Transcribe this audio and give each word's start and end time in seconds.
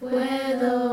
puedo 0.00 0.87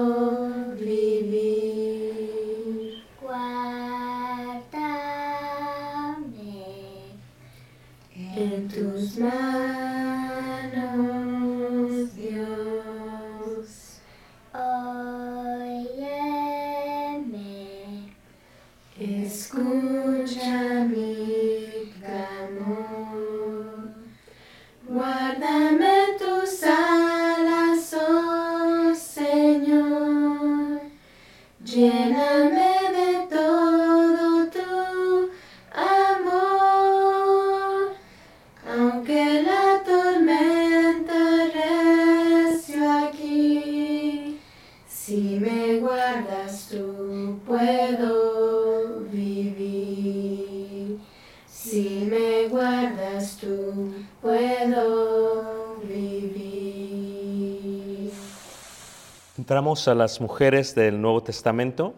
A 59.76 59.94
las 59.94 60.22
mujeres 60.22 60.74
del 60.74 61.02
Nuevo 61.02 61.22
Testamento. 61.22 61.94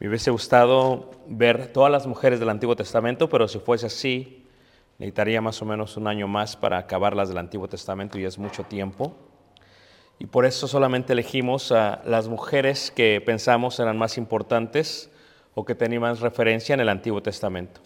Me 0.00 0.08
hubiese 0.08 0.30
gustado 0.30 1.10
ver 1.28 1.66
todas 1.66 1.92
las 1.92 2.06
mujeres 2.06 2.40
del 2.40 2.48
Antiguo 2.48 2.74
Testamento, 2.74 3.28
pero 3.28 3.46
si 3.46 3.58
fuese 3.58 3.86
así, 3.86 4.46
necesitaría 4.98 5.42
más 5.42 5.60
o 5.60 5.66
menos 5.66 5.98
un 5.98 6.06
año 6.06 6.26
más 6.28 6.56
para 6.56 6.78
acabar 6.78 7.14
las 7.14 7.28
del 7.28 7.36
Antiguo 7.36 7.68
Testamento 7.68 8.18
y 8.18 8.24
es 8.24 8.38
mucho 8.38 8.64
tiempo. 8.64 9.14
Y 10.18 10.24
por 10.24 10.46
eso 10.46 10.66
solamente 10.66 11.12
elegimos 11.12 11.72
a 11.72 12.00
las 12.06 12.28
mujeres 12.28 12.90
que 12.90 13.22
pensamos 13.24 13.78
eran 13.78 13.98
más 13.98 14.16
importantes 14.16 15.10
o 15.54 15.66
que 15.66 15.74
tenían 15.74 16.00
más 16.00 16.20
referencia 16.20 16.72
en 16.72 16.80
el 16.80 16.88
Antiguo 16.88 17.22
Testamento. 17.22 17.82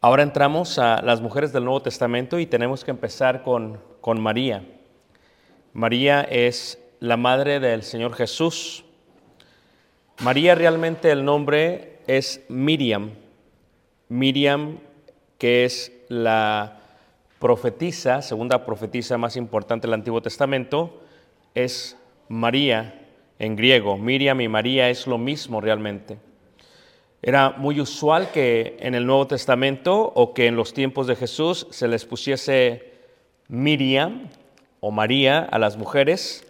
Ahora 0.00 0.22
entramos 0.22 0.78
a 0.78 1.02
las 1.02 1.20
mujeres 1.20 1.52
del 1.52 1.64
Nuevo 1.64 1.82
Testamento 1.82 2.38
y 2.38 2.46
tenemos 2.46 2.84
que 2.84 2.90
empezar 2.90 3.42
con, 3.42 3.82
con 4.00 4.18
María. 4.18 4.64
María 5.74 6.22
es 6.22 6.81
la 7.02 7.16
madre 7.16 7.58
del 7.58 7.82
Señor 7.82 8.14
Jesús. 8.14 8.84
María 10.20 10.54
realmente 10.54 11.10
el 11.10 11.24
nombre 11.24 11.98
es 12.06 12.44
Miriam. 12.48 13.10
Miriam, 14.08 14.78
que 15.36 15.64
es 15.64 15.90
la 16.08 16.78
profetisa, 17.40 18.22
segunda 18.22 18.64
profetisa 18.64 19.18
más 19.18 19.34
importante 19.34 19.88
del 19.88 19.94
Antiguo 19.94 20.22
Testamento, 20.22 21.02
es 21.56 21.98
María 22.28 23.04
en 23.40 23.56
griego. 23.56 23.98
Miriam 23.98 24.40
y 24.40 24.46
María 24.46 24.88
es 24.88 25.08
lo 25.08 25.18
mismo 25.18 25.60
realmente. 25.60 26.18
Era 27.20 27.50
muy 27.50 27.80
usual 27.80 28.30
que 28.30 28.76
en 28.78 28.94
el 28.94 29.06
Nuevo 29.06 29.26
Testamento 29.26 30.12
o 30.14 30.34
que 30.34 30.46
en 30.46 30.54
los 30.54 30.72
tiempos 30.72 31.08
de 31.08 31.16
Jesús 31.16 31.66
se 31.70 31.88
les 31.88 32.04
pusiese 32.04 32.92
Miriam 33.48 34.28
o 34.78 34.92
María 34.92 35.40
a 35.40 35.58
las 35.58 35.76
mujeres, 35.76 36.46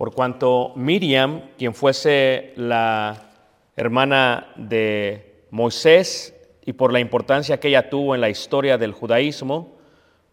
por 0.00 0.14
cuanto 0.14 0.72
Miriam, 0.76 1.42
quien 1.58 1.74
fuese 1.74 2.54
la 2.56 3.32
hermana 3.76 4.46
de 4.56 5.42
Moisés 5.50 6.34
y 6.64 6.72
por 6.72 6.90
la 6.90 7.00
importancia 7.00 7.60
que 7.60 7.68
ella 7.68 7.90
tuvo 7.90 8.14
en 8.14 8.22
la 8.22 8.30
historia 8.30 8.78
del 8.78 8.92
judaísmo, 8.92 9.76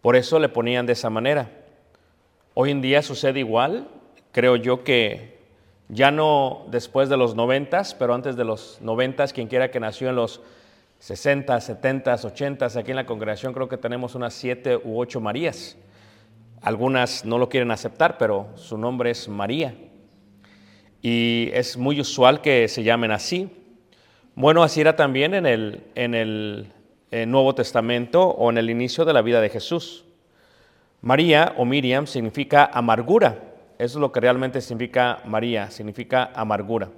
por 0.00 0.16
eso 0.16 0.38
le 0.38 0.48
ponían 0.48 0.86
de 0.86 0.94
esa 0.94 1.10
manera. 1.10 1.50
Hoy 2.54 2.70
en 2.70 2.80
día 2.80 3.02
sucede 3.02 3.40
igual, 3.40 3.88
creo 4.32 4.56
yo 4.56 4.84
que 4.84 5.36
ya 5.90 6.10
no 6.10 6.64
después 6.70 7.10
de 7.10 7.18
los 7.18 7.34
noventas, 7.34 7.92
pero 7.92 8.14
antes 8.14 8.36
de 8.36 8.46
los 8.46 8.78
noventas, 8.80 9.34
quien 9.34 9.48
quiera 9.48 9.70
que 9.70 9.80
nació 9.80 10.08
en 10.08 10.16
los 10.16 10.40
60, 11.00 11.60
70, 11.60 12.14
80, 12.14 12.64
aquí 12.64 12.92
en 12.92 12.96
la 12.96 13.04
congregación 13.04 13.52
creo 13.52 13.68
que 13.68 13.76
tenemos 13.76 14.14
unas 14.14 14.32
siete 14.32 14.78
u 14.82 14.98
ocho 14.98 15.20
Marías. 15.20 15.76
Algunas 16.62 17.24
no 17.24 17.38
lo 17.38 17.48
quieren 17.48 17.70
aceptar, 17.70 18.18
pero 18.18 18.48
su 18.56 18.76
nombre 18.76 19.10
es 19.10 19.28
María. 19.28 19.74
Y 21.02 21.50
es 21.52 21.76
muy 21.76 22.00
usual 22.00 22.40
que 22.40 22.66
se 22.68 22.82
llamen 22.82 23.10
así. 23.12 23.50
Bueno, 24.34 24.62
así 24.62 24.80
era 24.80 24.96
también 24.96 25.34
en 25.34 25.46
el, 25.46 25.84
en 25.94 26.14
el 26.14 26.72
eh, 27.10 27.26
Nuevo 27.26 27.54
Testamento 27.54 28.24
o 28.24 28.50
en 28.50 28.58
el 28.58 28.70
inicio 28.70 29.04
de 29.04 29.12
la 29.12 29.22
vida 29.22 29.40
de 29.40 29.48
Jesús. 29.48 30.04
María 31.00 31.54
o 31.56 31.64
Miriam 31.64 32.06
significa 32.06 32.68
amargura. 32.72 33.38
Eso 33.78 33.98
es 33.98 34.00
lo 34.00 34.10
que 34.10 34.20
realmente 34.20 34.60
significa 34.60 35.20
María, 35.24 35.70
significa 35.70 36.32
amargura. 36.34 36.90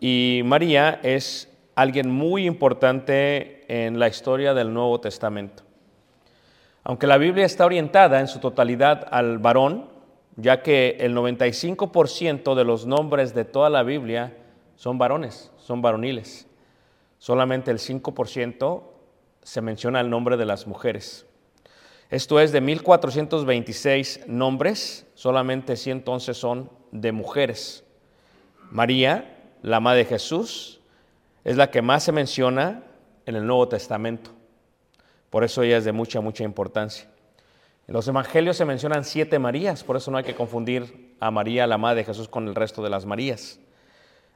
Y 0.00 0.42
María 0.44 1.00
es 1.02 1.50
alguien 1.74 2.10
muy 2.10 2.46
importante 2.46 3.64
en 3.68 3.98
la 3.98 4.08
historia 4.08 4.52
del 4.52 4.74
Nuevo 4.74 5.00
Testamento. 5.00 5.62
Aunque 6.84 7.06
la 7.06 7.18
Biblia 7.18 7.44
está 7.44 7.64
orientada 7.64 8.20
en 8.20 8.28
su 8.28 8.40
totalidad 8.40 9.06
al 9.10 9.38
varón, 9.38 9.88
ya 10.36 10.62
que 10.62 10.96
el 11.00 11.14
95% 11.14 12.54
de 12.54 12.64
los 12.64 12.86
nombres 12.86 13.34
de 13.34 13.44
toda 13.44 13.70
la 13.70 13.82
Biblia 13.82 14.36
son 14.76 14.98
varones, 14.98 15.52
son 15.58 15.82
varoniles. 15.82 16.48
Solamente 17.18 17.70
el 17.70 17.78
5% 17.78 18.82
se 19.42 19.60
menciona 19.60 20.00
el 20.00 20.10
nombre 20.10 20.36
de 20.36 20.46
las 20.46 20.66
mujeres. 20.66 21.26
Esto 22.10 22.40
es 22.40 22.52
de 22.52 22.60
1426 22.60 24.26
nombres, 24.26 25.06
solamente 25.14 25.76
111 25.76 26.34
son 26.34 26.70
de 26.90 27.12
mujeres. 27.12 27.84
María, 28.70 29.38
la 29.62 29.80
madre 29.80 30.00
de 30.00 30.04
Jesús, 30.06 30.80
es 31.44 31.56
la 31.56 31.70
que 31.70 31.80
más 31.80 32.02
se 32.02 32.12
menciona 32.12 32.82
en 33.24 33.36
el 33.36 33.46
Nuevo 33.46 33.68
Testamento. 33.68 34.30
Por 35.32 35.44
eso 35.44 35.62
ella 35.62 35.78
es 35.78 35.86
de 35.86 35.92
mucha, 35.92 36.20
mucha 36.20 36.44
importancia. 36.44 37.08
En 37.88 37.94
los 37.94 38.06
evangelios 38.06 38.54
se 38.54 38.66
mencionan 38.66 39.02
siete 39.02 39.38
Marías, 39.38 39.82
por 39.82 39.96
eso 39.96 40.10
no 40.10 40.18
hay 40.18 40.24
que 40.24 40.34
confundir 40.34 41.14
a 41.20 41.30
María, 41.30 41.66
la 41.66 41.78
madre 41.78 42.00
de 42.00 42.04
Jesús, 42.04 42.28
con 42.28 42.48
el 42.48 42.54
resto 42.54 42.82
de 42.82 42.90
las 42.90 43.06
Marías. 43.06 43.58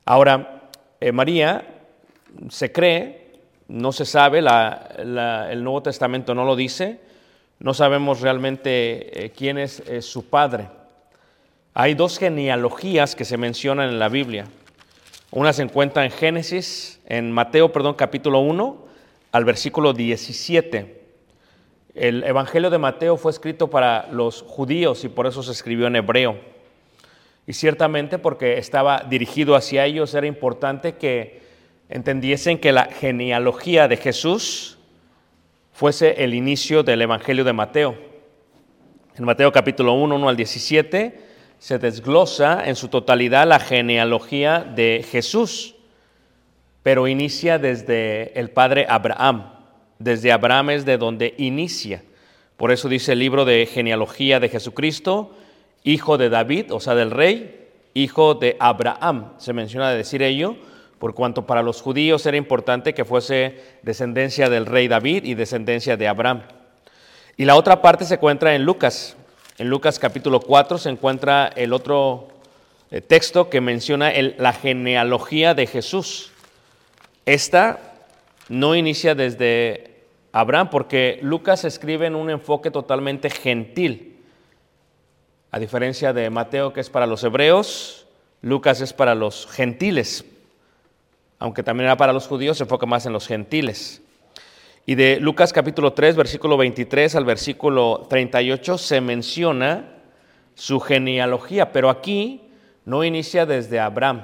Ahora, 0.07 0.71
eh, 0.99 1.13
María 1.13 1.67
se 2.49 2.73
cree, 2.73 3.43
no 3.69 3.93
se 3.93 4.07
sabe, 4.07 4.39
el 4.39 5.63
Nuevo 5.63 5.83
Testamento 5.83 6.35
no 6.35 6.47
lo 6.47 6.57
dice, 6.57 6.99
no 7.59 7.75
sabemos 7.75 8.23
realmente 8.23 9.27
eh, 9.27 9.33
quién 9.37 9.59
es 9.59 9.81
eh, 9.81 10.01
su 10.01 10.31
padre. 10.31 10.71
Hay 11.75 11.93
dos 11.93 12.19
genealogías 12.19 13.15
que 13.15 13.27
se 13.27 13.37
mencionan 13.37 13.91
en 13.91 13.99
la 13.99 14.09
Biblia. 14.09 14.47
Una 15.31 15.53
se 15.53 15.63
encuentra 15.63 16.07
en 16.07 16.11
Génesis, 16.11 17.03
en 17.05 17.31
Mateo, 17.33 17.71
perdón, 17.71 17.97
capítulo 17.97 18.39
1, 18.39 18.86
al 19.37 19.45
versículo 19.45 19.93
17. 19.93 20.99
El 21.95 22.25
Evangelio 22.25 22.71
de 22.71 22.79
Mateo 22.79 23.19
fue 23.19 23.31
escrito 23.31 23.69
para 23.69 24.09
los 24.11 24.41
judíos 24.41 25.05
y 25.05 25.11
por 25.11 25.27
eso 25.27 25.43
se 25.43 25.53
escribió 25.53 25.87
en 25.89 25.97
hebreo. 25.97 26.39
Y 27.47 27.53
ciertamente 27.53 28.19
porque 28.19 28.57
estaba 28.57 29.05
dirigido 29.07 29.55
hacia 29.55 29.85
ellos 29.85 30.15
era 30.15 30.27
importante 30.27 30.95
que 30.95 31.43
entendiesen 31.91 32.59
que 32.59 32.73
la 32.73 32.87
genealogía 32.87 33.89
de 33.89 33.99
Jesús 33.99 34.79
fuese 35.71 36.25
el 36.25 36.33
inicio 36.33 36.83
del 36.83 37.03
Evangelio 37.03 37.45
de 37.45 37.53
Mateo. 37.53 37.95
En 39.17 39.25
Mateo 39.27 39.53
capítulo 39.53 39.93
1, 39.93 40.17
1 40.17 40.29
al 40.31 40.37
17, 40.37 41.21
se 41.59 41.79
desglosa 41.79 42.67
en 42.67 42.75
su 42.75 42.89
totalidad 42.89 43.47
la 43.47 43.61
genealogía 43.61 44.61
de 44.61 45.05
Jesús, 45.07 45.76
pero 46.87 47.09
inicia 47.09 47.59
desde 47.59 48.39
el 48.39 48.51
padre 48.51 48.87
Abraham. 48.89 49.51
Desde 49.99 50.31
Abraham 50.31 50.71
es 50.71 50.85
de 50.85 50.99
donde 50.99 51.35
inicia. 51.37 52.05
Por 52.57 52.71
eso 52.71 52.89
dice 52.89 53.15
el 53.15 53.19
libro 53.19 53.45
de 53.45 53.67
genealogía 53.67 54.39
de 54.39 54.49
Jesucristo, 54.49 55.37
hijo 55.83 56.17
de 56.17 56.29
David, 56.29 56.73
o 56.73 56.79
sea, 56.79 56.95
del 56.95 57.11
rey, 57.11 57.67
hijo 57.95 58.37
de 58.37 58.57
Abraham. 58.61 59.33
Se 59.39 59.53
menciona 59.53 59.91
de 59.91 59.97
decir 59.97 60.23
ello, 60.23 60.55
por 61.01 61.15
cuanto 61.15 61.45
para 61.45 61.65
los 61.65 61.83
judíos 61.83 62.25
era 62.25 62.37
importante 62.37 62.95
que 62.95 63.05
fuese 63.05 63.61
descendencia 63.83 64.49
del 64.49 64.65
rey 64.65 64.87
David 64.87 65.25
y 65.25 65.35
descendencia 65.35 65.97
de 65.97 66.07
Abraham. 66.07 66.43
Y 67.37 67.47
la 67.47 67.57
otra 67.57 67.83
parte 67.83 68.05
se 68.05 68.15
encuentra 68.15 68.55
en 68.55 68.63
Lucas. 68.63 69.17
En 69.59 69.69
Lucas 69.71 69.99
capítulo 69.99 70.39
4 70.39 70.79
se 70.79 70.91
encuentra 70.91 71.49
el 71.49 71.73
otro 71.73 72.29
eh, 72.93 73.01
texto 73.01 73.51
que 73.51 73.61
menciona 73.61 74.13
la 74.39 74.53
genealogía 74.53 75.55
de 75.55 75.67
Jesús. 75.67 76.31
Esta 77.27 77.81
no 78.49 78.77
inicia 78.77 79.17
desde 79.17 80.05
Abraham 80.31 80.71
porque 80.71 81.19
Lucas 81.23 81.65
escribe 81.65 82.07
en 82.07 82.15
un 82.15 82.31
enfoque 82.31 82.71
totalmente 82.71 83.31
gentil. 83.31 84.23
A 85.51 85.59
diferencia 85.59 86.13
de 86.13 86.31
Mateo 86.31 86.73
que 86.73 86.81
es 86.81 86.89
para 86.89 87.07
los 87.07 87.25
hebreos, 87.25 88.07
Lucas 88.43 88.81
es 88.81 88.93
para 88.93 89.17
los 89.17 89.49
gentiles. 89.49 90.25
Aunque 91.41 91.65
también 91.65 91.87
era 91.87 91.97
para 91.97 92.13
los 92.13 92.29
judíos, 92.29 92.59
se 92.59 92.63
enfoca 92.63 92.87
más 92.87 93.07
en 93.07 93.13
los 93.13 93.27
gentiles. 93.27 94.03
Y 94.87 94.95
de 94.95 95.19
Lucas 95.19 95.53
capítulo 95.53 95.95
3, 95.95 96.15
versículo 96.15 96.57
23 96.57 97.17
al 97.17 97.25
versículo 97.25 98.07
38 98.09 98.79
se 98.79 99.01
menciona 99.01 99.97
su 100.55 100.79
genealogía, 100.79 101.73
pero 101.73 101.91
aquí 101.91 102.43
no 102.85 103.03
inicia 103.03 103.47
desde 103.47 103.81
Abraham, 103.81 104.23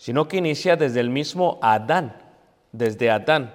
sino 0.00 0.28
que 0.28 0.38
inicia 0.38 0.76
desde 0.76 1.00
el 1.00 1.10
mismo 1.10 1.58
Adán, 1.60 2.16
desde 2.72 3.10
Adán, 3.10 3.52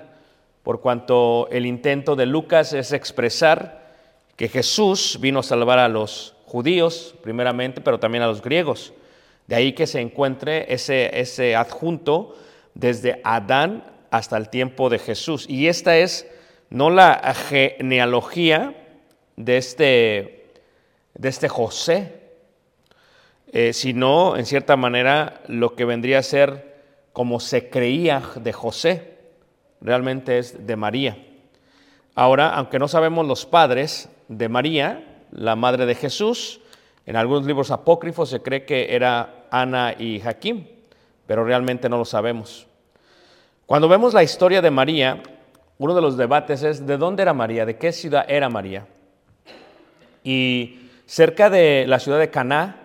por 0.62 0.80
cuanto 0.80 1.48
el 1.50 1.66
intento 1.66 2.16
de 2.16 2.28
Lucas 2.28 2.72
es 2.74 2.92
expresar 2.92 3.96
que 4.36 4.48
Jesús 4.48 5.18
vino 5.20 5.40
a 5.40 5.44
salvar 5.44 5.80
a 5.80 5.90
los 5.90 6.36
judíos 6.46 7.16
primeramente, 7.24 7.82
pero 7.82 8.00
también 8.00 8.24
a 8.24 8.28
los 8.28 8.44
griegos. 8.44 8.94
De 9.48 9.56
ahí 9.56 9.74
que 9.74 9.88
se 9.88 10.00
encuentre 10.02 10.72
ese, 10.72 11.20
ese 11.20 11.56
adjunto 11.56 12.38
desde 12.76 13.22
Adán 13.24 13.84
hasta 14.12 14.38
el 14.38 14.50
tiempo 14.50 14.90
de 14.90 15.00
Jesús. 15.00 15.50
Y 15.50 15.68
esta 15.68 15.98
es 15.98 16.28
no 16.70 16.92
la 16.92 17.34
genealogía 17.34 18.76
de 19.36 19.58
este, 19.58 20.52
de 21.16 21.28
este 21.28 21.50
José, 21.50 22.15
eh, 23.58 23.72
sino 23.72 24.36
en 24.36 24.46
cierta 24.46 24.76
manera 24.76 25.40
lo 25.48 25.76
que 25.76 25.86
vendría 25.86 26.20
a 26.20 26.24
ser 26.24 26.76
como 27.14 27.40
se 27.40 27.70
creía 27.70 28.22
de 28.36 28.52
José, 28.52 29.18
realmente 29.80 30.40
es 30.40 30.68
de 30.68 30.76
María. 30.76 31.18
Ahora, 32.16 32.50
aunque 32.50 32.80
no 32.80 32.90
sabemos 32.90 33.26
los 33.26 33.46
padres 33.46 34.10
de 34.28 34.50
María, 34.50 35.22
la 35.32 35.56
madre 35.56 35.86
de 35.86 35.96
Jesús, 35.96 36.60
en 37.06 37.16
algunos 37.16 37.46
libros 37.46 37.72
apócrifos 37.72 38.28
se 38.28 38.42
cree 38.42 38.66
que 38.66 38.94
era 38.94 39.46
Ana 39.50 39.96
y 39.98 40.20
Jaquim, 40.20 40.68
pero 41.26 41.46
realmente 41.46 41.88
no 41.88 41.98
lo 41.98 42.04
sabemos. 42.04 42.68
Cuando 43.66 43.88
vemos 43.88 44.14
la 44.14 44.24
historia 44.24 44.62
de 44.62 44.72
María, 44.72 45.24
uno 45.78 45.96
de 45.96 46.02
los 46.02 46.18
debates 46.18 46.62
es 46.62 46.86
de 46.86 46.98
dónde 46.98 47.22
era 47.22 47.34
María, 47.34 47.66
de 47.66 47.78
qué 47.78 47.94
ciudad 47.94 48.26
era 48.28 48.50
María. 48.50 48.86
Y 50.26 50.90
cerca 51.06 51.50
de 51.50 51.86
la 51.88 52.00
ciudad 52.00 52.20
de 52.20 52.30
Caná 52.30 52.82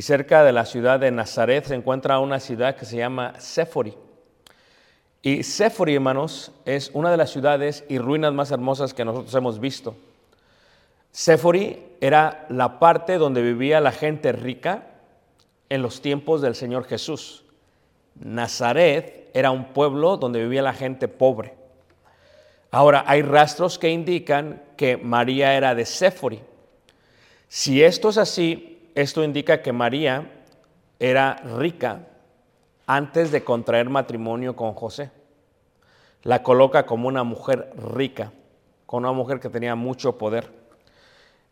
y 0.00 0.02
cerca 0.02 0.44
de 0.44 0.52
la 0.52 0.64
ciudad 0.64 0.98
de 0.98 1.10
Nazaret 1.10 1.66
se 1.66 1.74
encuentra 1.74 2.20
una 2.20 2.40
ciudad 2.40 2.74
que 2.74 2.86
se 2.86 2.96
llama 2.96 3.34
Séfori. 3.38 3.92
Y 5.20 5.42
Séfori, 5.42 5.94
hermanos, 5.96 6.52
es 6.64 6.90
una 6.94 7.10
de 7.10 7.18
las 7.18 7.28
ciudades 7.28 7.84
y 7.86 7.98
ruinas 7.98 8.32
más 8.32 8.50
hermosas 8.50 8.94
que 8.94 9.04
nosotros 9.04 9.34
hemos 9.34 9.60
visto. 9.60 9.94
Séfori 11.12 11.84
era 12.00 12.46
la 12.48 12.78
parte 12.78 13.18
donde 13.18 13.42
vivía 13.42 13.78
la 13.82 13.92
gente 13.92 14.32
rica 14.32 14.86
en 15.68 15.82
los 15.82 16.00
tiempos 16.00 16.40
del 16.40 16.54
Señor 16.54 16.84
Jesús. 16.86 17.44
Nazaret 18.14 19.30
era 19.34 19.50
un 19.50 19.66
pueblo 19.74 20.16
donde 20.16 20.42
vivía 20.42 20.62
la 20.62 20.72
gente 20.72 21.08
pobre. 21.08 21.52
Ahora, 22.70 23.04
hay 23.06 23.20
rastros 23.20 23.78
que 23.78 23.90
indican 23.90 24.62
que 24.78 24.96
María 24.96 25.52
era 25.58 25.74
de 25.74 25.84
Séfori. 25.84 26.40
Si 27.48 27.82
esto 27.82 28.08
es 28.08 28.16
así, 28.16 28.69
esto 29.00 29.24
indica 29.24 29.62
que 29.62 29.72
María 29.72 30.30
era 30.98 31.36
rica 31.36 32.06
antes 32.86 33.30
de 33.30 33.44
contraer 33.44 33.88
matrimonio 33.88 34.56
con 34.56 34.74
José. 34.74 35.10
La 36.22 36.42
coloca 36.42 36.84
como 36.84 37.08
una 37.08 37.24
mujer 37.24 37.72
rica, 37.76 38.32
como 38.86 39.08
una 39.08 39.12
mujer 39.12 39.40
que 39.40 39.48
tenía 39.48 39.74
mucho 39.74 40.18
poder. 40.18 40.50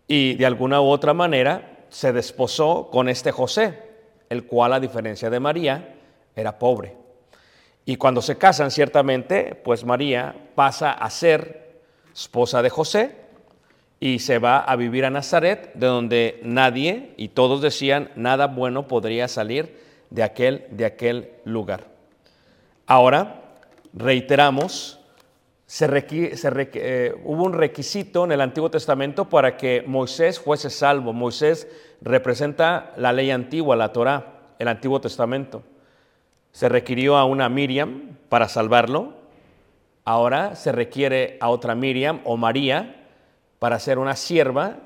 Y 0.06 0.34
de 0.34 0.46
alguna 0.46 0.80
u 0.80 0.86
otra 0.86 1.14
manera 1.14 1.86
se 1.88 2.12
desposó 2.12 2.90
con 2.90 3.08
este 3.08 3.32
José, 3.32 3.82
el 4.28 4.46
cual, 4.46 4.72
a 4.74 4.80
diferencia 4.80 5.30
de 5.30 5.40
María, 5.40 5.94
era 6.36 6.58
pobre. 6.58 6.96
Y 7.84 7.96
cuando 7.96 8.20
se 8.20 8.36
casan, 8.36 8.70
ciertamente, 8.70 9.54
pues 9.54 9.84
María 9.84 10.34
pasa 10.54 10.92
a 10.92 11.08
ser 11.08 11.80
esposa 12.12 12.60
de 12.62 12.68
José 12.68 13.27
y 14.00 14.20
se 14.20 14.38
va 14.38 14.58
a 14.58 14.76
vivir 14.76 15.04
a 15.04 15.10
Nazaret, 15.10 15.72
de 15.74 15.86
donde 15.86 16.40
nadie, 16.44 17.14
y 17.16 17.28
todos 17.28 17.60
decían, 17.60 18.10
nada 18.14 18.46
bueno 18.46 18.86
podría 18.86 19.26
salir 19.26 19.76
de 20.10 20.22
aquel, 20.22 20.66
de 20.70 20.84
aquel 20.84 21.32
lugar. 21.44 21.86
Ahora, 22.86 23.42
reiteramos, 23.92 25.00
se 25.66 25.86
eh, 25.90 27.14
hubo 27.24 27.44
un 27.44 27.52
requisito 27.52 28.24
en 28.24 28.32
el 28.32 28.40
Antiguo 28.40 28.70
Testamento 28.70 29.28
para 29.28 29.56
que 29.56 29.82
Moisés 29.86 30.38
fuese 30.38 30.70
salvo. 30.70 31.12
Moisés 31.12 31.68
representa 32.00 32.92
la 32.96 33.12
ley 33.12 33.30
antigua, 33.30 33.76
la 33.76 33.92
Torah, 33.92 34.38
el 34.58 34.68
Antiguo 34.68 35.00
Testamento. 35.00 35.62
Se 36.52 36.68
requirió 36.68 37.16
a 37.16 37.24
una 37.24 37.48
Miriam 37.48 38.16
para 38.28 38.48
salvarlo. 38.48 39.14
Ahora 40.04 40.54
se 40.54 40.72
requiere 40.72 41.36
a 41.40 41.50
otra 41.50 41.74
Miriam 41.74 42.20
o 42.24 42.36
María 42.38 42.97
para 43.58 43.78
ser 43.78 43.98
una 43.98 44.16
sierva 44.16 44.76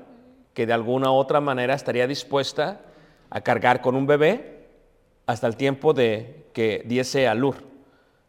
que 0.53 0.65
de 0.65 0.73
alguna 0.73 1.11
u 1.11 1.15
otra 1.15 1.41
manera 1.41 1.73
estaría 1.73 2.07
dispuesta 2.07 2.81
a 3.29 3.41
cargar 3.41 3.81
con 3.81 3.95
un 3.95 4.05
bebé 4.05 4.67
hasta 5.25 5.47
el 5.47 5.55
tiempo 5.55 5.93
de 5.93 6.47
que 6.53 6.83
diese 6.85 7.27
a 7.27 7.33
luz. 7.33 7.55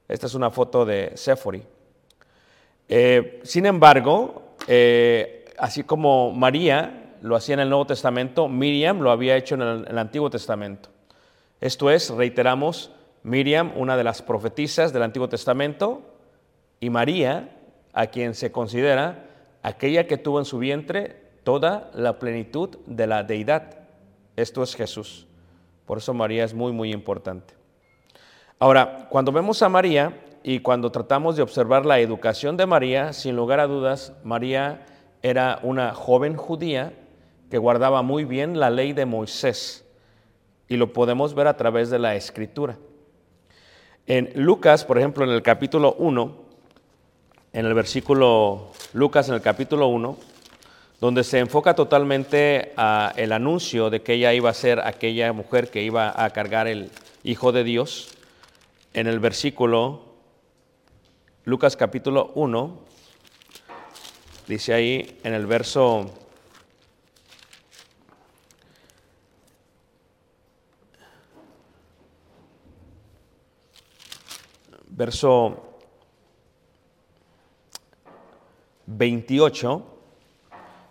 Esta 0.08 0.26
es 0.26 0.34
una 0.34 0.50
foto 0.50 0.84
de 0.84 1.12
Sephori. 1.14 1.62
Eh, 2.88 3.40
sin 3.42 3.66
embargo, 3.66 4.54
eh, 4.66 5.44
así 5.58 5.84
como 5.84 6.32
María 6.32 7.16
lo 7.22 7.36
hacía 7.36 7.54
en 7.54 7.60
el 7.60 7.70
Nuevo 7.70 7.86
Testamento, 7.86 8.48
Miriam 8.48 9.00
lo 9.00 9.10
había 9.10 9.36
hecho 9.36 9.54
en 9.54 9.62
el 9.62 9.98
Antiguo 9.98 10.28
Testamento. 10.28 10.90
Esto 11.60 11.90
es, 11.90 12.10
reiteramos, 12.10 12.90
Miriam, 13.22 13.72
una 13.76 13.96
de 13.96 14.04
las 14.04 14.20
profetisas 14.20 14.92
del 14.92 15.02
Antiguo 15.02 15.30
Testamento, 15.30 16.02
y 16.80 16.90
María, 16.90 17.56
a 17.94 18.08
quien 18.08 18.34
se 18.34 18.52
considera 18.52 19.24
aquella 19.64 20.06
que 20.06 20.18
tuvo 20.18 20.38
en 20.38 20.44
su 20.44 20.58
vientre 20.58 21.16
toda 21.42 21.90
la 21.94 22.18
plenitud 22.18 22.76
de 22.86 23.06
la 23.06 23.24
deidad. 23.24 23.78
Esto 24.36 24.62
es 24.62 24.76
Jesús. 24.76 25.26
Por 25.86 25.98
eso 25.98 26.12
María 26.12 26.44
es 26.44 26.52
muy, 26.52 26.70
muy 26.70 26.92
importante. 26.92 27.54
Ahora, 28.58 29.08
cuando 29.10 29.32
vemos 29.32 29.62
a 29.62 29.70
María 29.70 30.20
y 30.42 30.60
cuando 30.60 30.92
tratamos 30.92 31.36
de 31.36 31.42
observar 31.42 31.86
la 31.86 31.98
educación 31.98 32.58
de 32.58 32.66
María, 32.66 33.14
sin 33.14 33.36
lugar 33.36 33.58
a 33.58 33.66
dudas, 33.66 34.12
María 34.22 34.84
era 35.22 35.60
una 35.62 35.94
joven 35.94 36.36
judía 36.36 36.92
que 37.50 37.56
guardaba 37.56 38.02
muy 38.02 38.26
bien 38.26 38.60
la 38.60 38.68
ley 38.68 38.92
de 38.92 39.06
Moisés. 39.06 39.86
Y 40.68 40.76
lo 40.76 40.92
podemos 40.92 41.34
ver 41.34 41.46
a 41.46 41.56
través 41.56 41.88
de 41.88 41.98
la 41.98 42.14
escritura. 42.16 42.76
En 44.06 44.30
Lucas, 44.34 44.84
por 44.84 44.98
ejemplo, 44.98 45.24
en 45.24 45.30
el 45.30 45.40
capítulo 45.40 45.94
1, 45.98 46.43
en 47.54 47.66
el 47.66 47.72
versículo 47.72 48.72
Lucas 48.92 49.28
en 49.28 49.36
el 49.36 49.40
capítulo 49.40 49.86
1, 49.86 50.18
donde 51.00 51.22
se 51.22 51.38
enfoca 51.38 51.74
totalmente 51.74 52.72
a 52.76 53.12
el 53.16 53.30
anuncio 53.30 53.90
de 53.90 54.02
que 54.02 54.14
ella 54.14 54.34
iba 54.34 54.50
a 54.50 54.54
ser 54.54 54.80
aquella 54.80 55.32
mujer 55.32 55.70
que 55.70 55.82
iba 55.82 56.12
a 56.22 56.30
cargar 56.30 56.66
el 56.66 56.90
Hijo 57.22 57.52
de 57.52 57.62
Dios, 57.62 58.10
en 58.92 59.06
el 59.06 59.20
versículo 59.20 60.02
Lucas 61.44 61.76
capítulo 61.76 62.32
1, 62.34 62.80
dice 64.48 64.74
ahí 64.74 65.20
en 65.22 65.34
el 65.34 65.46
verso 65.46 66.10
verso 74.88 75.73
28, 78.86 79.94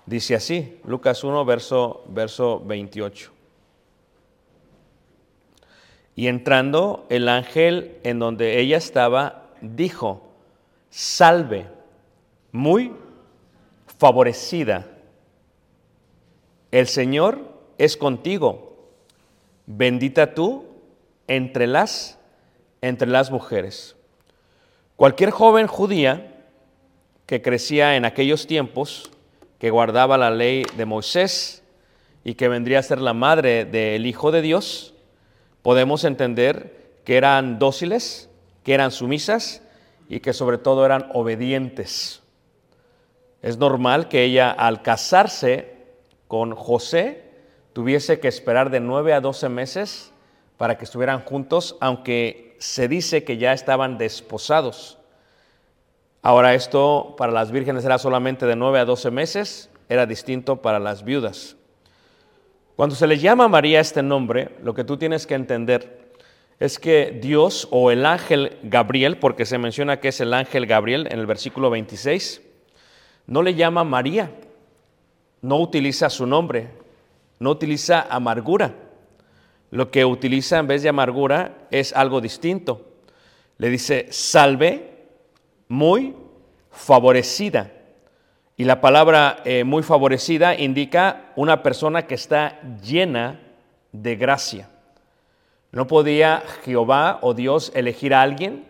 Dice 0.05 0.35
así, 0.35 0.79
Lucas 0.85 1.23
1, 1.23 1.45
verso, 1.45 2.03
verso 2.09 2.61
28. 2.65 3.31
Y 6.15 6.27
entrando 6.27 7.05
el 7.09 7.29
ángel 7.29 7.97
en 8.03 8.19
donde 8.19 8.59
ella 8.59 8.77
estaba, 8.77 9.49
dijo, 9.61 10.21
salve, 10.89 11.67
muy 12.51 12.93
favorecida. 13.97 14.87
El 16.71 16.87
Señor 16.87 17.39
es 17.77 17.95
contigo, 17.95 18.91
bendita 19.65 20.33
tú 20.33 20.65
entre 21.27 21.65
las, 21.65 22.19
entre 22.81 23.07
las 23.07 23.31
mujeres. 23.31 23.95
Cualquier 24.97 25.31
joven 25.31 25.67
judía 25.67 26.32
que 27.25 27.41
crecía 27.41 27.95
en 27.95 28.05
aquellos 28.05 28.47
tiempos, 28.47 29.11
que 29.59 29.69
guardaba 29.69 30.17
la 30.17 30.31
ley 30.31 30.65
de 30.75 30.85
Moisés 30.85 31.63
y 32.23 32.35
que 32.35 32.47
vendría 32.47 32.79
a 32.79 32.83
ser 32.83 32.99
la 32.99 33.13
madre 33.13 33.65
del 33.65 34.05
Hijo 34.05 34.31
de 34.31 34.41
Dios, 34.41 34.93
podemos 35.61 36.03
entender 36.03 36.97
que 37.05 37.17
eran 37.17 37.59
dóciles, 37.59 38.29
que 38.63 38.73
eran 38.73 38.91
sumisas 38.91 39.61
y 40.09 40.19
que 40.19 40.33
sobre 40.33 40.57
todo 40.57 40.85
eran 40.85 41.09
obedientes. 41.13 42.21
Es 43.41 43.57
normal 43.57 44.07
que 44.07 44.23
ella 44.23 44.51
al 44.51 44.81
casarse 44.81 45.73
con 46.27 46.55
José 46.55 47.23
tuviese 47.73 48.19
que 48.19 48.27
esperar 48.27 48.69
de 48.69 48.79
9 48.79 49.13
a 49.13 49.21
12 49.21 49.49
meses 49.49 50.11
para 50.57 50.77
que 50.77 50.85
estuvieran 50.85 51.21
juntos, 51.25 51.75
aunque 51.81 52.55
se 52.59 52.87
dice 52.87 53.23
que 53.23 53.37
ya 53.37 53.51
estaban 53.53 53.97
desposados. 53.97 54.97
Ahora 56.25 56.53
esto 56.53 57.15
para 57.17 57.33
las 57.33 57.51
vírgenes 57.51 57.83
era 57.83 57.97
solamente 57.97 58.45
de 58.45 58.55
9 58.55 58.79
a 58.79 58.85
12 58.85 59.11
meses, 59.11 59.69
era 59.89 60.05
distinto 60.05 60.61
para 60.61 60.79
las 60.79 61.03
viudas. 61.03 61.57
Cuando 62.77 62.95
se 62.95 63.07
le 63.07 63.19
llama 63.19 63.43
a 63.43 63.49
María 63.49 63.81
este 63.81 64.01
nombre, 64.01 64.51
lo 64.63 64.73
que 64.73 64.85
tú 64.85 64.95
tienes 64.95 65.27
que 65.27 65.35
entender 65.35 66.13
es 66.61 66.79
que 66.79 67.19
Dios 67.21 67.67
o 67.71 67.91
el 67.91 68.05
ángel 68.05 68.57
Gabriel, 68.63 69.17
porque 69.17 69.45
se 69.45 69.57
menciona 69.57 69.99
que 69.99 70.07
es 70.07 70.21
el 70.21 70.33
ángel 70.33 70.65
Gabriel 70.65 71.09
en 71.11 71.19
el 71.19 71.25
versículo 71.25 71.69
26, 71.69 72.41
no 73.27 73.41
le 73.41 73.55
llama 73.55 73.83
María, 73.83 74.31
no 75.41 75.57
utiliza 75.57 76.09
su 76.09 76.25
nombre, 76.25 76.69
no 77.37 77.49
utiliza 77.51 78.07
amargura. 78.09 78.73
Lo 79.71 79.91
que 79.91 80.05
utiliza 80.05 80.57
en 80.57 80.67
vez 80.67 80.83
de 80.83 80.89
amargura 80.89 81.67
es 81.69 81.91
algo 81.91 82.21
distinto. 82.21 82.93
Le 83.57 83.69
dice, 83.69 84.07
salve 84.09 84.92
muy 85.73 86.15
favorecida. 86.69 87.71
Y 88.55 88.65
la 88.65 88.79
palabra 88.79 89.41
eh, 89.43 89.63
muy 89.63 89.81
favorecida 89.81 90.55
indica 90.55 91.31
una 91.35 91.63
persona 91.63 92.05
que 92.05 92.13
está 92.13 92.61
llena 92.83 93.39
de 93.91 94.15
gracia. 94.15 94.69
¿No 95.71 95.87
podía 95.87 96.43
Jehová 96.63 97.17
o 97.21 97.33
Dios 97.33 97.71
elegir 97.73 98.13
a 98.13 98.21
alguien 98.21 98.65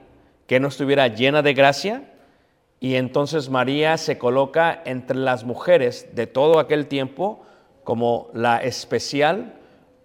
que 0.47 0.61
no 0.61 0.69
estuviera 0.69 1.09
llena 1.09 1.41
de 1.41 1.53
gracia? 1.53 2.03
Y 2.79 2.95
entonces 2.95 3.49
María 3.49 3.97
se 3.97 4.17
coloca 4.17 4.81
entre 4.85 5.17
las 5.17 5.43
mujeres 5.43 6.15
de 6.15 6.27
todo 6.27 6.57
aquel 6.57 6.87
tiempo 6.87 7.41
como 7.83 8.29
la 8.33 8.63
especial 8.63 9.55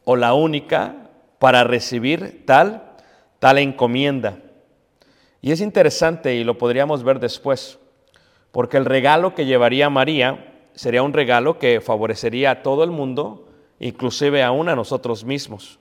o 0.04 0.16
la 0.16 0.34
única 0.34 0.96
para 1.38 1.62
recibir 1.62 2.44
tal, 2.44 2.82
tal 3.38 3.58
encomienda. 3.58 4.38
Y 5.48 5.52
es 5.52 5.62
interesante 5.62 6.34
y 6.34 6.44
lo 6.44 6.58
podríamos 6.58 7.02
ver 7.02 7.20
después, 7.20 7.78
porque 8.52 8.76
el 8.76 8.84
regalo 8.84 9.34
que 9.34 9.46
llevaría 9.46 9.88
María 9.88 10.44
sería 10.74 11.02
un 11.02 11.14
regalo 11.14 11.58
que 11.58 11.80
favorecería 11.80 12.50
a 12.50 12.62
todo 12.62 12.84
el 12.84 12.90
mundo, 12.90 13.48
inclusive 13.80 14.42
aún 14.42 14.68
a 14.68 14.76
nosotros 14.76 15.24
mismos. 15.24 15.78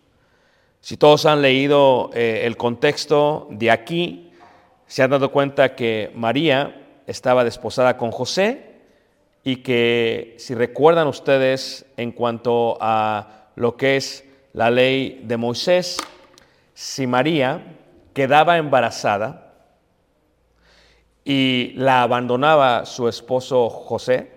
Si 0.80 0.96
todos 0.96 1.26
han 1.26 1.42
leído 1.42 2.12
eh, 2.14 2.44
el 2.46 2.56
contexto 2.56 3.50
de 3.52 3.70
aquí, 3.70 4.32
se 4.86 5.04
han 5.04 5.10
dado 5.10 5.34
cuenta 5.34 5.76
que 5.76 6.14
María 6.16 7.02
estaba 7.06 7.44
desposada 7.44 7.98
con 7.98 8.12
José 8.12 8.72
y 9.44 9.58
que 9.58 10.36
si 10.40 10.56
recuerdan 10.56 11.08
ustedes 11.08 11.86
en 11.98 12.14
cuanto 12.14 12.78
a 12.80 13.50
lo 13.56 13.76
que 13.76 13.98
es 13.98 14.24
la 14.54 14.72
ley 14.72 15.24
de 15.26 15.36
Moisés, 15.36 15.98
si 16.74 17.06
María 17.06 17.76
quedaba 18.14 18.58
embarazada, 18.58 19.44
y 21.30 21.74
la 21.76 22.04
abandonaba 22.04 22.86
su 22.86 23.10
esposo 23.10 23.70
José, 23.70 24.32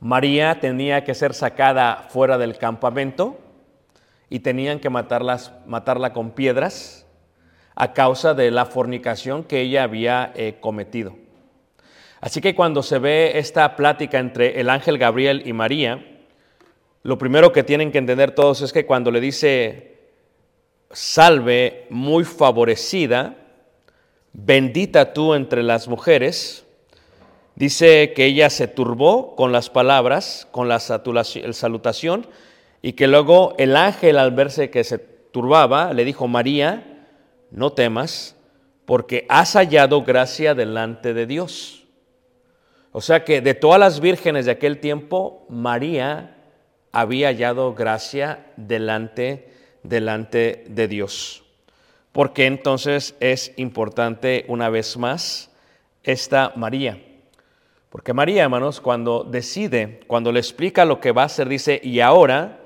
María 0.00 0.58
tenía 0.58 1.04
que 1.04 1.14
ser 1.14 1.34
sacada 1.34 2.08
fuera 2.08 2.36
del 2.36 2.58
campamento 2.58 3.38
y 4.28 4.40
tenían 4.40 4.80
que 4.80 4.90
matarla 4.90 6.12
con 6.12 6.32
piedras 6.32 7.06
a 7.76 7.92
causa 7.92 8.34
de 8.34 8.50
la 8.50 8.66
fornicación 8.66 9.44
que 9.44 9.60
ella 9.60 9.84
había 9.84 10.32
eh, 10.34 10.56
cometido. 10.58 11.14
Así 12.20 12.40
que 12.40 12.56
cuando 12.56 12.82
se 12.82 12.98
ve 12.98 13.38
esta 13.38 13.76
plática 13.76 14.18
entre 14.18 14.60
el 14.60 14.68
ángel 14.68 14.98
Gabriel 14.98 15.44
y 15.46 15.52
María, 15.52 16.04
lo 17.04 17.18
primero 17.18 17.52
que 17.52 17.62
tienen 17.62 17.92
que 17.92 17.98
entender 17.98 18.32
todos 18.32 18.62
es 18.62 18.72
que 18.72 18.84
cuando 18.84 19.12
le 19.12 19.20
dice 19.20 19.92
salve 20.90 21.86
muy 21.88 22.24
favorecida, 22.24 23.45
bendita 24.36 25.14
tú 25.14 25.34
entre 25.34 25.62
las 25.62 25.88
mujeres, 25.88 26.66
dice 27.54 28.12
que 28.14 28.26
ella 28.26 28.50
se 28.50 28.68
turbó 28.68 29.34
con 29.34 29.50
las 29.50 29.70
palabras, 29.70 30.46
con 30.50 30.68
la 30.68 30.78
salutación, 30.78 32.26
y 32.82 32.92
que 32.92 33.06
luego 33.06 33.54
el 33.58 33.76
ángel 33.76 34.18
al 34.18 34.32
verse 34.32 34.70
que 34.70 34.84
se 34.84 34.98
turbaba, 34.98 35.92
le 35.94 36.04
dijo, 36.04 36.28
María, 36.28 37.06
no 37.50 37.72
temas, 37.72 38.36
porque 38.84 39.24
has 39.28 39.54
hallado 39.54 40.04
gracia 40.04 40.54
delante 40.54 41.14
de 41.14 41.26
Dios. 41.26 41.84
O 42.92 43.00
sea 43.00 43.24
que 43.24 43.40
de 43.40 43.54
todas 43.54 43.80
las 43.80 44.00
vírgenes 44.00 44.44
de 44.46 44.52
aquel 44.52 44.78
tiempo, 44.78 45.46
María 45.48 46.36
había 46.92 47.28
hallado 47.28 47.74
gracia 47.74 48.46
delante, 48.56 49.50
delante 49.82 50.64
de 50.68 50.88
Dios 50.88 51.45
porque 52.16 52.46
entonces 52.46 53.14
es 53.20 53.52
importante 53.58 54.46
una 54.48 54.70
vez 54.70 54.96
más 54.96 55.50
esta 56.02 56.50
María. 56.56 56.98
Porque 57.90 58.14
María, 58.14 58.44
hermanos, 58.44 58.80
cuando 58.80 59.22
decide, 59.22 60.00
cuando 60.06 60.32
le 60.32 60.40
explica 60.40 60.86
lo 60.86 60.98
que 60.98 61.12
va 61.12 61.24
a 61.24 61.26
hacer, 61.26 61.46
dice, 61.46 61.78
y 61.84 62.00
ahora 62.00 62.60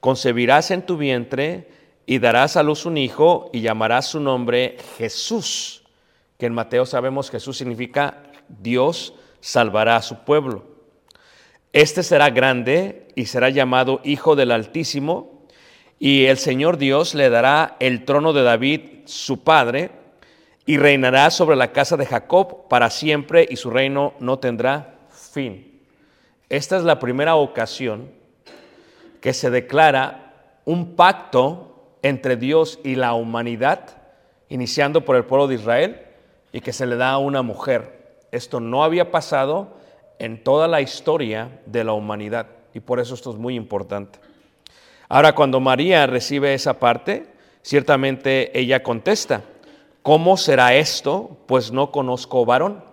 concebirás 0.00 0.72
en 0.72 0.84
tu 0.84 0.96
vientre 0.96 1.70
y 2.04 2.18
darás 2.18 2.56
a 2.56 2.64
luz 2.64 2.84
un 2.84 2.96
hijo 2.96 3.48
y 3.52 3.60
llamarás 3.60 4.06
su 4.06 4.18
nombre 4.18 4.76
Jesús, 4.98 5.84
que 6.36 6.46
en 6.46 6.54
Mateo 6.54 6.84
sabemos 6.84 7.30
Jesús 7.30 7.58
significa 7.58 8.24
Dios 8.48 9.14
salvará 9.38 9.94
a 9.94 10.02
su 10.02 10.24
pueblo. 10.24 10.64
Este 11.72 12.02
será 12.02 12.30
grande 12.30 13.06
y 13.14 13.26
será 13.26 13.50
llamado 13.50 14.00
Hijo 14.02 14.34
del 14.34 14.50
Altísimo 14.50 15.39
y 16.02 16.24
el 16.24 16.38
Señor 16.38 16.78
Dios 16.78 17.14
le 17.14 17.28
dará 17.28 17.76
el 17.78 18.06
trono 18.06 18.32
de 18.32 18.42
David, 18.42 18.80
su 19.04 19.44
padre, 19.44 19.90
y 20.64 20.78
reinará 20.78 21.30
sobre 21.30 21.56
la 21.56 21.72
casa 21.72 21.98
de 21.98 22.06
Jacob 22.06 22.68
para 22.68 22.88
siempre 22.88 23.46
y 23.48 23.56
su 23.56 23.68
reino 23.70 24.14
no 24.18 24.38
tendrá 24.38 24.94
fin. 25.10 25.82
Esta 26.48 26.78
es 26.78 26.84
la 26.84 26.98
primera 26.98 27.36
ocasión 27.36 28.10
que 29.20 29.34
se 29.34 29.50
declara 29.50 30.60
un 30.64 30.96
pacto 30.96 31.98
entre 32.02 32.36
Dios 32.36 32.80
y 32.82 32.94
la 32.94 33.12
humanidad, 33.12 33.98
iniciando 34.48 35.04
por 35.04 35.16
el 35.16 35.26
pueblo 35.26 35.48
de 35.48 35.56
Israel, 35.56 36.00
y 36.50 36.62
que 36.62 36.72
se 36.72 36.86
le 36.86 36.96
da 36.96 37.10
a 37.10 37.18
una 37.18 37.42
mujer. 37.42 38.16
Esto 38.32 38.58
no 38.58 38.84
había 38.84 39.10
pasado 39.10 39.76
en 40.18 40.42
toda 40.42 40.66
la 40.66 40.80
historia 40.80 41.60
de 41.66 41.84
la 41.84 41.92
humanidad, 41.92 42.46
y 42.72 42.80
por 42.80 43.00
eso 43.00 43.14
esto 43.14 43.30
es 43.32 43.36
muy 43.36 43.54
importante. 43.54 44.18
Ahora, 45.12 45.34
cuando 45.34 45.58
María 45.58 46.06
recibe 46.06 46.54
esa 46.54 46.78
parte, 46.78 47.26
ciertamente 47.62 48.56
ella 48.56 48.84
contesta, 48.84 49.42
¿cómo 50.02 50.36
será 50.36 50.76
esto? 50.76 51.36
Pues 51.48 51.72
no 51.72 51.90
conozco 51.90 52.44
varón. 52.44 52.84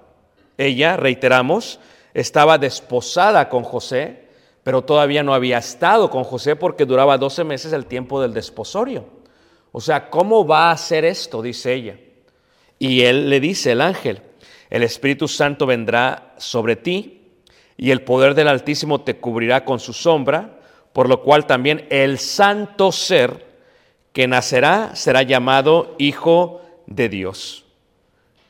Ella, 0.58 0.98
reiteramos, 0.98 1.80
estaba 2.16 2.58
desposada 2.58 3.50
con 3.50 3.62
José, 3.62 4.30
pero 4.64 4.84
todavía 4.84 5.22
no 5.22 5.36
había 5.36 5.60
estado 5.60 6.10
con 6.10 6.24
José 6.24 6.56
porque 6.56 6.86
duraba 6.88 7.20
12 7.20 7.44
meses 7.44 7.72
el 7.72 7.86
tiempo 7.86 8.20
del 8.20 8.34
desposorio. 8.34 9.06
O 9.72 9.80
sea, 9.80 10.10
¿cómo 10.10 10.44
va 10.48 10.72
a 10.72 10.78
ser 10.78 11.06
esto? 11.06 11.44
Dice 11.44 11.76
ella. 11.76 12.00
Y 12.80 13.04
él 13.04 13.30
le 13.30 13.40
dice, 13.40 13.74
el 13.74 13.82
ángel, 13.82 14.24
el 14.72 14.82
Espíritu 14.82 15.28
Santo 15.28 15.68
vendrá 15.68 16.34
sobre 16.38 16.78
ti 16.78 17.36
y 17.78 17.92
el 17.92 18.02
poder 18.02 18.34
del 18.34 18.48
Altísimo 18.48 19.02
te 19.02 19.18
cubrirá 19.18 19.64
con 19.64 19.80
su 19.80 19.94
sombra 19.94 20.57
por 20.98 21.10
lo 21.10 21.22
cual 21.22 21.46
también 21.46 21.86
el 21.92 22.18
santo 22.18 22.92
ser 22.92 23.46
que 24.14 24.28
nacerá 24.28 24.96
será 24.96 25.22
llamado 25.22 25.94
Hijo 26.00 26.60
de 26.88 27.08
Dios. 27.08 27.66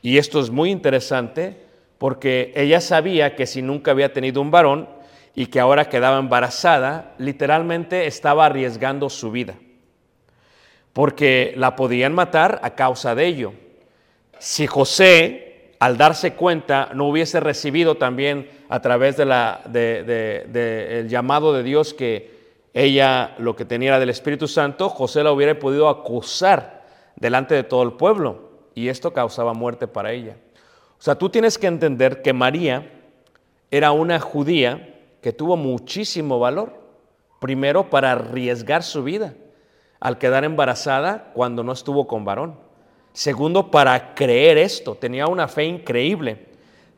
Y 0.00 0.16
esto 0.16 0.40
es 0.40 0.48
muy 0.48 0.70
interesante 0.70 1.58
porque 1.98 2.54
ella 2.56 2.80
sabía 2.80 3.36
que 3.36 3.44
si 3.44 3.60
nunca 3.60 3.90
había 3.90 4.14
tenido 4.14 4.40
un 4.40 4.50
varón 4.50 4.88
y 5.34 5.48
que 5.48 5.60
ahora 5.60 5.90
quedaba 5.90 6.18
embarazada, 6.18 7.12
literalmente 7.18 8.06
estaba 8.06 8.46
arriesgando 8.46 9.10
su 9.10 9.30
vida, 9.30 9.56
porque 10.94 11.52
la 11.54 11.76
podían 11.76 12.14
matar 12.14 12.60
a 12.62 12.70
causa 12.70 13.14
de 13.14 13.26
ello. 13.26 13.52
Si 14.38 14.66
José, 14.66 15.74
al 15.80 15.98
darse 15.98 16.32
cuenta, 16.32 16.92
no 16.94 17.08
hubiese 17.08 17.40
recibido 17.40 17.96
también 17.96 18.48
a 18.70 18.80
través 18.80 19.18
del 19.18 19.28
de 19.68 21.06
llamado 21.10 21.52
de 21.52 21.62
Dios 21.62 21.92
que 21.92 22.37
ella 22.74 23.34
lo 23.38 23.56
que 23.56 23.64
tenía 23.64 23.90
era 23.90 23.98
del 23.98 24.10
Espíritu 24.10 24.46
Santo, 24.46 24.88
José 24.88 25.22
la 25.22 25.32
hubiera 25.32 25.58
podido 25.58 25.88
acusar 25.88 26.86
delante 27.16 27.54
de 27.54 27.64
todo 27.64 27.82
el 27.82 27.92
pueblo 27.92 28.50
y 28.74 28.88
esto 28.88 29.12
causaba 29.12 29.54
muerte 29.54 29.88
para 29.88 30.12
ella. 30.12 30.36
O 30.98 31.02
sea, 31.02 31.16
tú 31.16 31.28
tienes 31.30 31.58
que 31.58 31.66
entender 31.66 32.22
que 32.22 32.32
María 32.32 32.90
era 33.70 33.92
una 33.92 34.20
judía 34.20 34.96
que 35.20 35.32
tuvo 35.32 35.56
muchísimo 35.56 36.38
valor, 36.38 36.80
primero 37.40 37.90
para 37.90 38.12
arriesgar 38.12 38.82
su 38.82 39.02
vida 39.02 39.34
al 40.00 40.18
quedar 40.18 40.44
embarazada 40.44 41.32
cuando 41.34 41.64
no 41.64 41.72
estuvo 41.72 42.06
con 42.06 42.24
varón. 42.24 42.56
Segundo, 43.12 43.70
para 43.70 44.14
creer 44.14 44.58
esto, 44.58 44.94
tenía 44.94 45.26
una 45.26 45.48
fe 45.48 45.64
increíble. 45.64 46.46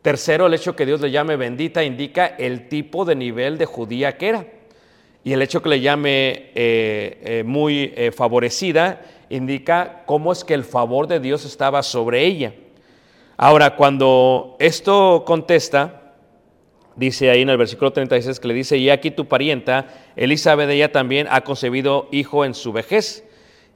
Tercero, 0.02 0.46
el 0.46 0.54
hecho 0.54 0.76
que 0.76 0.86
Dios 0.86 1.00
le 1.00 1.10
llame 1.10 1.36
bendita 1.36 1.82
indica 1.82 2.26
el 2.26 2.68
tipo 2.68 3.04
de 3.04 3.14
nivel 3.14 3.58
de 3.58 3.66
judía 3.66 4.18
que 4.18 4.28
era. 4.28 4.46
Y 5.22 5.32
el 5.32 5.42
hecho 5.42 5.62
que 5.62 5.68
le 5.68 5.80
llame 5.80 6.50
eh, 6.54 7.20
eh, 7.22 7.42
muy 7.44 7.92
eh, 7.94 8.10
favorecida 8.10 9.02
indica 9.28 10.02
cómo 10.06 10.32
es 10.32 10.44
que 10.44 10.54
el 10.54 10.64
favor 10.64 11.06
de 11.06 11.20
Dios 11.20 11.44
estaba 11.44 11.82
sobre 11.82 12.24
ella. 12.24 12.54
Ahora, 13.36 13.76
cuando 13.76 14.56
esto 14.58 15.24
contesta, 15.26 16.14
dice 16.96 17.30
ahí 17.30 17.42
en 17.42 17.50
el 17.50 17.56
versículo 17.56 17.92
36 17.92 18.40
que 18.40 18.48
le 18.48 18.54
dice, 18.54 18.76
y 18.76 18.90
aquí 18.90 19.10
tu 19.10 19.28
parienta, 19.28 19.86
Elizabeth, 20.16 20.68
ella 20.70 20.90
también 20.90 21.26
ha 21.30 21.42
concebido 21.42 22.08
hijo 22.10 22.44
en 22.44 22.54
su 22.54 22.72
vejez, 22.72 23.24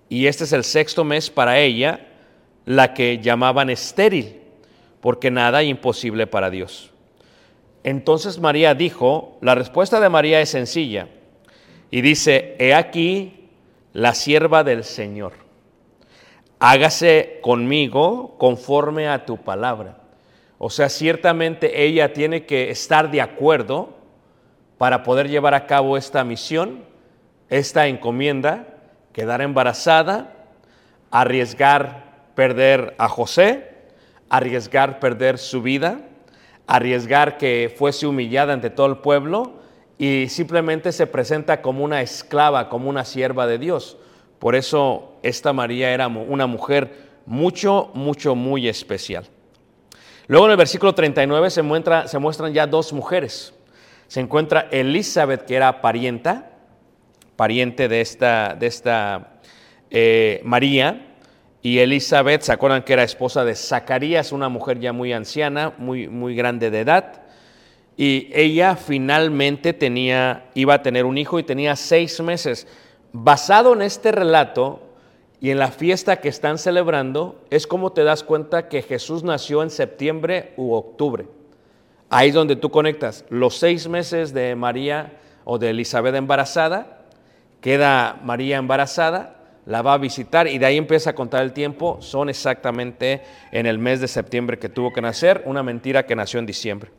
y 0.08 0.26
este 0.26 0.44
es 0.44 0.52
el 0.52 0.64
sexto 0.64 1.04
mes 1.04 1.30
para 1.30 1.58
ella, 1.60 2.08
la 2.66 2.95
que 2.95 3.19
llamaban 3.19 3.71
estéril, 3.71 4.40
porque 5.00 5.30
nada 5.30 5.62
imposible 5.62 6.26
para 6.26 6.50
Dios. 6.50 6.90
Entonces 7.84 8.38
María 8.38 8.75
dijo, 8.75 9.38
la 9.40 9.54
respuesta 9.54 10.00
de 10.00 10.08
María 10.08 10.40
es 10.40 10.49
sencilla, 10.50 11.08
y 11.95 12.00
dice, 12.00 12.57
he 12.59 12.75
aquí 12.75 13.50
la 13.93 14.15
sierva 14.15 14.65
del 14.65 14.83
Señor. 14.83 15.35
Hágase 16.59 17.39
conmigo 17.41 18.35
conforme 18.37 19.07
a 19.07 19.25
tu 19.25 19.37
palabra. 19.37 19.99
O 20.59 20.71
sea, 20.71 20.89
ciertamente 20.89 21.85
ella 21.85 22.13
tiene 22.13 22.47
que 22.47 22.71
estar 22.71 23.13
de 23.13 23.21
acuerdo 23.21 23.91
para 24.76 25.04
poder 25.04 25.28
llevar 25.28 25.54
a 25.54 25.69
cabo 25.69 25.97
esta 25.97 26.25
misión, 26.25 26.83
esta 27.49 27.87
encomienda, 27.87 28.67
quedar 29.13 29.41
embarazada, 29.41 30.49
arriesgar 31.13 32.33
perder 32.35 32.97
a 32.99 33.09
José, 33.09 33.71
arriesgar 34.28 34.99
perder 34.99 35.39
su 35.39 35.63
vida, 35.63 36.00
arriesgar 36.67 37.39
que 37.39 37.73
fuese 37.78 38.09
humillada 38.09 38.52
ante 38.52 38.71
todo 38.71 38.89
el 38.89 38.97
pueblo 38.97 39.63
y 39.99 40.28
simplemente 40.28 40.93
se 40.93 41.07
presenta 41.07 41.63
como 41.63 41.85
una 41.85 42.02
esclava, 42.02 42.69
como 42.69 42.89
una 42.89 43.04
sierva 43.04 43.47
de 43.47 43.59
Dios. 43.59 43.97
Por 44.39 44.54
eso 44.54 45.13
esta 45.23 45.52
María 45.52 45.91
era 45.91 46.09
una 46.09 46.47
mujer 46.47 47.09
mucho, 47.26 47.91
mucho, 47.95 48.35
muy 48.35 48.69
especial. 48.69 49.25
Luego 50.26 50.47
en 50.47 50.52
el 50.52 50.57
versículo 50.57 50.95
39 50.95 51.50
se, 51.50 51.63
muestra, 51.63 52.09
se 52.09 52.19
muestran 52.19 52.52
ya 52.52 52.67
dos 52.67 52.93
mujeres. 52.93 53.54
Se 54.09 54.21
encuentra 54.21 54.69
Elizabeth, 54.71 55.45
que 55.45 55.54
era 55.54 55.80
parienta, 55.80 56.50
pariente 57.37 57.89
de 57.89 58.00
esta, 58.00 58.54
de 58.54 58.67
esta 58.67 59.41
eh, 59.91 60.41
María, 60.45 61.15
y 61.63 61.78
Elizabeth, 61.78 62.43
¿se 62.43 62.52
acuerdan 62.52 62.83
que 62.83 62.93
era 62.93 63.02
esposa 63.02 63.45
de 63.45 63.54
Zacarías, 63.54 64.33
una 64.33 64.50
mujer 64.50 64.78
ya 64.80 64.93
muy 64.93 65.15
anciana, 65.15 65.73
muy, 65.78 66.09
muy 66.09 66.35
grande 66.37 66.71
de 66.71 66.80
edad? 66.80 67.24
Y 67.97 68.30
ella 68.33 68.76
finalmente 68.76 69.73
tenía, 69.73 70.50
iba 70.54 70.75
a 70.75 70.83
tener 70.83 71.04
un 71.04 71.17
hijo 71.17 71.39
y 71.39 71.45
tenía 71.45 71.76
seis 71.76 72.21
meses. 72.21 72.67
Basado 73.13 73.73
en 73.73 73.83
este 73.83 74.11
relato 74.11 74.80
y 75.41 75.50
en 75.50 75.59
la 75.59 75.71
fiesta 75.71 76.21
que 76.21 76.28
están 76.28 76.59
celebrando, 76.59 77.45
es 77.50 77.67
como 77.67 77.93
te 77.93 78.02
das 78.02 78.25
cuenta 78.25 78.69
que 78.69 78.83
Jesús 78.83 79.23
nació 79.23 79.63
en 79.63 79.71
septiembre 79.71 80.52
u 80.57 80.73
octubre. 80.73 81.26
Ahí 82.11 82.28
es 82.28 82.35
donde 82.35 82.57
tú 82.57 82.71
conectas 82.71 83.25
los 83.28 83.57
seis 83.57 83.89
meses 83.89 84.35
de 84.35 84.57
María 84.57 85.19
o 85.45 85.59
de 85.59 85.71
Elizabeth 85.71 86.15
embarazada, 86.15 87.07
queda 87.61 88.21
María 88.25 88.57
embarazada, 88.57 89.37
la 89.67 89.83
va 89.83 89.95
a 89.95 89.99
visitar 89.99 90.47
y 90.49 90.59
de 90.59 90.67
ahí 90.67 90.76
empieza 90.76 91.11
a 91.11 91.15
contar 91.15 91.43
el 91.43 91.52
tiempo, 91.52 91.99
son 92.00 92.28
exactamente 92.28 93.23
en 93.52 93.67
el 93.67 93.78
mes 93.78 94.00
de 94.00 94.09
septiembre 94.09 94.59
que 94.59 94.69
tuvo 94.69 94.93
que 94.93 95.00
nacer, 95.00 95.43
una 95.47 95.63
mentira 95.63 96.04
que 96.04 96.17
nació 96.17 96.41
en 96.41 96.47
diciembre. 96.47 96.91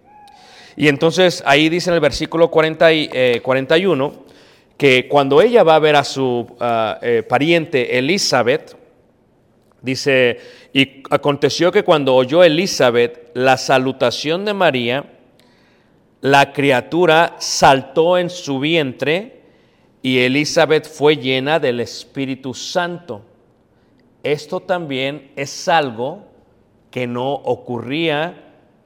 Y 0.78 0.88
entonces 0.88 1.44
ahí 1.46 1.70
dice 1.70 1.90
en 1.90 1.96
el 1.96 2.00
versículo 2.02 2.52
40 2.52 2.94
y, 2.94 3.40
41 3.42 4.06
eh, 4.06 4.34
que 4.78 5.08
cuando 5.08 5.42
ella 5.42 5.64
va 5.64 5.76
a 5.76 5.80
ver 5.80 5.96
a 5.96 6.04
su 6.04 6.48
ah, 6.60 7.00
eh, 7.02 7.24
pariente 7.24 7.98
Elizabeth, 7.98 8.76
dice, 9.82 10.40
y 10.74 11.04
aconteció 11.10 11.72
que 11.72 11.84
cuando 11.84 12.14
oyó 12.14 12.44
Elizabeth 12.44 13.32
la 13.34 13.58
salutación 13.58 14.44
de 14.44 14.54
María, 14.54 15.06
la 16.20 16.52
criatura 16.52 17.36
saltó 17.40 18.18
en 18.18 18.30
su 18.30 18.60
vientre 18.60 19.44
y 20.02 20.20
Elizabeth 20.20 20.88
fue 20.88 21.18
llena 21.18 21.60
del 21.60 21.80
Espíritu 21.80 22.54
Santo. 22.54 23.22
Esto 24.24 24.60
también 24.60 25.32
es 25.36 25.68
algo 25.68 26.26
que 26.92 27.08
no 27.08 27.32
ocurría 27.32 28.45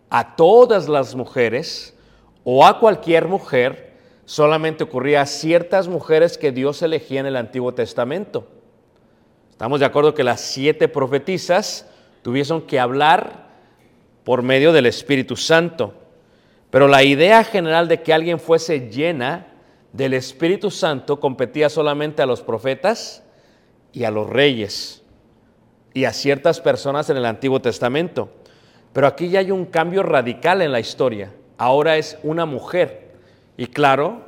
a 0.10 0.36
todas 0.36 0.88
las 0.88 1.16
mujeres 1.16 1.96
o 2.44 2.66
a 2.66 2.80
cualquier 2.80 3.28
mujer, 3.28 3.94
solamente 4.26 4.84
ocurría 4.84 5.22
a 5.22 5.26
ciertas 5.26 5.88
mujeres 5.88 6.38
que 6.38 6.52
Dios 6.52 6.82
elegía 6.82 7.20
en 7.20 7.26
el 7.26 7.36
Antiguo 7.36 7.74
Testamento. 7.74 8.48
Estamos 9.52 9.80
de 9.80 9.86
acuerdo 9.86 10.14
que 10.14 10.24
las 10.24 10.40
siete 10.42 10.88
profetisas 10.88 11.88
tuvieron 12.22 12.62
que 12.62 12.80
hablar 12.80 13.50
por 14.24 14.42
medio 14.42 14.72
del 14.72 14.86
Espíritu 14.86 15.36
Santo. 15.36 15.94
Pero 16.70 16.88
la 16.88 17.04
idea 17.04 17.44
general 17.44 17.88
de 17.88 18.02
que 18.02 18.14
alguien 18.14 18.40
fuese 18.40 18.90
llena 18.90 19.48
del 19.92 20.14
Espíritu 20.14 20.70
Santo 20.70 21.20
competía 21.20 21.70
solamente 21.70 22.22
a 22.22 22.26
los 22.26 22.42
profetas 22.42 23.24
y 23.92 24.04
a 24.04 24.12
los 24.12 24.30
reyes 24.30 25.04
y 25.94 26.06
a 26.06 26.14
ciertas 26.14 26.62
personas 26.62 27.10
en 27.10 27.18
el 27.18 27.26
Antiguo 27.26 27.60
Testamento. 27.60 28.30
Pero 28.94 29.08
aquí 29.08 29.30
ya 29.30 29.40
hay 29.40 29.52
un 29.52 29.66
cambio 29.66 30.04
radical 30.04 30.62
en 30.62 30.72
la 30.72 30.80
historia. 30.80 31.32
Ahora 31.58 31.98
es 31.98 32.18
una 32.24 32.46
mujer. 32.46 33.14
Y 33.58 33.68
claro, 33.68 34.22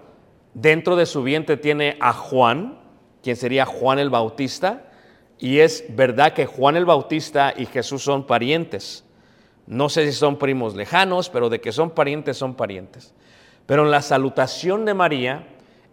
dentro 0.54 0.96
de 0.96 1.06
su 1.06 1.24
vientre 1.24 1.58
tiene 1.58 1.98
a 2.00 2.14
Juan, 2.14 2.80
quien 3.24 3.36
sería 3.36 3.66
Juan 3.66 4.00
el 4.00 4.10
Bautista. 4.10 4.92
Y 5.40 5.60
es 5.60 5.86
verdad 5.90 6.34
que 6.34 6.46
Juan 6.46 6.76
el 6.76 6.86
Bautista 6.86 7.54
y 7.58 7.66
Jesús 7.66 8.04
son 8.04 8.28
parientes. 8.28 9.04
No 9.66 9.90
sé 9.90 10.06
si 10.06 10.14
son 10.14 10.38
primos 10.38 10.76
lejanos, 10.76 11.30
pero 11.30 11.50
de 11.50 11.62
que 11.62 11.72
son 11.72 11.92
parientes, 11.92 12.38
son 12.38 12.56
parientes. 12.56 13.14
Pero 13.66 13.84
en 13.86 13.92
la 13.92 14.02
salutación 14.02 14.86
de 14.86 14.94
María, 14.94 15.48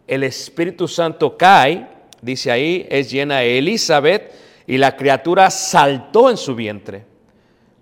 el 0.07 0.25
Espíritu 0.25 0.89
Santo 0.89 1.37
cae, 1.37 1.87
dice 2.21 2.51
ahí, 2.51 2.87
es 2.91 3.11
llena 3.11 3.39
de 3.39 3.59
Elizabeth, 3.59 4.33
y 4.67 4.79
la 4.79 4.97
criatura 4.97 5.49
saltó 5.51 6.29
en 6.29 6.37
su 6.37 6.55
vientre. 6.55 7.05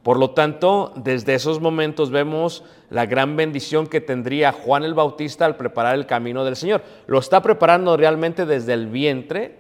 Por 0.06 0.20
lo 0.20 0.30
tanto, 0.30 0.92
desde 0.94 1.34
esos 1.34 1.60
momentos 1.60 2.12
vemos 2.12 2.62
la 2.90 3.06
gran 3.06 3.34
bendición 3.34 3.88
que 3.88 4.00
tendría 4.00 4.52
Juan 4.52 4.84
el 4.84 4.94
Bautista 4.94 5.44
al 5.44 5.56
preparar 5.56 5.96
el 5.96 6.06
camino 6.06 6.44
del 6.44 6.54
Señor. 6.54 6.84
Lo 7.08 7.18
está 7.18 7.42
preparando 7.42 7.96
realmente 7.96 8.46
desde 8.46 8.74
el 8.74 8.86
vientre 8.86 9.58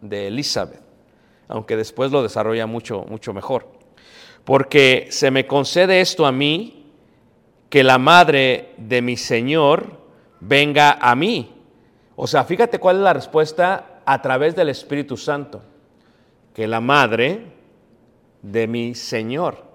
de 0.00 0.28
Elizabeth, 0.28 0.80
aunque 1.48 1.76
después 1.76 2.12
lo 2.12 2.22
desarrolla 2.22 2.64
mucho, 2.68 3.04
mucho 3.08 3.34
mejor. 3.34 3.72
Porque 4.44 5.08
se 5.10 5.32
me 5.32 5.48
concede 5.48 6.00
esto 6.00 6.26
a 6.26 6.30
mí, 6.30 6.92
que 7.68 7.82
la 7.82 7.98
madre 7.98 8.74
de 8.76 9.02
mi 9.02 9.16
Señor 9.16 9.98
venga 10.38 10.92
a 10.92 11.16
mí. 11.16 11.56
O 12.14 12.28
sea, 12.28 12.44
fíjate 12.44 12.78
cuál 12.78 12.98
es 12.98 13.02
la 13.02 13.14
respuesta 13.14 14.00
a 14.06 14.22
través 14.22 14.54
del 14.54 14.68
Espíritu 14.68 15.16
Santo. 15.16 15.60
Que 16.54 16.68
la 16.68 16.80
madre 16.80 17.46
de 18.42 18.68
mi 18.68 18.94
Señor 18.94 19.71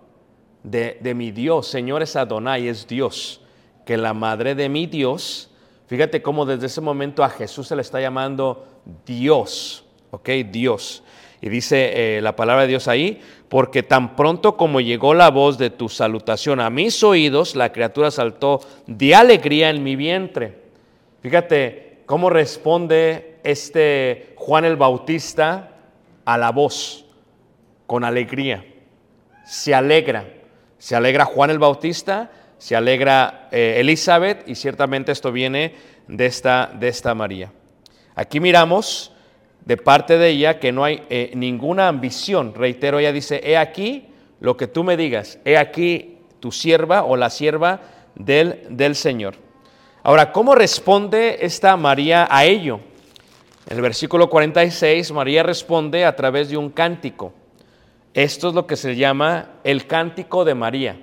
de, 0.71 1.13
mi 1.15 1.31
Dios. 1.31 1.67
Señor 1.67 2.01
es 2.01 2.15
Adonai, 2.15 2.67
es 2.67 2.87
Dios. 2.87 3.41
Que 3.85 3.97
la 3.97 4.13
madre 4.13 4.53
de 4.53 4.67
mi 4.67 4.85
Dios, 4.85 5.49
fíjate 5.87 6.21
cómo 6.21 6.45
desde 6.45 6.65
ese 6.65 6.81
momento 6.81 7.23
a 7.23 7.29
Jesús 7.29 7.67
se 7.67 7.75
le 7.75 7.81
está 7.81 8.01
llamando 8.01 8.67
Dios, 9.05 9.85
¿ok? 10.11 10.29
Dios. 10.51 11.03
Y 11.39 11.49
dice 11.49 12.17
eh, 12.17 12.21
la 12.21 12.35
palabra 12.35 12.63
de 12.63 12.69
Dios 12.69 12.87
ahí, 12.87 13.21
porque 13.47 13.83
tan 13.83 14.15
pronto 14.15 14.57
como 14.57 14.81
llegó 14.81 15.13
la 15.13 15.29
voz 15.29 15.57
de 15.57 15.69
tu 15.69 15.87
salutación 15.87 16.59
a 16.59 16.69
mis 16.69 17.01
oídos, 17.03 17.55
la 17.55 17.71
criatura 17.71 18.11
saltó 18.11 18.59
de 18.87 19.15
alegría 19.15 19.69
en 19.69 19.83
mi 19.83 19.95
vientre. 19.95 20.57
Fíjate 21.21 21.99
cómo 22.05 22.29
responde 22.29 23.39
este 23.43 24.33
Juan 24.35 24.65
el 24.65 24.75
Bautista 24.75 25.71
a 26.25 26.37
la 26.37 26.51
voz, 26.51 27.05
con 27.85 28.03
alegría. 28.03 28.65
Se 29.45 29.73
alegra. 29.73 30.36
Se 30.77 30.95
alegra 30.95 31.25
Juan 31.25 31.49
el 31.49 31.59
Bautista, 31.59 32.31
se 32.57 32.75
alegra 32.75 33.49
eh, 33.51 33.75
Elizabeth 33.79 34.47
y 34.47 34.55
ciertamente 34.55 35.11
esto 35.11 35.31
viene 35.31 35.75
de 36.07 36.25
esta, 36.25 36.71
de 36.73 36.87
esta 36.87 37.13
María. 37.13 37.51
Aquí 38.15 38.39
miramos 38.39 39.11
de 39.65 39.77
parte 39.77 40.17
de 40.17 40.29
ella 40.29 40.59
que 40.59 40.71
no 40.71 40.83
hay 40.83 41.03
eh, 41.09 41.31
ninguna 41.35 41.87
ambición. 41.87 42.53
Reitero, 42.55 42.99
ella 42.99 43.11
dice, 43.11 43.41
he 43.43 43.57
aquí 43.57 44.07
lo 44.39 44.55
que 44.57 44.67
tú 44.67 44.83
me 44.83 44.97
digas, 44.97 45.39
he 45.45 45.57
aquí 45.57 46.19
tu 46.39 46.51
sierva 46.51 47.03
o 47.03 47.17
la 47.17 47.29
sierva 47.29 47.81
del, 48.15 48.65
del 48.69 48.95
Señor. 48.95 49.35
Ahora, 50.03 50.31
¿cómo 50.31 50.55
responde 50.55 51.39
esta 51.41 51.75
María 51.75 52.27
a 52.29 52.45
ello? 52.45 52.79
En 53.69 53.75
el 53.75 53.81
versículo 53.81 54.29
46, 54.29 55.11
María 55.11 55.43
responde 55.43 56.05
a 56.05 56.15
través 56.15 56.49
de 56.49 56.55
un 56.55 56.69
cántico. 56.69 57.33
Esto 58.17 58.47
es 58.47 58.55
lo 58.55 58.65
que 58.65 58.77
se 58.77 58.95
llama 58.95 59.59
el 59.63 59.85
cántico 59.85 60.43
de 60.43 60.55
María, 60.55 60.99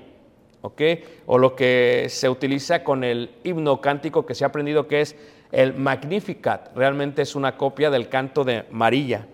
¿ok? 0.62 0.82
O 1.26 1.38
lo 1.38 1.54
que 1.54 2.08
se 2.08 2.28
utiliza 2.28 2.82
con 2.82 3.04
el 3.04 3.30
himno 3.44 3.80
cántico 3.80 4.26
que 4.26 4.34
se 4.34 4.42
ha 4.42 4.48
aprendido 4.48 4.88
que 4.88 5.00
es 5.00 5.14
el 5.52 5.74
Magnificat 5.74 6.76
realmente 6.76 7.22
es 7.22 7.36
una 7.36 7.56
copia 7.56 7.88
del 7.90 8.08
canto 8.08 8.42
de 8.42 8.64
María. 8.72 9.28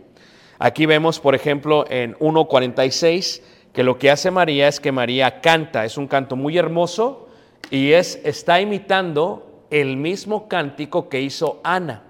Aquí 0.59 0.85
vemos, 0.85 1.21
por 1.21 1.35
ejemplo, 1.35 1.87
en 1.89 2.17
1.46, 2.19 3.41
que 3.73 3.83
lo 3.83 3.99
que 3.99 4.11
hace 4.11 4.31
María 4.31 4.69
es 4.69 4.79
que 4.79 4.93
María 4.93 5.41
canta, 5.41 5.87
es 5.87 5.97
un 5.97 6.07
canto 6.07 6.37
muy 6.37 6.59
hermoso 6.59 7.31
y 7.71 7.93
es, 7.93 8.21
está 8.25 8.61
imitando 8.61 9.65
el 9.71 9.97
mismo 9.97 10.49
cántico 10.49 11.09
que 11.09 11.23
hizo 11.23 11.63
Ana, 11.65 12.03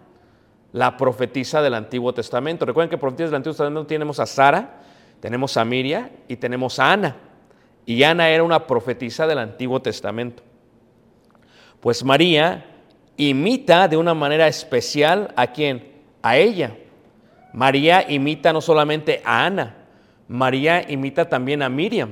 la 0.73 0.97
profetisa 0.97 1.63
del 1.63 1.75
Antiguo 1.75 2.13
Testamento. 2.13 2.67
Recuerden 2.67 2.91
que 2.91 2.99
profetisas 2.99 3.31
del 3.31 3.37
Antiguo 3.37 3.53
Testamento 3.53 3.87
tenemos 3.87 4.19
a 4.19 4.27
Sara, 4.27 4.80
tenemos 5.21 5.57
a 5.57 5.65
Miriam 5.65 6.09
y 6.29 6.37
tenemos 6.37 6.79
a 6.79 6.93
Ana. 6.93 7.17
Y 7.87 8.03
Ana 8.03 8.29
era 8.29 8.43
una 8.43 8.67
profetisa 8.67 9.27
del 9.27 9.39
Antiguo 9.39 9.81
Testamento. 9.81 10.43
Pues 11.81 12.05
María 12.05 12.65
imita 13.17 13.89
de 13.89 13.97
una 13.97 14.15
manera 14.15 14.49
especial 14.49 15.33
a 15.37 15.49
quién? 15.49 15.93
A 16.23 16.37
ella. 16.37 16.77
María 17.53 18.11
imita 18.11 18.53
no 18.53 18.61
solamente 18.61 19.23
a 19.25 19.45
Ana, 19.47 19.77
María 20.29 20.89
imita 20.89 21.29
también 21.29 21.63
a 21.63 21.69
Miriam. 21.69 22.11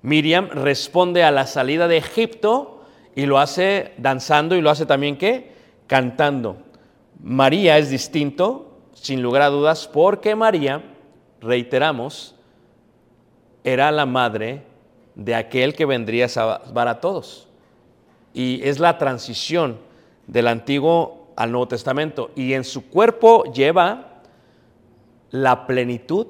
Miriam 0.00 0.48
responde 0.50 1.22
a 1.22 1.30
la 1.30 1.46
salida 1.46 1.88
de 1.88 1.98
Egipto 1.98 2.84
y 3.14 3.26
lo 3.26 3.38
hace 3.38 3.92
danzando 3.98 4.56
y 4.56 4.62
lo 4.62 4.70
hace 4.70 4.86
también 4.86 5.18
qué? 5.18 5.52
Cantando. 5.86 6.56
María 7.22 7.78
es 7.78 7.90
distinto, 7.90 8.80
sin 8.94 9.22
lugar 9.22 9.42
a 9.42 9.48
dudas, 9.48 9.88
porque 9.92 10.34
María, 10.34 10.82
reiteramos, 11.44 12.34
era 13.62 13.92
la 13.92 14.06
madre 14.06 14.62
de 15.14 15.34
aquel 15.34 15.74
que 15.74 15.86
vendría 15.86 16.26
a 16.26 16.28
salvar 16.28 16.88
a 16.88 17.00
todos. 17.00 17.48
Y 18.32 18.60
es 18.64 18.80
la 18.80 18.98
transición 18.98 19.78
del 20.26 20.48
Antiguo 20.48 21.28
al 21.36 21.52
Nuevo 21.52 21.68
Testamento 21.68 22.30
y 22.34 22.54
en 22.54 22.64
su 22.64 22.88
cuerpo 22.88 23.44
lleva 23.52 24.22
la 25.30 25.66
plenitud 25.66 26.26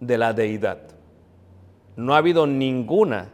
de 0.00 0.18
la 0.18 0.32
deidad. 0.32 0.78
No 1.96 2.14
ha 2.14 2.18
habido 2.18 2.46
ninguna, 2.46 3.30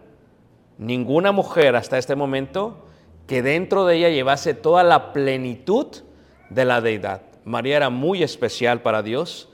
ninguna 0.79 1.33
mujer 1.33 1.77
hasta 1.77 1.99
este 1.99 2.15
momento 2.15 2.87
que 3.27 3.43
dentro 3.43 3.87
de 3.87 3.97
ella 3.97 4.09
llevase 4.09 4.55
toda 4.55 4.83
la 4.83 5.13
plenitud 5.13 5.87
de 6.51 6.65
la 6.65 6.81
deidad. 6.81 7.23
María 7.45 7.77
era 7.77 7.91
muy 7.91 8.23
especial 8.23 8.83
para 8.83 9.03
Dios, 9.03 9.50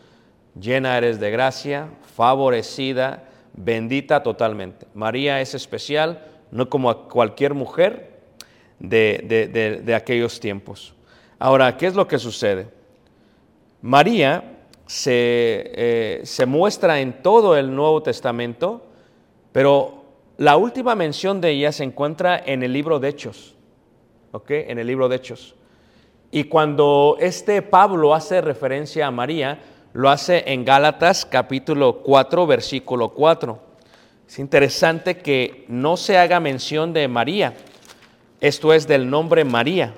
llena 0.61 0.97
eres 0.97 1.21
de 1.21 1.31
gracia, 1.31 1.89
favorecida, 2.15 3.25
bendita 3.55 4.23
totalmente. 4.23 4.87
María 4.95 5.41
es 5.41 5.55
especial, 5.55 6.23
no 6.51 6.69
como 6.69 7.09
cualquier 7.09 7.55
mujer, 7.55 8.17
de, 8.79 9.95
aquellos 9.97 10.39
tiempos. 10.41 10.95
Ahora, 11.39 11.77
¿qué 11.77 11.87
es 11.87 11.95
lo 11.95 12.07
que 12.07 12.19
sucede? 12.19 12.69
María 13.83 14.59
se, 14.87 15.73
eh, 15.75 16.21
se, 16.25 16.47
muestra 16.47 17.01
en 17.01 17.23
todo 17.23 17.57
el 17.57 17.75
Nuevo 17.75 18.03
Testamento, 18.03 18.85
pero 19.53 20.05
la 20.39 20.57
última 20.57 20.95
mención 20.95 21.41
de 21.41 21.51
ella 21.51 21.73
se 21.73 21.85
encuentra 21.85 22.39
en 22.45 22.63
el 22.63 22.73
libro 22.73 22.99
de 22.99 23.09
Hechos, 23.09 23.55
¿ok? 24.33 24.51
En 24.51 24.79
el 24.79 24.87
libro 24.87 25.09
de 25.09 25.17
Hechos. 25.17 25.55
Y 26.31 26.45
cuando 26.45 27.17
este 27.21 27.63
Pablo 27.63 28.15
hace 28.15 28.41
referencia 28.41 29.07
a 29.07 29.11
María, 29.11 29.59
lo 29.97 30.11
hace 30.11 30.53
en 30.53 30.67
Gálatas 30.67 31.25
capítulo 31.25 32.03
4, 32.03 32.47
versículo 32.47 33.15
4. 33.15 33.59
Es 34.29 34.39
interesante 34.39 35.17
que 35.17 35.65
no 35.69 35.97
se 35.97 36.19
haga 36.19 36.39
mención 36.39 36.93
de 36.93 37.09
María, 37.09 37.55
esto 38.43 38.75
es 38.75 38.87
del 38.87 39.09
nombre 39.09 39.47
María, 39.47 39.95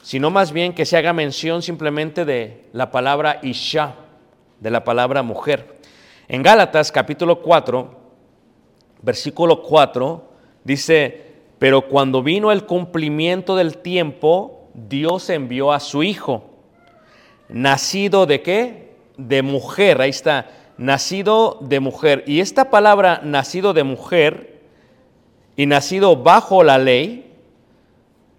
sino 0.00 0.30
más 0.30 0.52
bien 0.52 0.72
que 0.74 0.86
se 0.86 0.96
haga 0.96 1.12
mención 1.12 1.60
simplemente 1.60 2.24
de 2.24 2.66
la 2.72 2.92
palabra 2.92 3.40
Isha, 3.42 3.96
de 4.60 4.70
la 4.70 4.84
palabra 4.84 5.24
mujer. 5.24 5.76
En 6.28 6.44
Gálatas 6.44 6.92
capítulo 6.92 7.42
4, 7.42 7.98
versículo 9.02 9.60
4, 9.64 10.24
dice, 10.62 11.32
pero 11.58 11.88
cuando 11.88 12.22
vino 12.22 12.52
el 12.52 12.64
cumplimiento 12.64 13.56
del 13.56 13.78
tiempo, 13.78 14.68
Dios 14.72 15.28
envió 15.30 15.72
a 15.72 15.80
su 15.80 16.04
Hijo, 16.04 16.44
nacido 17.48 18.26
de 18.26 18.40
qué? 18.40 18.81
De 19.28 19.42
mujer, 19.42 20.00
ahí 20.00 20.10
está, 20.10 20.46
nacido 20.78 21.58
de 21.60 21.80
mujer. 21.80 22.24
Y 22.26 22.40
esta 22.40 22.70
palabra 22.70 23.20
nacido 23.22 23.72
de 23.72 23.84
mujer 23.84 24.60
y 25.56 25.66
nacido 25.66 26.16
bajo 26.16 26.62
la 26.62 26.78
ley, 26.78 27.32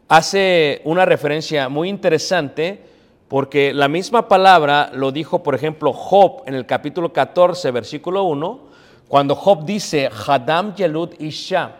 hace 0.08 0.82
una 0.84 1.06
referencia 1.06 1.69
muy 1.69 1.89
interesante 1.89 2.82
porque 3.28 3.74
la 3.74 3.88
misma 3.88 4.28
palabra 4.28 4.91
lo 4.93 5.12
dijo, 5.12 5.41
por 5.41 5.56
ejemplo, 5.56 5.91
Job 5.91 6.43
en 6.46 6.54
el 6.54 6.65
capítulo 6.65 7.12
14, 7.12 7.72
versículo 7.72 8.24
1, 8.24 8.60
cuando 9.08 9.36
Job 9.36 9.65
dice, 9.65 10.10
Hadam 10.28 10.76
Yelud 10.76 11.19
Isha. 11.19 11.78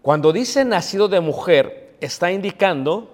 Cuando 0.00 0.32
dice 0.32 0.64
nacido 0.64 1.08
de 1.08 1.20
mujer, 1.20 1.96
está 2.00 2.32
indicando 2.32 3.10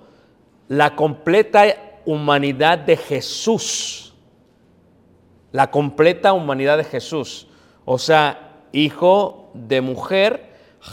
la 0.69 0.95
completa 0.95 1.65
humanidad 2.05 2.79
de 2.79 2.97
Jesús. 2.97 4.06
La 5.57 5.71
completa 5.71 6.35
humanidad 6.35 6.77
de 6.77 6.85
Jesús. 6.85 7.47
O 7.87 7.97
sea, 7.97 8.59
hijo 8.73 9.49
de 9.55 9.81
mujer, 9.81 10.51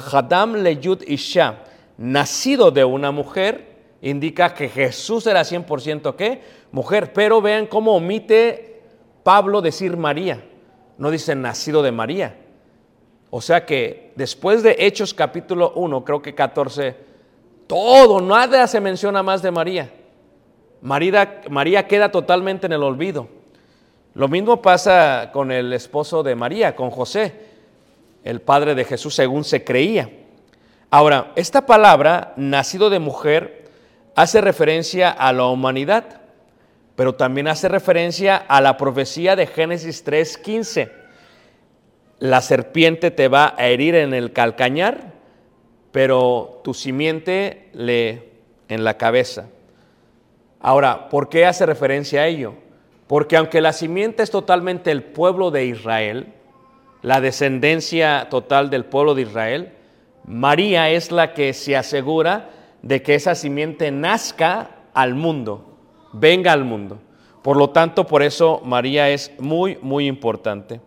Hadam 0.09 0.53
Leyud 0.53 1.01
Isha 1.05 1.65
nacido 1.97 2.71
de 2.71 2.85
una 2.85 3.11
mujer, 3.11 3.75
indica 4.01 4.53
que 4.53 4.69
Jesús 4.69 5.27
era 5.27 5.41
100% 5.41 6.15
qué? 6.15 6.41
Mujer. 6.71 7.11
Pero 7.11 7.41
vean 7.41 7.65
cómo 7.65 7.93
omite 7.93 8.79
Pablo 9.23 9.61
decir 9.61 9.97
María. 9.97 10.41
No 10.97 11.11
dice 11.11 11.35
nacido 11.35 11.83
de 11.83 11.91
María. 11.91 12.37
O 13.31 13.41
sea 13.41 13.65
que 13.65 14.13
después 14.15 14.63
de 14.63 14.77
Hechos 14.79 15.13
capítulo 15.13 15.73
1, 15.75 16.05
creo 16.05 16.21
que 16.21 16.33
14, 16.33 16.95
todo, 17.67 18.21
nada 18.21 18.65
se 18.67 18.79
menciona 18.79 19.21
más 19.23 19.41
de 19.41 19.51
María. 19.51 19.91
María, 20.81 21.41
María 21.49 21.85
queda 21.85 22.09
totalmente 22.09 22.67
en 22.67 22.71
el 22.71 22.83
olvido. 22.83 23.42
Lo 24.15 24.27
mismo 24.27 24.61
pasa 24.61 25.31
con 25.33 25.51
el 25.51 25.73
esposo 25.73 26.21
de 26.21 26.35
María, 26.35 26.75
con 26.75 26.91
José, 26.91 27.33
el 28.23 28.41
padre 28.41 28.75
de 28.75 28.85
Jesús 28.85 29.15
según 29.15 29.43
se 29.43 29.63
creía. 29.63 30.09
Ahora, 30.91 31.31
esta 31.35 31.65
palabra, 31.65 32.33
nacido 32.37 32.91
de 32.91 32.99
mujer, 32.99 33.71
hace 34.15 34.39
referencia 34.41 35.09
a 35.09 35.33
la 35.33 35.47
humanidad, 35.47 36.21
pero 36.95 37.15
también 37.15 37.47
hace 37.47 37.67
referencia 37.67 38.37
a 38.37 38.61
la 38.61 38.77
profecía 38.77 39.35
de 39.35 39.47
Génesis 39.47 40.03
3:15. 40.03 40.91
La 42.19 42.41
serpiente 42.41 43.09
te 43.09 43.27
va 43.27 43.55
a 43.57 43.67
herir 43.67 43.95
en 43.95 44.13
el 44.13 44.31
calcañar, 44.31 45.13
pero 45.91 46.61
tu 46.63 46.75
simiente 46.75 47.69
le 47.73 48.29
en 48.69 48.83
la 48.83 48.97
cabeza. 48.97 49.47
Ahora, 50.59 51.09
¿por 51.09 51.27
qué 51.29 51.45
hace 51.45 51.65
referencia 51.65 52.21
a 52.21 52.27
ello? 52.27 52.53
Porque 53.07 53.37
aunque 53.37 53.61
la 53.61 53.73
simiente 53.73 54.23
es 54.23 54.31
totalmente 54.31 54.91
el 54.91 55.03
pueblo 55.03 55.51
de 55.51 55.65
Israel, 55.65 56.33
la 57.01 57.19
descendencia 57.19 58.27
total 58.29 58.69
del 58.69 58.85
pueblo 58.85 59.13
de 59.13 59.23
Israel, 59.23 59.73
María 60.25 60.89
es 60.89 61.11
la 61.11 61.33
que 61.33 61.53
se 61.53 61.75
asegura 61.75 62.49
de 62.81 63.01
que 63.01 63.15
esa 63.15 63.35
simiente 63.35 63.91
nazca 63.91 64.71
al 64.93 65.15
mundo, 65.15 65.77
venga 66.13 66.51
al 66.51 66.63
mundo. 66.63 66.99
Por 67.41 67.57
lo 67.57 67.71
tanto, 67.71 68.07
por 68.07 68.23
eso 68.23 68.61
María 68.63 69.09
es 69.09 69.31
muy, 69.37 69.77
muy 69.81 70.07
importante. 70.07 70.79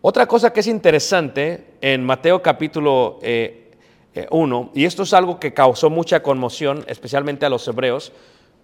Otra 0.00 0.26
cosa 0.26 0.52
que 0.52 0.60
es 0.60 0.66
interesante 0.66 1.76
en 1.80 2.04
Mateo 2.04 2.42
capítulo 2.42 3.14
1, 3.14 3.20
eh, 3.22 3.70
eh, 4.14 4.28
y 4.74 4.84
esto 4.84 5.04
es 5.04 5.14
algo 5.14 5.38
que 5.38 5.54
causó 5.54 5.88
mucha 5.88 6.20
conmoción, 6.22 6.84
especialmente 6.88 7.46
a 7.46 7.48
los 7.48 7.66
hebreos, 7.68 8.12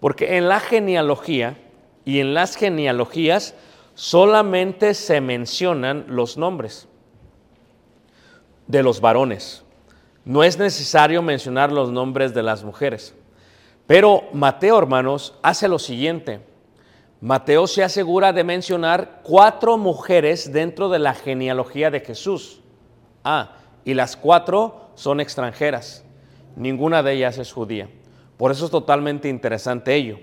porque 0.01 0.37
en 0.37 0.49
la 0.49 0.59
genealogía 0.59 1.57
y 2.05 2.19
en 2.19 2.33
las 2.33 2.55
genealogías 2.55 3.55
solamente 3.93 4.93
se 4.93 5.21
mencionan 5.21 6.05
los 6.07 6.37
nombres 6.37 6.87
de 8.67 8.83
los 8.83 9.01
varones. 9.01 9.63
No 10.23 10.43
es 10.43 10.57
necesario 10.57 11.21
mencionar 11.21 11.71
los 11.71 11.91
nombres 11.91 12.33
de 12.33 12.43
las 12.43 12.63
mujeres. 12.63 13.15
Pero 13.87 14.23
Mateo, 14.33 14.77
hermanos, 14.77 15.35
hace 15.41 15.67
lo 15.67 15.79
siguiente. 15.79 16.41
Mateo 17.19 17.67
se 17.67 17.83
asegura 17.83 18.33
de 18.33 18.43
mencionar 18.43 19.21
cuatro 19.23 19.77
mujeres 19.77 20.51
dentro 20.51 20.89
de 20.89 20.99
la 20.99 21.13
genealogía 21.13 21.91
de 21.91 21.99
Jesús. 21.99 22.61
Ah, 23.23 23.57
y 23.83 23.93
las 23.93 24.15
cuatro 24.15 24.89
son 24.95 25.19
extranjeras. 25.19 26.03
Ninguna 26.55 27.03
de 27.03 27.13
ellas 27.13 27.37
es 27.37 27.51
judía. 27.51 27.89
Por 28.37 28.51
eso 28.51 28.65
es 28.65 28.71
totalmente 28.71 29.29
interesante 29.29 29.93
ello. 29.93 30.19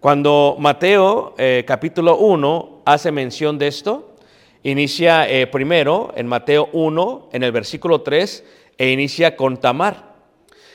Cuando 0.00 0.56
Mateo 0.58 1.34
eh, 1.36 1.62
capítulo 1.66 2.16
1 2.16 2.84
hace 2.86 3.12
mención 3.12 3.58
de 3.58 3.66
esto, 3.66 4.14
inicia 4.62 5.28
eh, 5.28 5.46
primero 5.46 6.10
en 6.16 6.26
Mateo 6.26 6.70
1, 6.72 7.28
en 7.32 7.42
el 7.42 7.52
versículo 7.52 8.00
3, 8.00 8.42
e 8.78 8.90
inicia 8.92 9.36
con 9.36 9.58
Tamar. 9.58 10.14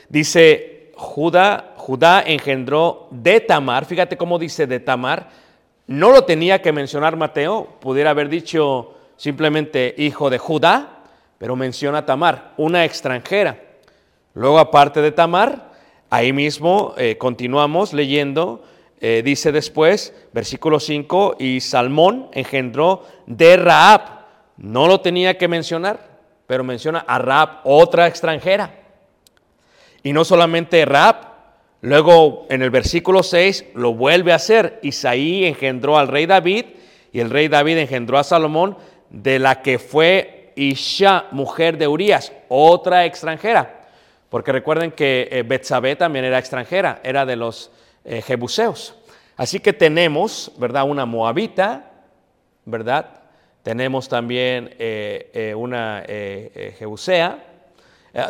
Dice, 0.08 0.92
Judá, 0.94 1.74
Judá 1.76 2.22
engendró 2.24 3.08
de 3.10 3.40
Tamar, 3.40 3.84
fíjate 3.84 4.16
cómo 4.16 4.38
dice 4.38 4.68
de 4.68 4.78
Tamar, 4.78 5.28
no 5.88 6.12
lo 6.12 6.22
tenía 6.22 6.62
que 6.62 6.70
mencionar 6.70 7.16
Mateo, 7.16 7.66
pudiera 7.80 8.10
haber 8.10 8.28
dicho 8.28 8.94
simplemente 9.16 9.92
hijo 9.98 10.30
de 10.30 10.38
Judá, 10.38 11.02
pero 11.38 11.56
menciona 11.56 12.06
Tamar, 12.06 12.52
una 12.56 12.84
extranjera. 12.84 13.60
Luego, 14.34 14.60
aparte 14.60 15.02
de 15.02 15.10
Tamar, 15.10 15.72
ahí 16.10 16.32
mismo 16.32 16.94
eh, 16.96 17.18
continuamos 17.18 17.92
leyendo, 17.92 18.62
eh, 19.00 19.22
dice 19.24 19.52
después, 19.52 20.14
versículo 20.32 20.80
5, 20.80 21.36
y 21.38 21.60
Salmón 21.60 22.28
engendró 22.32 23.04
de 23.26 23.56
Raab. 23.56 24.26
No 24.56 24.86
lo 24.86 25.00
tenía 25.00 25.36
que 25.36 25.48
mencionar, 25.48 26.18
pero 26.46 26.64
menciona 26.64 27.00
a 27.00 27.18
Raab, 27.18 27.60
otra 27.64 28.06
extranjera. 28.06 28.74
Y 30.02 30.12
no 30.12 30.24
solamente 30.24 30.84
Raab, 30.84 31.36
Luego 31.86 32.46
en 32.48 32.62
el 32.62 32.70
versículo 32.70 33.22
6 33.22 33.66
lo 33.74 33.94
vuelve 33.94 34.32
a 34.32 34.36
hacer. 34.36 34.80
Isaí 34.82 35.44
engendró 35.44 35.98
al 35.98 36.08
rey 36.08 36.26
David 36.26 36.64
y 37.12 37.20
el 37.20 37.30
rey 37.30 37.46
David 37.46 37.78
engendró 37.78 38.18
a 38.18 38.24
Salomón 38.24 38.76
de 39.10 39.38
la 39.38 39.62
que 39.62 39.78
fue 39.78 40.52
Isha, 40.56 41.26
mujer 41.30 41.78
de 41.78 41.86
Urias, 41.86 42.32
otra 42.48 43.04
extranjera. 43.04 43.86
Porque 44.30 44.52
recuerden 44.52 44.90
que 44.90 45.28
eh, 45.30 45.44
Betsabé 45.44 45.94
también 45.96 46.24
era 46.24 46.38
extranjera, 46.38 47.00
era 47.04 47.24
de 47.24 47.36
los 47.36 47.70
eh, 48.06 48.22
jebuseos. 48.22 48.94
Así 49.36 49.60
que 49.60 49.74
tenemos, 49.74 50.52
¿verdad? 50.56 50.88
Una 50.88 51.04
moabita, 51.04 51.90
¿verdad? 52.64 53.24
Tenemos 53.62 54.08
también 54.08 54.74
eh, 54.78 55.52
una 55.56 56.04
jebusea. 56.78 57.44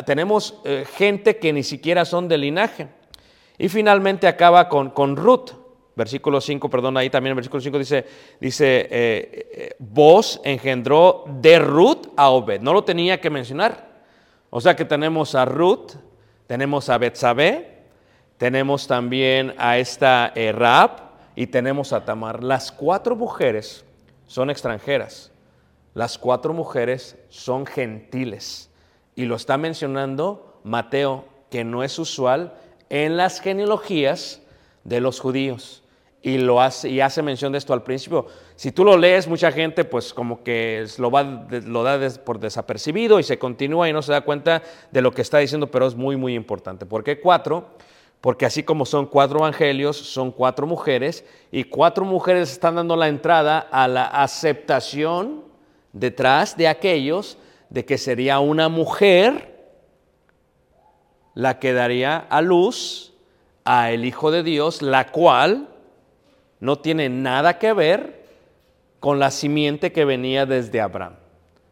tenemos 0.05 0.55
gente 0.97 1.37
que 1.37 1.53
ni 1.53 1.63
siquiera 1.63 2.03
son 2.03 2.27
de 2.27 2.37
linaje. 2.37 2.87
Y 3.57 3.69
finalmente 3.69 4.27
acaba 4.27 4.67
con, 4.67 4.89
con 4.89 5.15
Ruth, 5.15 5.51
versículo 5.97 6.39
5, 6.39 6.69
perdón, 6.69 6.95
ahí 6.95 7.09
también 7.09 7.31
el 7.31 7.35
versículo 7.35 7.59
5 7.59 7.79
dice, 7.79 8.05
dice, 8.39 8.81
eh, 8.81 8.87
eh, 8.91 9.75
vos 9.79 10.39
engendró 10.43 11.25
de 11.27 11.57
Ruth 11.57 12.09
a 12.15 12.29
Obed. 12.29 12.61
No 12.61 12.71
lo 12.71 12.83
tenía 12.83 13.19
que 13.19 13.31
mencionar. 13.31 13.87
O 14.51 14.61
sea 14.61 14.75
que 14.75 14.85
tenemos 14.85 15.33
a 15.33 15.43
Ruth, 15.45 15.93
tenemos 16.45 16.87
a 16.89 16.99
Betsabé, 16.99 17.76
tenemos 18.37 18.87
también 18.87 19.55
a 19.57 19.77
esta 19.77 20.31
eh, 20.35 20.51
Raab 20.51 21.07
y 21.35 21.47
tenemos 21.47 21.91
a 21.93 22.05
Tamar. 22.05 22.43
Las 22.43 22.71
cuatro 22.71 23.15
mujeres 23.15 23.83
son 24.27 24.49
extranjeras. 24.49 25.31
Las 25.95 26.19
cuatro 26.19 26.53
mujeres 26.53 27.17
son 27.29 27.65
gentiles. 27.65 28.69
Y 29.15 29.25
lo 29.25 29.35
está 29.35 29.57
mencionando 29.57 30.59
Mateo, 30.63 31.25
que 31.49 31.63
no 31.63 31.83
es 31.83 31.97
usual 31.97 32.53
en 32.89 33.17
las 33.17 33.39
genealogías 33.39 34.41
de 34.83 35.01
los 35.01 35.19
judíos. 35.19 35.83
Y, 36.21 36.37
lo 36.37 36.61
hace, 36.61 36.89
y 36.89 36.99
hace 36.99 37.23
mención 37.23 37.51
de 37.51 37.57
esto 37.57 37.73
al 37.73 37.83
principio. 37.83 38.27
Si 38.55 38.71
tú 38.71 38.83
lo 38.83 38.97
lees, 38.97 39.27
mucha 39.27 39.51
gente 39.51 39.85
pues 39.85 40.13
como 40.13 40.43
que 40.43 40.85
lo, 40.97 41.09
va, 41.09 41.23
lo 41.23 41.83
da 41.83 42.09
por 42.23 42.39
desapercibido 42.39 43.19
y 43.19 43.23
se 43.23 43.39
continúa 43.39 43.89
y 43.89 43.93
no 43.93 44.01
se 44.01 44.11
da 44.11 44.21
cuenta 44.21 44.61
de 44.91 45.01
lo 45.01 45.11
que 45.11 45.21
está 45.21 45.39
diciendo, 45.39 45.71
pero 45.71 45.87
es 45.87 45.95
muy, 45.95 46.15
muy 46.15 46.35
importante. 46.35 46.85
¿Por 46.85 47.03
qué 47.03 47.19
cuatro? 47.19 47.69
Porque 48.21 48.45
así 48.45 48.63
como 48.63 48.85
son 48.85 49.05
cuatro 49.05 49.39
evangelios, 49.39 49.95
son 49.95 50.31
cuatro 50.31 50.65
mujeres 50.65 51.23
y 51.51 51.63
cuatro 51.63 52.03
mujeres 52.03 52.51
están 52.51 52.75
dando 52.75 52.95
la 52.95 53.07
entrada 53.07 53.59
a 53.59 53.87
la 53.87 54.05
aceptación 54.05 55.43
detrás 55.93 56.57
de 56.57 56.67
aquellos 56.67 57.37
de 57.69 57.85
que 57.85 57.97
sería 57.97 58.39
una 58.39 58.69
mujer 58.69 59.55
la 61.33 61.59
que 61.59 61.73
daría 61.73 62.17
a 62.17 62.41
luz 62.41 63.13
a 63.63 63.91
el 63.91 64.05
Hijo 64.05 64.31
de 64.31 64.43
Dios, 64.43 64.81
la 64.81 65.11
cual 65.11 65.67
no 66.59 66.79
tiene 66.79 67.09
nada 67.09 67.59
que 67.59 67.73
ver 67.73 68.25
con 68.99 69.19
la 69.19 69.29
simiente 69.29 69.91
que 69.91 70.05
venía 70.05 70.45
desde 70.45 70.81
Abraham. 70.81 71.13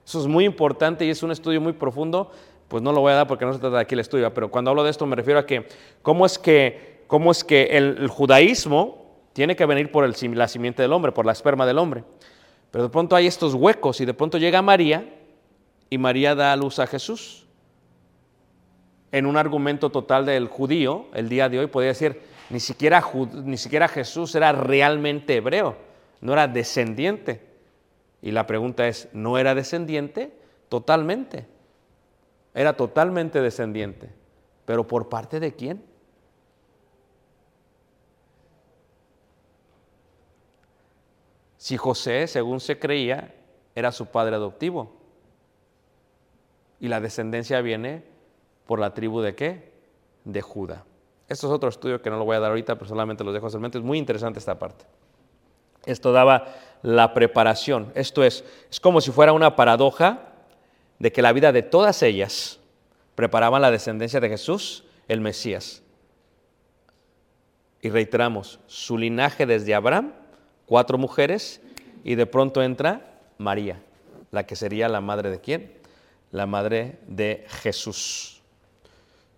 Eso 0.06 0.22
es 0.22 0.28
muy 0.28 0.46
importante 0.46 1.06
y 1.06 1.10
es 1.10 1.24
un 1.24 1.32
estudio 1.32 1.60
muy 1.60 1.74
profundo, 1.74 2.30
pues 2.68 2.82
no 2.82 2.92
lo 2.92 3.02
voy 3.02 3.12
a 3.12 3.16
dar 3.16 3.28
porque 3.28 3.46
no 3.46 3.54
se 3.54 3.60
trata 3.60 3.78
de 3.78 3.82
aquí 3.82 3.94
el 3.94 4.00
estudio, 4.00 4.34
pero 4.34 4.50
cuando 4.50 4.72
hablo 4.72 4.84
de 4.84 4.92
esto 4.92 5.06
me 5.06 5.16
refiero 5.16 5.40
a 5.40 5.46
que 5.46 5.68
cómo 6.02 6.26
es 6.26 6.40
que, 6.40 7.04
cómo 7.08 7.32
es 7.32 7.44
que 7.44 7.78
el, 7.78 8.08
judaísmo 8.08 9.06
tiene 9.34 9.56
que 9.56 9.66
venir 9.66 9.92
por 9.92 10.04
el, 10.04 10.16
la 10.38 10.48
simiente 10.48 10.82
del 10.82 10.94
hombre, 10.94 11.12
por 11.12 11.26
la 11.26 11.32
esperma 11.32 11.66
del 11.66 11.78
hombre. 11.78 12.04
Pero 12.72 12.86
de 12.86 12.90
pronto 12.90 13.16
hay 13.16 13.28
estos 13.28 13.54
huecos 13.54 14.02
y 14.02 14.06
de 14.06 14.14
pronto 14.14 14.38
llega 14.38 14.62
María 14.62 15.08
y 15.90 15.98
María 15.98 16.36
da 16.36 16.52
a 16.52 16.56
luz 16.56 16.80
a 16.80 16.88
Jesús 16.88 17.46
en 19.16 19.26
un 19.26 19.38
argumento 19.38 19.92
total 19.92 20.26
del 20.26 20.50
judío, 20.50 21.06
el 21.14 21.30
día 21.30 21.48
de 21.48 21.60
hoy, 21.60 21.68
podría 21.68 21.92
decir, 21.92 22.20
ni 22.50 22.60
siquiera, 22.60 23.02
ni 23.46 23.56
siquiera 23.56 23.88
Jesús 23.88 24.36
era 24.36 24.52
realmente 24.52 25.36
hebreo, 25.36 25.78
no 26.20 26.34
era 26.34 26.50
descendiente. 26.50 27.42
Y 28.22 28.32
la 28.32 28.46
pregunta 28.46 28.90
es, 28.90 29.08
¿no 29.14 29.38
era 29.38 29.56
descendiente? 29.56 30.34
Totalmente. 30.68 31.46
Era 32.56 32.78
totalmente 32.78 33.42
descendiente. 33.42 34.10
¿Pero 34.66 34.88
por 34.88 35.10
parte 35.10 35.40
de 35.40 35.54
quién? 35.54 35.84
Si 41.58 41.76
José, 41.76 42.28
según 42.28 42.62
se 42.62 42.80
creía, 42.80 43.36
era 43.76 43.92
su 43.92 44.06
padre 44.06 44.38
adoptivo. 44.38 44.96
Y 46.80 46.88
la 46.88 47.02
descendencia 47.02 47.60
viene 47.62 48.04
por 48.66 48.80
la 48.80 48.94
tribu 48.94 49.20
de 49.20 49.36
qué? 49.36 49.74
De 50.24 50.42
Judá. 50.42 50.86
Esto 51.28 51.48
es 51.48 51.54
otro 51.54 51.68
estudio 51.68 52.02
que 52.02 52.10
no 52.10 52.18
lo 52.18 52.24
voy 52.24 52.38
a 52.38 52.40
dar 52.40 52.52
ahorita, 52.52 52.76
pero 52.76 52.88
solamente 52.88 53.24
los 53.24 53.34
dejo 53.34 53.50
mente. 53.60 53.80
Es 53.80 53.84
muy 53.84 53.98
interesante 53.98 54.40
esta 54.40 54.58
parte. 54.58 54.86
Esto 55.86 56.14
daba 56.14 56.56
la 56.84 57.14
preparación. 57.14 57.92
Esto 57.96 58.24
es, 58.24 58.46
es 58.72 58.80
como 58.80 59.02
si 59.02 59.12
fuera 59.12 59.34
una 59.34 59.56
paradoja 59.56 60.35
de 61.00 61.12
que 61.12 61.22
la 61.22 61.34
vida 61.34 61.52
de 61.52 61.62
todas 61.62 62.02
ellas 62.04 62.60
preparaban 63.16 63.62
la 63.62 63.72
descendencia 63.72 64.20
de 64.20 64.30
Jesús, 64.30 64.84
el 65.08 65.22
Mesías. 65.22 65.82
Y 67.82 67.90
reiteramos, 67.90 68.60
su 68.68 68.98
linaje 68.98 69.46
desde 69.46 69.76
Abraham, 69.76 70.14
cuatro 70.66 70.98
mujeres, 70.98 71.62
y 72.04 72.16
de 72.16 72.26
pronto 72.26 72.62
entra 72.62 73.20
María, 73.38 73.82
la 74.32 74.46
que 74.46 74.56
sería 74.56 74.90
la 74.90 75.02
madre 75.02 75.30
de 75.30 75.40
quién? 75.40 75.72
La 76.32 76.46
madre 76.46 77.00
de 77.08 77.46
Jesús. 77.48 78.42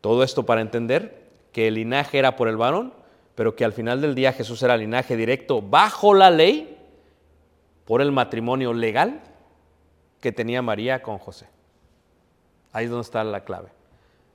Todo 0.01 0.23
esto 0.23 0.45
para 0.45 0.61
entender 0.61 1.27
que 1.51 1.67
el 1.67 1.75
linaje 1.75 2.19
era 2.19 2.35
por 2.35 2.47
el 2.47 2.57
varón, 2.57 2.93
pero 3.35 3.55
que 3.55 3.65
al 3.65 3.73
final 3.73 4.01
del 4.01 4.15
día 4.15 4.33
Jesús 4.33 4.63
era 4.63 4.77
linaje 4.77 5.15
directo 5.15 5.61
bajo 5.61 6.13
la 6.13 6.29
ley 6.31 6.77
por 7.85 8.01
el 8.01 8.11
matrimonio 8.11 8.73
legal 8.73 9.21
que 10.19 10.31
tenía 10.31 10.61
María 10.61 11.01
con 11.01 11.17
José. 11.17 11.47
Ahí 12.71 12.85
es 12.85 12.91
donde 12.91 13.03
está 13.03 13.23
la 13.23 13.43
clave. 13.43 13.69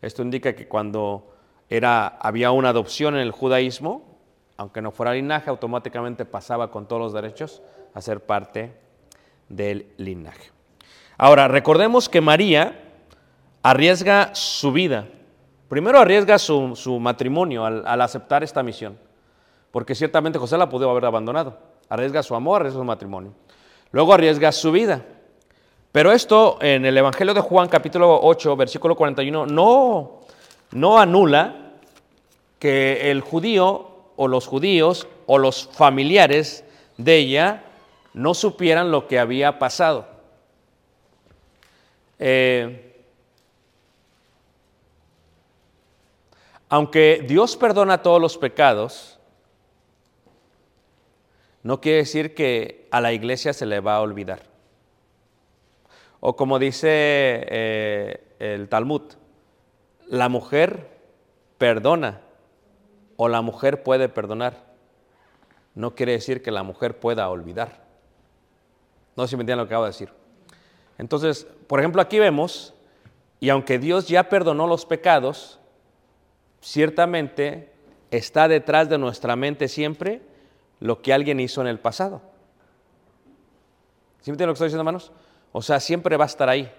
Esto 0.01 0.23
indica 0.23 0.55
que 0.55 0.69
cuando 0.69 1.35
era, 1.69 2.07
había 2.07 2.51
una 2.51 2.71
adopción 2.71 3.15
en 3.15 3.21
el 3.21 3.31
judaísmo, 3.31 4.19
aunque 4.57 4.83
no 4.83 4.91
fuera 4.91 5.15
linaje, 5.15 5.51
automáticamente 5.51 6.25
pasaba 6.25 6.71
con 6.71 6.87
todos 6.87 7.01
los 7.03 7.13
derechos 7.13 7.63
a 7.95 8.01
ser 8.01 8.21
parte 8.21 8.73
del 9.49 9.93
linaje. 9.97 10.51
Ahora, 11.19 11.49
recordemos 11.49 12.09
que 12.09 12.21
María 12.21 12.81
arriesga 13.63 14.35
su 14.35 14.73
vida 14.73 15.07
Primero 15.73 15.99
arriesga 15.99 16.39
su, 16.39 16.99
matrimonio 17.01 17.65
al, 17.65 18.01
aceptar 18.03 18.45
esta 18.45 18.63
misión, 18.63 18.99
porque 19.71 19.95
ciertamente 19.95 20.39
José 20.39 20.59
la 20.59 20.69
pudo 20.69 20.91
haber 20.91 21.07
abandonado. 21.07 21.57
Arriesga 21.89 22.23
su 22.23 22.35
amor, 22.35 22.61
arriesga 22.61 22.81
su 22.81 22.85
matrimonio. 22.85 23.33
Luego 23.91 24.13
arriesga 24.13 24.53
su 24.53 24.71
vida. 24.71 25.03
Pero 25.93 26.11
esto 26.11 26.57
en 26.63 26.87
el 26.87 26.97
Evangelio 26.97 27.35
de 27.35 27.43
Juan 27.43 27.69
capítulo 27.69 28.19
8, 28.23 28.57
versículo 28.57 28.97
41, 28.97 29.45
no, 29.45 30.21
no 30.71 30.99
anula 30.99 31.75
que 32.59 33.11
el 33.11 33.21
judío 33.21 33.91
o 34.17 34.27
los 34.27 34.47
judíos 34.47 35.07
o 35.27 35.37
los 35.37 35.69
familiares 35.71 36.65
de 36.97 37.17
ella 37.17 37.65
no 38.15 38.33
supieran 38.33 38.91
lo 38.91 39.07
que 39.07 39.19
había 39.19 39.59
pasado. 39.59 40.07
Eh, 42.19 42.95
aunque 46.71 47.23
Dios 47.29 47.55
perdona 47.59 48.01
todos 48.01 48.21
los 48.21 48.39
pecados, 48.39 49.19
no 51.63 51.83
quiere 51.83 51.99
decir 51.99 52.35
que 52.35 52.89
a 52.91 53.03
la 53.03 53.13
iglesia 53.13 53.53
se 53.53 53.67
le 53.67 53.81
va 53.81 53.97
a 53.97 54.01
olvidar. 54.01 54.52
O 56.25 56.37
como 56.37 56.61
dice 56.61 56.87
eh, 56.89 58.21
el 58.39 58.69
Talmud, 58.69 59.03
la 60.07 60.29
mujer 60.29 60.89
perdona 61.59 62.21
o 63.17 63.27
la 63.27 63.43
mujer 63.43 63.83
puede 63.83 64.09
perdonar. 64.09 64.73
No 65.75 65.97
quiere 65.97 66.13
decir 66.13 66.41
que 66.41 66.53
la 66.53 66.63
mujer 66.63 67.01
pueda 67.01 67.29
olvidar. 67.29 67.83
No 69.17 69.25
sé 69.25 69.31
si 69.31 69.37
me 69.37 69.41
entienden 69.41 69.65
lo 69.65 69.69
que 69.69 69.75
acabo 69.75 69.85
de 69.85 69.91
decir. 69.91 70.11
Entonces, 70.97 71.45
por 71.67 71.81
ejemplo, 71.81 72.01
aquí 72.01 72.21
vemos, 72.21 72.73
y 73.41 73.49
aunque 73.49 73.81
Dios 73.81 74.07
ya 74.07 74.29
perdonó 74.29 74.69
los 74.69 74.87
pecados, 74.87 75.59
ciertamente 76.61 77.73
está 78.13 78.47
detrás 78.47 78.89
de 78.89 78.99
nuestra 78.99 79.35
mente 79.35 79.67
siempre 79.67 80.23
lo 80.79 81.03
que 81.03 81.13
alguien 81.13 81.41
hizo 81.41 81.63
en 81.63 81.67
el 81.67 81.81
pasado. 81.81 82.23
¿Sí 84.21 84.31
me 84.31 84.35
entienden 84.35 84.47
lo 84.47 84.53
que 84.53 84.59
estoy 84.59 84.69
diciendo, 84.69 84.83
hermanos? 84.83 85.11
O 85.53 85.63
sea, 85.63 85.81
siempre 85.81 86.17
va 86.17 86.25
a 86.25 86.27
estar 86.27 86.49
ahí. 86.49 86.71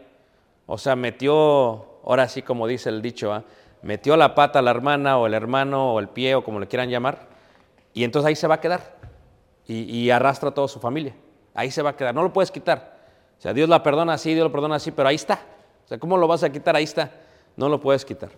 O 0.66 0.78
sea, 0.78 0.96
metió, 0.96 2.00
ahora 2.04 2.28
sí 2.28 2.42
como 2.42 2.68
dice 2.68 2.90
el 2.90 3.02
dicho, 3.02 3.32
¿ah? 3.32 3.44
metió 3.82 4.18
la 4.18 4.36
pata 4.36 4.60
a 4.60 4.62
la 4.62 4.72
hermana 4.72 5.18
o 5.18 5.28
el 5.28 5.34
hermano 5.34 5.94
o 5.94 6.00
el 6.00 6.10
pie 6.10 6.36
o 6.36 6.44
como 6.44 6.60
le 6.60 6.68
quieran 6.68 6.90
llamar, 6.90 7.28
y 7.94 8.04
entonces 8.04 8.28
ahí 8.30 8.36
se 8.36 8.48
va 8.48 8.56
a 8.56 8.62
quedar 8.62 8.98
y, 9.68 10.10
arrastra 10.10 10.50
a 10.50 10.54
toda 10.54 10.68
su 10.68 10.80
familia. 10.80 11.16
Ahí 11.54 11.72
se 11.72 11.82
va 11.82 11.92
a 11.92 11.96
quedar, 11.96 12.14
no 12.14 12.24
lo 12.24 12.34
puedes 12.34 12.52
quitar. 12.52 12.98
O 13.38 13.42
sea, 13.42 13.54
Dios 13.54 13.70
la 13.70 13.84
perdona 13.84 14.14
así, 14.14 14.34
Dios 14.34 14.46
lo 14.46 14.52
perdona 14.52 14.76
así, 14.76 14.92
pero 14.92 15.08
ahí 15.08 15.16
está. 15.16 15.40
O 15.86 15.88
sea, 15.88 16.00
¿cómo 16.00 16.18
lo 16.18 16.28
vas 16.28 16.44
a 16.44 16.52
quitar? 16.52 16.76
Ahí 16.76 16.84
está. 16.86 17.12
No 17.56 17.70
lo 17.70 17.80
puedes 17.80 18.04
quitar. 18.04 18.30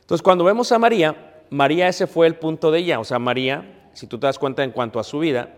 Entonces, 0.00 0.22
cuando 0.22 0.44
vemos 0.44 0.72
a 0.72 0.78
María, 0.78 1.44
María 1.50 1.88
ese 1.88 2.06
fue 2.06 2.26
el 2.26 2.36
punto 2.36 2.70
de 2.70 2.78
ella. 2.78 2.98
O 2.98 3.04
sea, 3.04 3.18
María 3.18 3.82
si 3.92 4.06
tú 4.06 4.18
te 4.18 4.26
das 4.26 4.38
cuenta 4.38 4.64
en 4.64 4.70
cuanto 4.70 4.98
a 4.98 5.04
su 5.04 5.18
vida, 5.18 5.48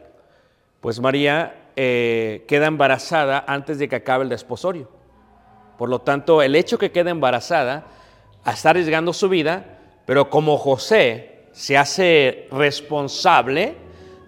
pues 0.80 1.00
María 1.00 1.63
eh, 1.76 2.44
queda 2.48 2.66
embarazada 2.66 3.44
antes 3.46 3.78
de 3.78 3.88
que 3.88 3.96
acabe 3.96 4.24
el 4.24 4.30
desposorio. 4.30 4.88
Por 5.78 5.88
lo 5.88 6.00
tanto, 6.00 6.42
el 6.42 6.54
hecho 6.54 6.78
que 6.78 6.92
quede 6.92 7.10
embarazada, 7.10 7.86
está 8.46 8.70
arriesgando 8.70 9.12
su 9.12 9.28
vida, 9.28 9.78
pero 10.06 10.30
como 10.30 10.58
José 10.58 11.46
se 11.52 11.78
hace 11.78 12.48
responsable 12.50 13.76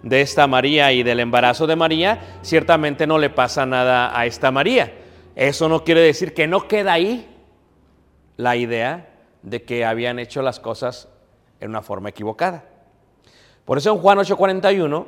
de 0.01 0.21
esta 0.21 0.47
María 0.47 0.91
y 0.91 1.03
del 1.03 1.19
embarazo 1.19 1.67
de 1.67 1.75
María, 1.75 2.39
ciertamente 2.41 3.07
no 3.07 3.17
le 3.17 3.29
pasa 3.29 3.65
nada 3.65 4.17
a 4.17 4.25
esta 4.25 4.51
María. 4.51 4.93
Eso 5.35 5.69
no 5.69 5.83
quiere 5.83 6.01
decir 6.01 6.33
que 6.33 6.47
no 6.47 6.67
queda 6.67 6.93
ahí 6.93 7.27
la 8.37 8.55
idea 8.55 9.09
de 9.41 9.63
que 9.63 9.85
habían 9.85 10.19
hecho 10.19 10.41
las 10.41 10.59
cosas 10.59 11.09
en 11.59 11.69
una 11.69 11.81
forma 11.81 12.09
equivocada. 12.09 12.63
Por 13.65 13.77
eso 13.77 13.91
en 13.91 13.99
Juan 13.99 14.17
8:41 14.17 15.05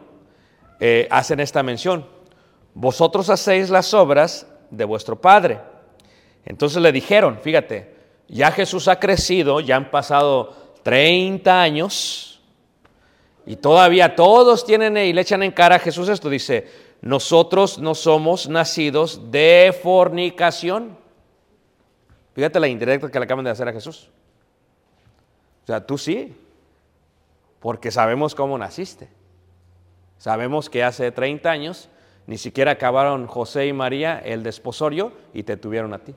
eh, 0.80 1.08
hacen 1.10 1.40
esta 1.40 1.64
mención. 1.64 2.06
Vosotros 2.74 3.30
hacéis 3.30 3.70
las 3.70 3.94
obras 3.94 4.48
de 4.70 4.86
vuestro 4.86 5.20
Padre. 5.20 5.60
Entonces 6.46 6.82
le 6.82 6.92
dijeron, 6.92 7.40
fíjate, 7.42 7.96
ya 8.28 8.52
Jesús 8.52 8.88
ha 8.88 9.00
crecido, 9.00 9.60
ya 9.60 9.76
han 9.76 9.92
pasado 9.92 10.56
30 10.84 11.62
años 11.62 12.42
y 13.46 13.56
todavía 13.56 14.16
todos 14.16 14.66
tienen 14.66 14.96
y 14.98 15.14
le 15.14 15.22
echan 15.22 15.44
en 15.44 15.52
cara 15.52 15.76
a 15.76 15.80
Jesús 15.80 16.08
esto. 16.10 16.30
Dice, 16.30 16.68
nosotros 17.02 17.80
no 17.80 17.96
somos 17.96 18.48
nacidos 18.48 19.32
de 19.32 19.76
fornicación. 19.82 20.98
Fíjate 22.34 22.60
la 22.60 22.68
indirecta 22.68 23.10
que 23.10 23.20
le 23.20 23.26
acaban 23.26 23.46
de 23.46 23.52
hacer 23.52 23.68
a 23.68 23.74
Jesús. 23.74 24.10
O 25.64 25.66
sea, 25.66 25.86
tú 25.86 25.98
sí, 25.98 26.36
porque 27.60 27.92
sabemos 27.92 28.36
cómo 28.36 28.58
naciste. 28.58 29.10
Sabemos 30.18 30.70
que 30.70 30.84
hace 30.84 31.12
30 31.12 31.50
años 31.50 31.90
ni 32.30 32.38
siquiera 32.38 32.74
acabaron 32.74 33.26
José 33.26 33.66
y 33.66 33.74
María 33.74 34.20
el 34.20 34.44
desposorio 34.44 35.12
y 35.34 35.42
te 35.42 35.58
tuvieron 35.58 35.96
a 35.96 35.98
ti. 35.98 36.14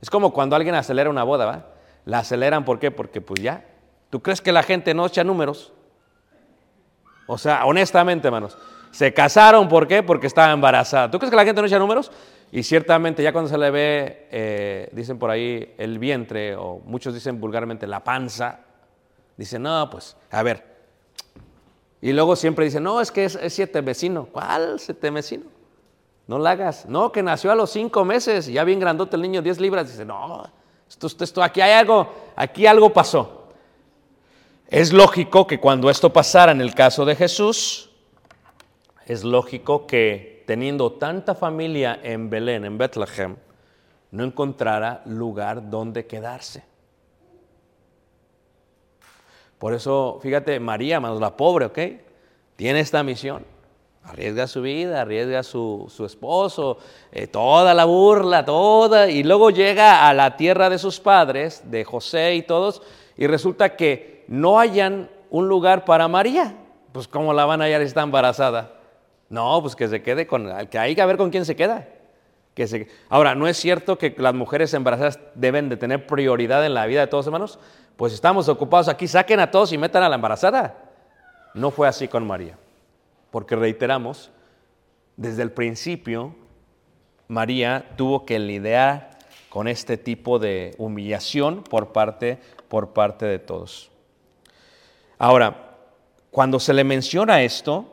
Es 0.00 0.10
como 0.10 0.32
cuando 0.32 0.54
alguien 0.54 0.76
acelera 0.76 1.10
una 1.10 1.24
boda, 1.24 1.44
¿va? 1.44 1.66
La 2.04 2.20
aceleran, 2.20 2.64
¿por 2.64 2.78
qué? 2.78 2.92
Porque 2.92 3.20
pues 3.20 3.42
ya. 3.42 3.64
¿Tú 4.08 4.22
crees 4.22 4.40
que 4.40 4.52
la 4.52 4.62
gente 4.62 4.94
no 4.94 5.04
echa 5.04 5.24
números? 5.24 5.72
O 7.26 7.36
sea, 7.36 7.66
honestamente, 7.66 8.28
hermanos, 8.28 8.56
se 8.92 9.12
casaron, 9.12 9.68
¿por 9.68 9.88
qué? 9.88 10.04
Porque 10.04 10.28
estaba 10.28 10.52
embarazada. 10.52 11.10
¿Tú 11.10 11.18
crees 11.18 11.30
que 11.30 11.36
la 11.36 11.44
gente 11.44 11.60
no 11.60 11.66
echa 11.66 11.80
números? 11.80 12.12
Y 12.52 12.62
ciertamente 12.62 13.24
ya 13.24 13.32
cuando 13.32 13.50
se 13.50 13.58
le 13.58 13.68
ve, 13.72 14.28
eh, 14.30 14.88
dicen 14.92 15.18
por 15.18 15.30
ahí, 15.30 15.74
el 15.78 15.98
vientre, 15.98 16.54
o 16.54 16.78
muchos 16.84 17.12
dicen 17.12 17.40
vulgarmente 17.40 17.88
la 17.88 18.04
panza, 18.04 18.60
dicen, 19.36 19.62
no, 19.62 19.90
pues, 19.90 20.16
a 20.30 20.44
ver, 20.44 20.76
y 22.00 22.12
luego 22.12 22.36
siempre 22.36 22.64
dicen, 22.64 22.84
no, 22.84 23.00
es 23.00 23.10
que 23.10 23.24
es, 23.24 23.36
siete 23.48 23.80
vecino. 23.80 24.26
¿Cuál 24.26 24.78
siete 24.78 25.10
vecino? 25.10 25.55
No 26.26 26.38
la 26.38 26.52
hagas. 26.52 26.86
No, 26.86 27.12
que 27.12 27.22
nació 27.22 27.52
a 27.52 27.54
los 27.54 27.70
cinco 27.70 28.04
meses, 28.04 28.46
ya 28.46 28.64
bien 28.64 28.80
grandote 28.80 29.16
el 29.16 29.22
niño, 29.22 29.42
10 29.42 29.60
libras. 29.60 29.88
Dice, 29.88 30.04
no, 30.04 30.44
esto, 30.88 31.06
esto, 31.24 31.42
aquí 31.42 31.60
hay 31.60 31.72
algo, 31.72 32.12
aquí 32.34 32.66
algo 32.66 32.92
pasó. 32.92 33.48
Es 34.68 34.92
lógico 34.92 35.46
que 35.46 35.60
cuando 35.60 35.88
esto 35.88 36.12
pasara 36.12 36.50
en 36.52 36.60
el 36.60 36.74
caso 36.74 37.04
de 37.04 37.14
Jesús, 37.14 37.90
es 39.06 39.22
lógico 39.22 39.86
que 39.86 40.42
teniendo 40.46 40.92
tanta 40.92 41.34
familia 41.34 42.00
en 42.02 42.28
Belén, 42.28 42.64
en 42.64 42.76
Bethlehem, 42.76 43.36
no 44.10 44.24
encontrara 44.24 45.02
lugar 45.06 45.70
donde 45.70 46.06
quedarse. 46.06 46.64
Por 49.58 49.74
eso, 49.74 50.18
fíjate, 50.22 50.58
María, 50.60 51.00
más 51.00 51.18
la 51.18 51.36
pobre, 51.36 51.66
¿ok? 51.66 51.78
Tiene 52.56 52.80
esta 52.80 53.02
misión. 53.02 53.44
Arriesga 54.06 54.46
su 54.46 54.62
vida, 54.62 55.02
arriesga 55.02 55.42
su, 55.42 55.86
su 55.94 56.04
esposo, 56.06 56.78
eh, 57.12 57.26
toda 57.26 57.74
la 57.74 57.84
burla, 57.84 58.44
toda, 58.44 59.10
y 59.10 59.22
luego 59.22 59.50
llega 59.50 60.08
a 60.08 60.14
la 60.14 60.36
tierra 60.36 60.70
de 60.70 60.78
sus 60.78 61.00
padres, 61.00 61.62
de 61.64 61.84
José 61.84 62.34
y 62.36 62.42
todos, 62.42 62.82
y 63.16 63.26
resulta 63.26 63.76
que 63.76 64.24
no 64.28 64.58
hayan 64.58 65.10
un 65.30 65.48
lugar 65.48 65.84
para 65.84 66.06
María. 66.08 66.54
Pues 66.92 67.08
¿cómo 67.08 67.34
la 67.34 67.44
van 67.44 67.60
a 67.60 67.64
hallar 67.64 67.82
está 67.82 68.02
embarazada? 68.02 68.72
No, 69.28 69.60
pues 69.60 69.74
que 69.74 69.88
se 69.88 70.02
quede 70.02 70.26
con, 70.26 70.50
que 70.68 70.78
hay 70.78 70.94
que 70.94 71.04
ver 71.04 71.16
con 71.16 71.30
quién 71.30 71.44
se 71.44 71.56
queda. 71.56 71.88
Que 72.54 72.66
se, 72.66 72.88
ahora, 73.08 73.34
¿no 73.34 73.48
es 73.48 73.56
cierto 73.56 73.98
que 73.98 74.14
las 74.16 74.32
mujeres 74.32 74.72
embarazadas 74.72 75.18
deben 75.34 75.68
de 75.68 75.76
tener 75.76 76.06
prioridad 76.06 76.64
en 76.64 76.74
la 76.74 76.86
vida 76.86 77.00
de 77.00 77.06
todos 77.08 77.26
hermanos? 77.26 77.58
pues 77.96 78.12
estamos 78.12 78.48
ocupados 78.48 78.88
aquí, 78.88 79.08
saquen 79.08 79.40
a 79.40 79.50
todos 79.50 79.72
y 79.72 79.78
metan 79.78 80.02
a 80.02 80.08
la 80.08 80.16
embarazada. 80.16 80.74
No 81.54 81.70
fue 81.70 81.88
así 81.88 82.08
con 82.08 82.26
María, 82.26 82.58
porque 83.36 83.54
reiteramos, 83.54 84.30
desde 85.18 85.42
el 85.42 85.52
principio 85.52 86.34
María 87.28 87.92
tuvo 87.96 88.24
que 88.24 88.38
lidiar 88.38 89.18
con 89.50 89.68
este 89.68 89.98
tipo 89.98 90.38
de 90.38 90.74
humillación 90.78 91.62
por 91.62 91.92
parte, 91.92 92.38
por 92.68 92.94
parte 92.94 93.26
de 93.26 93.38
todos. 93.38 93.90
Ahora, 95.18 95.76
cuando 96.30 96.58
se 96.58 96.72
le 96.72 96.82
menciona 96.82 97.42
esto 97.42 97.84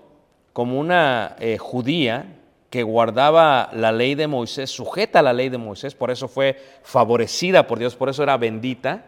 como 0.53 0.79
una 0.79 1.35
eh, 1.39 1.57
judía 1.57 2.39
que 2.69 2.83
guardaba 2.83 3.69
la 3.73 3.91
ley 3.91 4.15
de 4.15 4.27
Moisés, 4.27 4.71
sujeta 4.71 5.19
a 5.19 5.23
la 5.23 5.33
ley 5.33 5.49
de 5.49 5.57
Moisés, 5.57 5.93
por 5.93 6.09
eso 6.09 6.29
fue 6.29 6.55
favorecida 6.83 7.67
por 7.67 7.79
Dios, 7.79 7.97
por 7.97 8.07
eso 8.07 8.23
era 8.23 8.37
bendita, 8.37 9.07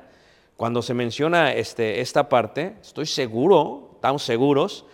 cuando 0.58 0.82
se 0.82 0.94
menciona 0.94 1.54
este, 1.54 2.02
esta 2.02 2.28
parte, 2.28 2.76
estoy 2.82 3.06
seguro, 3.06 3.92
estamos 3.94 4.24
seguros, 4.24 4.86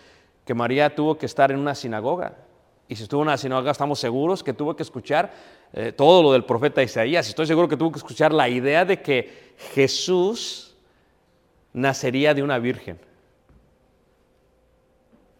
que 0.52 0.56
María 0.56 0.93
tuvo 0.93 1.18
que 1.18 1.26
estar 1.26 1.49
en 1.49 1.58
una 1.58 1.74
sinagoga. 1.74 2.34
Y 2.89 2.97
si 2.97 3.04
estuvo 3.04 3.22
en 3.22 3.30
una 3.30 3.38
sinagoga, 3.38 3.72
estamos 3.72 4.02
seguros 4.02 4.43
que 4.43 4.52
tuvo 4.52 4.76
que 4.76 4.84
escuchar 4.84 5.32
eh, 5.72 5.93
todo 5.93 6.22
lo 6.22 6.34
del 6.34 6.43
profeta 6.43 6.84
Isaías. 6.84 7.26
Estoy 7.30 7.47
seguro 7.47 7.70
que 7.70 7.78
tuvo 7.78 7.93
que 7.93 7.99
escuchar 7.99 8.34
la 8.34 8.49
idea 8.49 8.84
de 8.84 9.02
que 9.02 9.54
Jesús 9.74 10.76
nacería 11.72 12.34
de 12.34 12.43
una 12.43 12.60
virgen. 12.60 12.99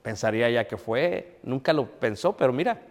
Pensaría 0.02 0.50
ya 0.50 0.66
que 0.66 0.78
fue, 0.78 1.40
nunca 1.44 1.74
lo 1.74 1.88
pensó, 1.88 2.38
pero 2.38 2.54
mira, 2.54 2.82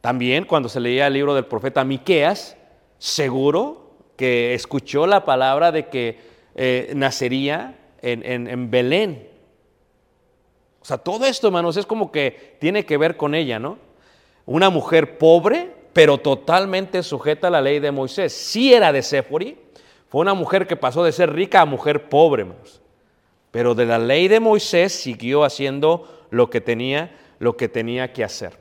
también 0.00 0.46
cuando 0.46 0.70
se 0.70 0.80
leía 0.80 1.06
el 1.06 1.12
libro 1.12 1.34
del 1.34 1.44
profeta 1.44 1.84
Miqueas, 1.84 2.56
seguro 2.96 3.90
que 4.16 4.54
escuchó 4.54 5.06
la 5.06 5.26
palabra 5.26 5.70
de 5.70 5.88
que 5.88 6.18
eh, 6.54 6.94
nacería 6.96 7.76
en, 8.00 8.70
Belén. 8.70 9.35
O 10.86 10.88
sea, 10.88 10.98
todo 10.98 11.26
esto, 11.26 11.48
hermanos, 11.48 11.76
es 11.76 11.84
como 11.84 12.12
que 12.12 12.56
tiene 12.60 12.86
que 12.86 12.96
ver 12.96 13.16
con 13.16 13.34
ella, 13.34 13.58
¿no? 13.58 13.76
Una 14.44 14.70
mujer 14.70 15.18
pobre, 15.18 15.74
pero 15.92 16.18
totalmente 16.18 17.02
sujeta 17.02 17.48
a 17.48 17.50
la 17.50 17.60
ley 17.60 17.80
de 17.80 17.90
Moisés. 17.90 18.32
Sí 18.32 18.72
era 18.72 18.92
de 18.92 19.02
Séfori, 19.02 19.58
fue 20.08 20.20
una 20.20 20.34
mujer 20.34 20.68
que 20.68 20.76
pasó 20.76 21.02
de 21.02 21.10
ser 21.10 21.32
rica 21.32 21.60
a 21.60 21.64
mujer 21.64 22.08
pobre, 22.08 22.42
hermanos. 22.42 22.80
Pero 23.50 23.74
de 23.74 23.84
la 23.84 23.98
ley 23.98 24.28
de 24.28 24.38
Moisés 24.38 24.92
siguió 24.92 25.42
haciendo 25.42 26.28
lo 26.30 26.50
que 26.50 26.60
tenía, 26.60 27.18
lo 27.40 27.56
que 27.56 27.68
tenía 27.68 28.12
que 28.12 28.22
hacer. 28.22 28.56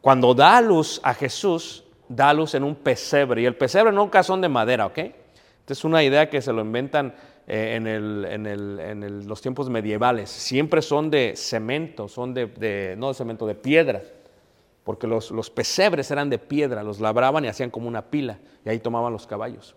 Cuando 0.00 0.32
da 0.32 0.62
luz 0.62 1.02
a 1.02 1.12
Jesús, 1.12 1.84
da 2.08 2.32
luz 2.32 2.54
en 2.54 2.64
un 2.64 2.76
pesebre. 2.76 3.42
Y 3.42 3.44
el 3.44 3.56
pesebre 3.56 3.92
nunca 3.92 4.22
son 4.22 4.40
de 4.40 4.48
madera, 4.48 4.86
¿ok? 4.86 4.96
Esta 4.96 5.74
es 5.74 5.84
una 5.84 6.02
idea 6.02 6.30
que 6.30 6.40
se 6.40 6.50
lo 6.50 6.62
inventan 6.62 7.14
eh, 7.50 7.76
en, 7.76 9.26
los 9.26 9.40
tiempos 9.40 9.70
medievales. 9.70 10.28
Siempre 10.28 10.82
son 10.82 11.10
de 11.10 11.32
cemento, 11.34 12.06
son 12.06 12.34
de, 12.34 12.94
no 12.98 13.08
de 13.08 13.14
cemento, 13.14 13.46
de 13.46 13.54
piedra. 13.54 14.02
Porque 14.84 15.06
los, 15.06 15.30
los, 15.30 15.48
pesebres 15.48 16.10
eran 16.10 16.28
de 16.28 16.38
piedra, 16.38 16.82
los 16.82 17.00
labraban 17.00 17.44
y 17.44 17.48
hacían 17.48 17.70
como 17.70 17.88
una 17.88 18.02
pila. 18.02 18.38
Y 18.64 18.68
ahí 18.68 18.78
tomaban 18.78 19.12
los 19.12 19.26
caballos. 19.26 19.74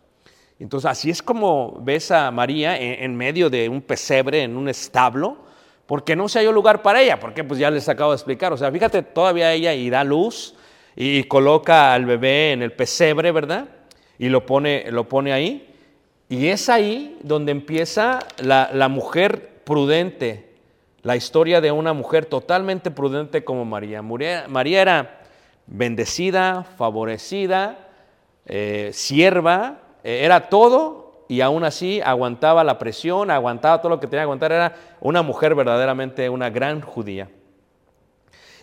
Entonces 0.59 0.91
así 0.91 1.09
es 1.09 1.23
como 1.23 1.79
ves 1.81 2.11
a 2.11 2.29
María 2.29 2.77
en, 2.77 3.15
medio 3.15 3.49
de 3.49 3.67
un 3.67 3.81
pesebre, 3.81 4.43
en 4.43 4.55
un 4.55 4.69
establo, 4.69 5.37
porque 5.85 6.15
no 6.15 6.29
se 6.29 6.39
halló 6.39 6.51
lugar 6.51 6.81
para 6.81 7.01
ella, 7.01 7.19
porque 7.19 7.43
pues 7.43 7.59
ya 7.59 7.71
les 7.71 7.89
acabo 7.89 8.11
de 8.11 8.17
explicar. 8.17 8.53
O 8.53 8.57
sea, 8.57 8.71
fíjate, 8.71 9.01
todavía 9.01 9.51
ella 9.53 9.73
y 9.73 9.89
da 9.89 10.03
luz 10.03 10.55
y 10.95 11.23
coloca 11.23 11.93
al 11.93 12.05
bebé 12.05 12.51
en 12.51 12.61
el 12.61 12.73
pesebre, 12.73 13.31
¿verdad? 13.31 13.69
Y 14.19 14.29
lo 14.29 14.45
pone, 14.45 14.91
lo 14.91 15.09
pone 15.09 15.33
ahí. 15.33 15.70
Y 16.31 16.47
es 16.47 16.69
ahí 16.69 17.17
donde 17.23 17.51
empieza 17.51 18.19
la, 18.37 18.87
mujer 18.87 19.49
prudente, 19.65 20.49
la 21.01 21.17
historia 21.17 21.59
de 21.59 21.73
una 21.73 21.91
mujer 21.91 22.25
totalmente 22.25 22.89
prudente 22.89 23.43
como 23.43 23.65
María. 23.65 24.01
María, 24.01 24.81
era 24.81 25.23
bendecida, 25.67 26.63
favorecida, 26.77 27.89
eh, 28.45 28.91
sierva, 28.93 29.79
eh, 30.05 30.21
era 30.23 30.47
todo 30.47 31.25
y 31.27 31.41
aún 31.41 31.65
así 31.65 31.99
aguantaba 31.99 32.63
la 32.63 32.79
presión, 32.79 33.29
aguantaba 33.29 33.81
todo 33.81 33.89
lo 33.89 33.99
que 33.99 34.07
tenía 34.07 34.21
que 34.21 34.23
aguantar, 34.23 34.53
era 34.53 34.75
una 35.01 35.23
mujer 35.23 35.53
verdaderamente, 35.53 36.29
una 36.29 36.49
gran 36.49 36.79
judía. 36.79 37.27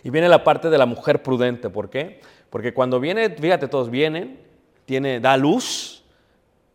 Y 0.03 0.09
viene 0.09 0.27
la 0.27 0.43
parte 0.43 0.71
de 0.71 0.77
la 0.79 0.87
mujer 0.87 1.21
prudente, 1.21 1.69
¿por 1.69 1.91
qué? 1.91 2.19
Porque 2.49 2.73
cuando 2.73 2.99
viene, 2.99 3.29
fíjate, 3.29 3.67
todos 3.67 3.91
vienen, 3.91 4.39
tiene, 4.85 5.19
da 5.19 5.37
luz, 5.37 5.98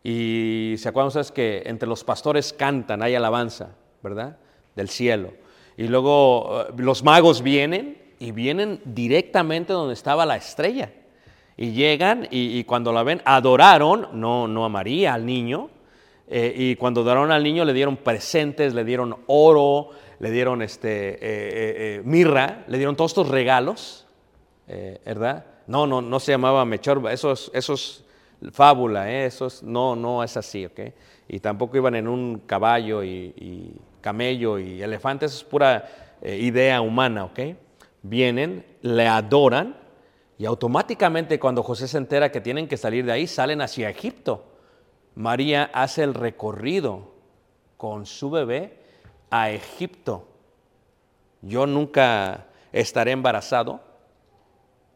y 0.07 0.75
se 0.77 0.87
acuerdan 0.87 1.07
ustedes 1.07 1.31
que 1.31 1.63
entre 1.65 1.89
los 1.89 2.03
pastores 2.03 2.53
cantan, 2.53 3.01
hay 3.01 3.15
alabanza, 3.15 3.69
¿verdad? 4.03 4.37
Del 4.75 4.87
cielo. 4.87 5.33
Y 5.77 5.87
luego 5.87 6.61
eh, 6.61 6.73
los 6.77 7.03
magos 7.03 7.41
vienen 7.41 7.97
y 8.19 8.31
vienen 8.31 8.81
directamente 8.85 9.73
donde 9.73 9.95
estaba 9.95 10.27
la 10.27 10.35
estrella. 10.35 10.93
Y 11.57 11.71
llegan 11.71 12.27
y, 12.29 12.63
cuando 12.65 12.93
la 12.93 13.01
ven, 13.01 13.23
adoraron, 13.25 14.09
no, 14.13 14.47
no 14.47 14.63
a 14.63 14.69
María, 14.69 15.15
al 15.15 15.25
niño. 15.25 15.71
Eh, 16.27 16.53
y 16.55 16.75
cuando 16.75 17.01
adoraron 17.01 17.31
al 17.31 17.41
niño 17.41 17.65
le 17.65 17.73
dieron 17.73 17.97
presentes, 17.97 18.75
le 18.75 18.83
dieron 18.83 19.17
oro, 19.25 19.89
le 20.19 20.29
dieron 20.29 20.61
este, 20.61 21.17
eh, 21.19 22.01
mirra, 22.05 22.63
le 22.67 22.77
dieron 22.77 22.95
todos 22.95 23.09
estos 23.09 23.29
regalos, 23.29 24.05
¿verdad? 24.67 25.45
No, 25.65 25.87
no, 25.87 25.99
no 25.99 26.19
se 26.19 26.31
llamaba 26.31 26.63
es, 26.75 27.49
eso 27.53 27.73
es 27.73 28.04
fábula, 28.51 29.11
eso 29.11 29.47
no, 29.63 29.95
no 29.95 30.23
es 30.23 30.37
así, 30.37 30.65
¿ok? 30.65 30.79
Y 31.27 31.39
tampoco 31.39 31.77
iban 31.77 31.95
en 31.95 32.07
un 32.07 32.39
caballo 32.45 33.03
y, 33.03 33.33
y 33.35 33.73
camello 34.01 34.59
y 34.59 34.81
elefante, 34.81 35.25
eso 35.25 35.37
es 35.37 35.43
pura 35.43 35.87
idea 36.23 36.81
humana, 36.81 37.25
¿ok? 37.25 37.39
Vienen, 38.01 38.65
le 38.81 39.07
adoran 39.07 39.75
y 40.37 40.45
automáticamente 40.45 41.39
cuando 41.39 41.63
José 41.63 41.87
se 41.87 41.97
entera 41.97 42.31
que 42.31 42.41
tienen 42.41 42.67
que 42.67 42.77
salir 42.77 43.05
de 43.05 43.13
ahí, 43.13 43.27
salen 43.27 43.61
hacia 43.61 43.89
Egipto. 43.89 44.43
María 45.15 45.69
hace 45.73 46.03
el 46.03 46.13
recorrido 46.13 47.13
con 47.77 48.05
su 48.05 48.29
bebé 48.29 48.79
a 49.29 49.49
Egipto. 49.51 50.27
Yo 51.41 51.65
nunca 51.65 52.47
estaré 52.73 53.11
embarazado, 53.11 53.79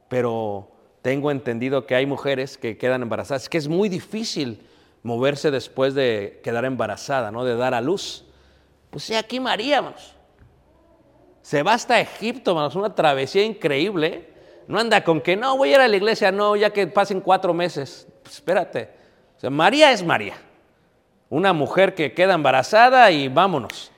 pero 0.10 0.72
tengo 1.02 1.32
entendido 1.32 1.86
que 1.86 1.96
hay 1.96 2.06
mujeres 2.06 2.58
que 2.58 2.78
quedan 2.78 3.02
embarazadas. 3.02 3.50
Que 3.50 3.58
es 3.58 3.68
muy 3.68 3.90
difícil 3.90 4.62
moverse 5.04 5.52
después 5.52 5.94
de 5.94 6.42
quedar 6.44 6.66
embarazada, 6.66 7.32
¿no? 7.32 7.46
De 7.46 7.56
dar 7.56 7.74
a 7.74 7.82
luz. 7.82 8.26
Pues 8.90 9.04
sí, 9.04 9.16
aquí 9.16 9.40
María, 9.40 9.82
vamos. 9.82 10.16
Se 11.42 11.64
va 11.64 11.74
hasta 11.74 12.00
Egipto, 12.00 12.54
vamos, 12.54 12.76
una 12.76 12.94
travesía 12.94 13.44
increíble. 13.44 14.30
No 14.68 14.80
anda 14.80 15.04
con 15.04 15.22
que 15.22 15.36
no 15.36 15.58
voy 15.58 15.70
a 15.70 15.76
ir 15.76 15.80
a 15.80 15.88
la 15.88 15.96
iglesia, 15.96 16.32
no, 16.32 16.56
ya 16.56 16.70
que 16.72 16.86
pasen 16.88 17.22
cuatro 17.22 17.54
meses. 17.54 18.08
Pues 18.22 18.36
espérate. 18.36 18.90
O 19.38 19.40
sea, 19.40 19.50
María 19.50 19.92
es 19.92 20.04
María. 20.04 20.36
Una 21.30 21.54
mujer 21.54 21.96
que 21.96 22.14
queda 22.14 22.34
embarazada 22.34 23.10
y 23.12 23.30
vámonos. 23.30 23.92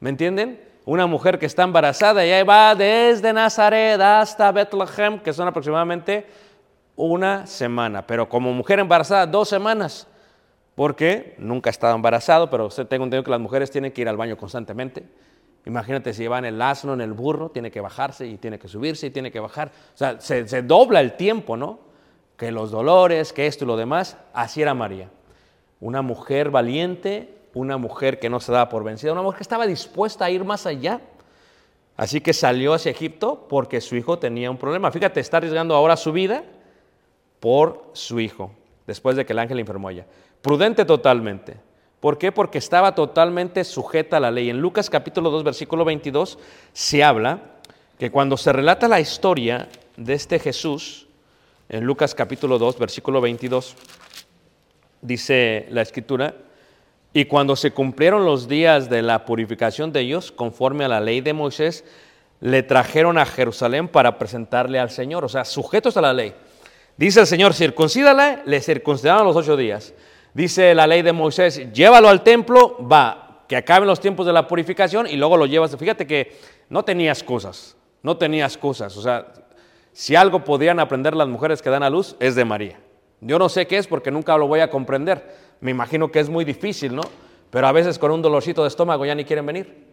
¿Me 0.00 0.10
entienden? 0.10 0.60
Una 0.84 1.06
mujer 1.06 1.38
que 1.38 1.46
está 1.46 1.62
embarazada 1.62 2.26
y 2.26 2.30
ahí 2.32 2.42
va 2.42 2.74
desde 2.74 3.32
Nazaret 3.32 4.00
hasta 4.00 4.50
Bethlehem, 4.50 5.20
que 5.20 5.32
son 5.32 5.46
aproximadamente 5.46 6.26
una 6.96 7.46
semana. 7.46 8.06
Pero 8.06 8.28
como 8.28 8.52
mujer 8.52 8.80
embarazada, 8.80 9.26
dos 9.26 9.48
semanas. 9.48 10.08
Porque 10.74 11.34
nunca 11.38 11.70
he 11.70 11.72
estado 11.72 11.94
embarazado, 11.94 12.50
pero 12.50 12.68
tengo 12.68 13.04
entendido 13.04 13.22
que 13.22 13.30
las 13.30 13.40
mujeres 13.40 13.70
tienen 13.70 13.92
que 13.92 14.00
ir 14.00 14.08
al 14.08 14.16
baño 14.16 14.36
constantemente. 14.36 15.04
Imagínate 15.64 16.12
si 16.12 16.22
llevan 16.22 16.44
el 16.44 16.60
asno 16.60 16.94
en 16.94 17.00
el 17.00 17.12
burro, 17.12 17.50
tiene 17.50 17.70
que 17.70 17.80
bajarse 17.80 18.26
y 18.26 18.36
tiene 18.36 18.58
que 18.58 18.68
subirse 18.68 19.06
y 19.06 19.10
tiene 19.10 19.30
que 19.30 19.38
bajar. 19.38 19.68
O 19.94 19.96
sea, 19.96 20.20
se, 20.20 20.62
dobla 20.62 21.00
el 21.00 21.12
tiempo, 21.12 21.56
¿no? 21.56 21.78
Que 22.36 22.50
los 22.50 22.70
dolores, 22.70 23.32
que 23.32 23.46
esto 23.46 23.64
y 23.64 23.68
lo 23.68 23.76
demás. 23.76 24.16
Así 24.32 24.62
era 24.62 24.74
María. 24.74 25.08
Una 25.80 26.02
mujer 26.02 26.50
valiente, 26.50 27.41
una 27.54 27.76
mujer 27.76 28.18
que 28.18 28.28
no 28.28 28.40
se 28.40 28.52
daba 28.52 28.68
por 28.68 28.84
vencida, 28.84 29.12
una 29.12 29.22
mujer 29.22 29.38
que 29.38 29.44
estaba 29.44 29.66
dispuesta 29.66 30.24
a 30.24 30.30
ir 30.30 30.44
más 30.44 30.66
allá. 30.66 31.00
Así 31.96 32.20
que 32.20 32.32
salió 32.32 32.74
hacia 32.74 32.90
Egipto 32.90 33.46
porque 33.48 33.80
su 33.80 33.96
hijo 33.96 34.18
tenía 34.18 34.50
un 34.50 34.56
problema. 34.56 34.90
Fíjate, 34.90 35.20
está 35.20 35.36
arriesgando 35.36 35.74
ahora 35.74 35.96
su 35.96 36.12
vida 36.12 36.44
por 37.40 37.90
su 37.92 38.20
hijo, 38.20 38.52
después 38.86 39.16
de 39.16 39.26
que 39.26 39.32
el 39.32 39.38
ángel 39.38 39.58
enfermó 39.58 39.88
a 39.88 39.92
ella. 39.92 40.06
Prudente 40.40 40.84
totalmente. 40.84 41.56
¿Por 42.00 42.18
qué? 42.18 42.32
Porque 42.32 42.58
estaba 42.58 42.94
totalmente 42.94 43.62
sujeta 43.62 44.16
a 44.16 44.20
la 44.20 44.30
ley. 44.30 44.50
En 44.50 44.60
Lucas 44.60 44.90
capítulo 44.90 45.30
2, 45.30 45.44
versículo 45.44 45.84
22, 45.84 46.38
se 46.72 47.04
habla 47.04 47.40
que 47.98 48.10
cuando 48.10 48.36
se 48.36 48.52
relata 48.52 48.88
la 48.88 48.98
historia 48.98 49.68
de 49.96 50.14
este 50.14 50.40
Jesús, 50.40 51.06
en 51.68 51.84
Lucas 51.84 52.14
capítulo 52.14 52.58
2, 52.58 52.78
versículo 52.78 53.20
22, 53.20 53.76
dice 55.00 55.66
la 55.70 55.82
escritura, 55.82 56.34
y 57.14 57.26
cuando 57.26 57.56
se 57.56 57.72
cumplieron 57.72 58.24
los 58.24 58.48
días 58.48 58.88
de 58.88 59.02
la 59.02 59.24
purificación 59.24 59.92
de 59.92 60.00
ellos, 60.00 60.32
conforme 60.32 60.84
a 60.84 60.88
la 60.88 61.00
ley 61.00 61.20
de 61.20 61.32
Moisés, 61.32 61.84
le 62.40 62.62
trajeron 62.62 63.18
a 63.18 63.26
Jerusalén 63.26 63.88
para 63.88 64.18
presentarle 64.18 64.78
al 64.78 64.90
Señor, 64.90 65.24
o 65.24 65.28
sea, 65.28 65.44
sujetos 65.44 65.96
a 65.96 66.00
la 66.00 66.12
ley. 66.12 66.34
Dice 66.96 67.20
el 67.20 67.26
Señor, 67.26 67.54
circuncídale, 67.54 68.40
le 68.46 68.60
circuncidaron 68.60 69.26
los 69.26 69.36
ocho 69.36 69.56
días. 69.56 69.94
Dice 70.34 70.74
la 70.74 70.86
ley 70.86 71.02
de 71.02 71.12
Moisés, 71.12 71.72
llévalo 71.72 72.08
al 72.08 72.22
templo, 72.22 72.78
va, 72.86 73.44
que 73.46 73.56
acaben 73.56 73.86
los 73.86 74.00
tiempos 74.00 74.26
de 74.26 74.32
la 74.32 74.48
purificación 74.48 75.06
y 75.06 75.16
luego 75.16 75.36
lo 75.36 75.46
llevas. 75.46 75.76
Fíjate 75.76 76.06
que 76.06 76.36
no 76.70 76.84
tenías 76.84 77.22
cosas, 77.22 77.76
no 78.02 78.16
tenías 78.16 78.56
cosas. 78.56 78.96
O 78.96 79.02
sea, 79.02 79.26
si 79.92 80.16
algo 80.16 80.42
podrían 80.42 80.80
aprender 80.80 81.14
las 81.14 81.28
mujeres 81.28 81.60
que 81.60 81.68
dan 81.68 81.82
a 81.82 81.90
luz, 81.90 82.16
es 82.18 82.34
de 82.34 82.44
María. 82.46 82.80
Yo 83.20 83.38
no 83.38 83.48
sé 83.48 83.66
qué 83.66 83.76
es 83.76 83.86
porque 83.86 84.10
nunca 84.10 84.36
lo 84.36 84.48
voy 84.48 84.60
a 84.60 84.70
comprender. 84.70 85.51
Me 85.62 85.70
imagino 85.70 86.12
que 86.12 86.20
es 86.20 86.28
muy 86.28 86.44
difícil, 86.44 86.94
¿no? 86.94 87.02
Pero 87.50 87.66
a 87.66 87.72
veces 87.72 87.98
con 87.98 88.10
un 88.10 88.20
dolorcito 88.20 88.60
de 88.60 88.68
estómago 88.68 89.06
ya 89.06 89.14
ni 89.14 89.24
quieren 89.24 89.46
venir. 89.46 89.86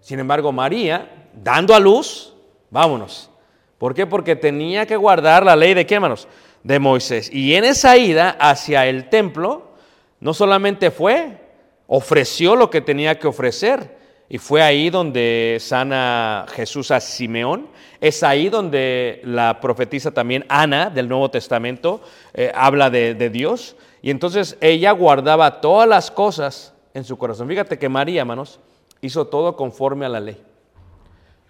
Sin 0.00 0.18
embargo, 0.18 0.50
María, 0.50 1.28
dando 1.32 1.72
a 1.76 1.78
luz, 1.78 2.34
vámonos. 2.70 3.30
¿Por 3.78 3.94
qué? 3.94 4.06
Porque 4.06 4.34
tenía 4.34 4.84
que 4.86 4.96
guardar 4.96 5.44
la 5.44 5.54
ley 5.54 5.74
de 5.74 5.86
qué, 5.86 5.94
hermanos? 5.94 6.26
de 6.62 6.78
Moisés. 6.78 7.30
Y 7.32 7.54
en 7.54 7.64
esa 7.64 7.96
ida 7.96 8.36
hacia 8.38 8.86
el 8.86 9.08
templo, 9.08 9.72
no 10.20 10.34
solamente 10.34 10.90
fue, 10.90 11.38
ofreció 11.86 12.56
lo 12.56 12.70
que 12.70 12.80
tenía 12.80 13.18
que 13.18 13.26
ofrecer. 13.26 14.02
Y 14.28 14.38
fue 14.38 14.62
ahí 14.62 14.88
donde 14.88 15.58
sana 15.60 16.46
Jesús 16.54 16.90
a 16.90 17.00
Simeón. 17.00 17.68
Es 18.00 18.22
ahí 18.22 18.48
donde 18.48 19.20
la 19.24 19.60
profetisa 19.60 20.10
también 20.10 20.46
Ana 20.48 20.88
del 20.88 21.08
Nuevo 21.08 21.30
Testamento 21.30 22.00
eh, 22.32 22.50
habla 22.54 22.88
de, 22.88 23.14
de 23.14 23.28
Dios. 23.28 23.76
Y 24.02 24.10
entonces 24.10 24.56
ella 24.60 24.90
guardaba 24.92 25.60
todas 25.60 25.88
las 25.88 26.10
cosas 26.10 26.74
en 26.92 27.04
su 27.04 27.16
corazón. 27.16 27.48
Fíjate 27.48 27.78
que 27.78 27.88
María, 27.88 28.22
hermanos, 28.22 28.58
hizo 29.00 29.28
todo 29.28 29.56
conforme 29.56 30.04
a 30.04 30.08
la 30.08 30.20
ley. 30.20 30.42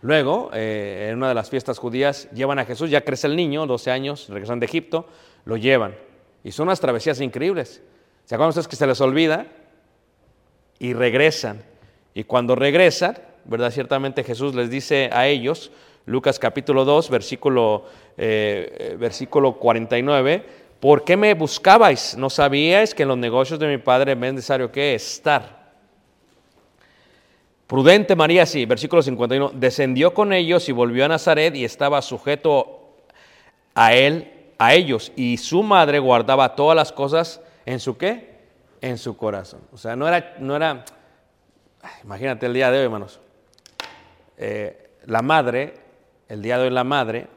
Luego, 0.03 0.51
eh, 0.53 1.09
en 1.11 1.17
una 1.17 1.29
de 1.29 1.35
las 1.35 1.49
fiestas 1.49 1.79
judías, 1.79 2.29
llevan 2.33 2.59
a 2.59 2.65
Jesús, 2.65 2.91
ya 2.91 3.03
crece 3.03 3.27
el 3.27 3.37
niño, 3.37 3.67
12 3.67 3.91
años, 3.91 4.29
regresan 4.29 4.61
de 4.61 4.67
Egipto, 4.67 5.07
lo 5.45 5.57
llevan. 5.57 5.95
Y 6.45 6.53
son 6.53 6.69
unas 6.69 6.81
travesías 6.81 7.21
increíbles. 7.21 7.83
¿Se 8.25 8.35
acuerdan 8.35 8.51
ustedes 8.51 8.69
que 8.69 8.77
se 8.77 8.87
les 8.87 9.01
olvida? 9.01 9.47
Y 10.79 10.93
regresan. 10.93 11.63
Y 12.15 12.25
cuando 12.25 12.55
regresan, 12.55 13.17
¿verdad? 13.45 13.71
Ciertamente 13.71 14.25
Jesús 14.25 14.55
les 14.55 14.71
dice 14.71 15.09
a 15.13 15.29
ellos, 15.29 15.71
Lucas 16.05 16.39
capítulo 16.39 16.85
2, 16.85 17.11
versículo, 17.11 17.85
eh, 18.17 18.77
eh, 18.79 18.97
versículo 18.99 19.59
49. 19.59 20.62
¿Por 20.83 21.05
qué 21.05 21.17
me 21.17 21.33
buscabais? 21.35 22.17
¿No 22.17 22.29
sabíais 22.29 22.93
que 22.93 23.05
en 23.05 23.09
los 23.11 23.17
negocios 23.17 23.61
de 23.61 23.69
mi 23.69 23.79
padre 23.79 24.15
es 24.15 24.19
necesario 24.19 24.73
que 24.73 24.97
estar? 24.97 25.77
Prudente 27.69 28.17
María, 28.17 28.45
sí, 28.47 28.67
versículo 28.67 29.01
51, 29.01 29.53
descendió 29.55 30.13
con 30.13 30.33
ellos 30.33 30.69
y 30.69 30.73
volvió 30.73 31.05
a 31.05 31.09
Nazaret 31.09 31.55
y 31.55 31.65
estaba 31.65 32.03
sujeto 32.03 32.97
a 33.77 33.95
él, 33.95 34.51
a 34.59 34.75
ellos, 34.75 35.13
y 35.15 35.37
su 35.37 35.63
madre 35.63 36.01
guardaba 36.01 36.57
todas 36.57 36.75
las 36.75 36.91
cosas 36.91 37.41
en 37.65 37.79
su 37.79 37.97
qué? 37.97 38.41
En 38.81 38.99
su 38.99 39.17
corazón. 39.17 39.61
O 39.73 39.79
sea, 39.79 39.95
no 39.95 40.09
era, 40.09 40.35
no 40.41 40.57
era, 40.57 40.85
imagínate 42.03 42.47
el 42.47 42.55
día 42.55 42.73
de 42.73 42.79
hoy, 42.79 42.85
hermanos. 42.87 43.21
Eh, 44.37 44.91
la 45.05 45.23
madre, 45.23 45.75
el 46.29 46.43
día 46.43 46.59
de 46.59 46.65
hoy 46.65 46.71
la 46.71 46.83
madre, 46.83 47.29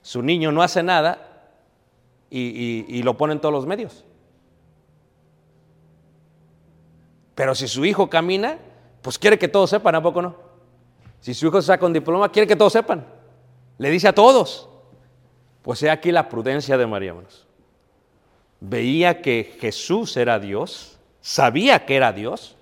su 0.00 0.22
niño 0.22 0.50
no 0.50 0.62
hace 0.62 0.82
nada 0.82 1.33
y, 2.40 2.86
y 2.88 3.02
lo 3.02 3.16
pone 3.16 3.34
en 3.34 3.40
todos 3.40 3.52
los 3.52 3.66
medios. 3.66 4.04
Pero 7.34 7.54
si 7.54 7.68
su 7.68 7.84
hijo 7.84 8.08
camina, 8.08 8.58
pues 9.02 9.18
quiere 9.18 9.38
que 9.38 9.48
todos 9.48 9.70
sepan, 9.70 9.94
¿a 9.94 10.02
poco 10.02 10.22
no? 10.22 10.36
Si 11.20 11.34
su 11.34 11.46
hijo 11.46 11.60
saca 11.60 11.86
un 11.86 11.92
diploma, 11.92 12.30
quiere 12.30 12.46
que 12.46 12.56
todos 12.56 12.72
sepan. 12.72 13.04
Le 13.78 13.90
dice 13.90 14.08
a 14.08 14.12
todos. 14.12 14.68
Pues 15.62 15.82
he 15.82 15.90
aquí 15.90 16.12
la 16.12 16.28
prudencia 16.28 16.76
de 16.76 16.86
María, 16.86 17.10
hermanos. 17.10 17.46
Veía 18.60 19.22
que 19.22 19.56
Jesús 19.58 20.16
era 20.16 20.38
Dios, 20.38 20.98
sabía 21.20 21.86
que 21.86 21.96
era 21.96 22.12
Dios. 22.12 22.56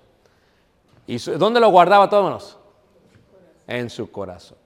¿Y 1.05 1.17
dónde 1.17 1.59
lo 1.59 1.69
guardaba 1.69 2.09
todo, 2.09 2.21
hermanos? 2.21 2.57
En 3.67 3.89
su 3.89 4.09
corazón. 4.11 4.57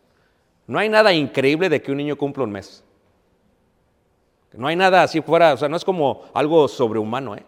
No 0.68 0.80
hay 0.80 0.90
nada 0.90 1.14
increíble 1.14 1.70
de 1.70 1.82
que 1.82 1.92
un 1.92 1.98
niño 1.98 2.16
cumpla 2.16 2.44
un 2.44 2.52
mes. 2.52 2.84
No 4.54 4.68
hay 4.68 4.76
nada 4.76 5.04
así 5.04 5.22
fuera, 5.22 5.54
o 5.54 5.58
sea, 5.58 5.70
no 5.70 5.78
es 5.78 5.86
como 5.86 6.24
algo 6.34 6.68
sobrehumano, 6.68 7.36
¿eh? 7.36 7.44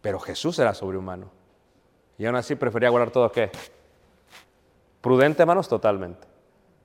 Pero 0.00 0.18
Jesús 0.18 0.58
era 0.58 0.74
sobrehumano. 0.74 1.30
Y 2.18 2.26
aún 2.26 2.36
así 2.36 2.54
prefería 2.54 2.88
guardar 2.90 3.10
todo 3.10 3.30
qué? 3.30 3.50
Prudente, 5.00 5.42
hermanos, 5.42 5.68
totalmente. 5.68 6.26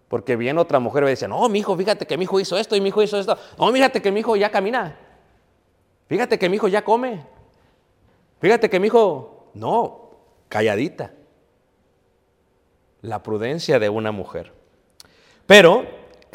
Porque 0.08 0.36
viene 0.36 0.60
otra 0.60 0.80
mujer 0.80 1.04
y 1.04 1.10
dice, 1.10 1.28
no, 1.28 1.48
mi 1.50 1.60
hijo, 1.60 1.76
fíjate 1.76 2.06
que 2.06 2.18
mi 2.18 2.24
hijo 2.24 2.40
hizo 2.40 2.58
esto 2.58 2.76
y 2.76 2.82
mi 2.82 2.90
hijo 2.90 3.02
hizo 3.02 3.20
esto. 3.20 3.38
No, 3.58 3.72
fíjate 3.72 4.02
que 4.02 4.12
mi 4.12 4.22
hijo 4.22 4.36
ya 4.36 4.50
camina. 4.50 4.98
Fíjate 6.08 6.40
que 6.40 6.48
mi 6.48 6.56
hijo 6.56 6.68
ya 6.68 6.84
come. 6.84 7.26
Fíjate 8.40 8.70
que 8.70 8.80
mi 8.80 8.88
hijo, 8.88 9.50
no, 9.54 10.12
calladita. 10.48 11.12
La 13.02 13.22
prudencia 13.22 13.80
de 13.80 13.90
una 13.90 14.12
mujer. 14.12 14.54
Pero 15.46 15.86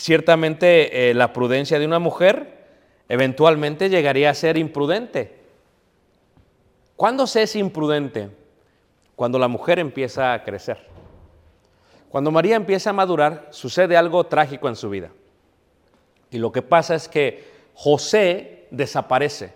ciertamente 0.03 1.11
eh, 1.11 1.15
la 1.15 1.33
prudencia 1.33 1.79
de 1.79 1.87
una 1.87 1.99
mujer 1.99 2.67
eventualmente 3.09 3.89
llegaría 3.89 4.31
a 4.31 4.35
ser 4.35 4.57
imprudente. 4.57 5.41
¿Cuándo 6.97 7.27
se 7.27 7.43
es 7.43 7.57
imprudente? 7.57 8.31
cuando 9.23 9.39
la 9.39 9.47
mujer 9.47 9.79
empieza 9.79 10.33
a 10.33 10.43
crecer. 10.43 10.79
Cuando 12.09 12.33
María 12.33 12.57
empieza 12.57 12.91
a 12.91 12.93
madurar, 12.93 13.47
sucede 13.51 13.97
algo 13.97 14.25
trágico 14.25 14.69
en 14.69 14.75
su 14.75 14.91
vida. 14.91 15.11
Y 16.31 16.39
lo 16.39 16.51
que 16.51 16.63
pasa 16.63 16.97
es 16.97 17.09
que 17.09 17.45
José 17.75 18.67
desaparece. 18.71 19.55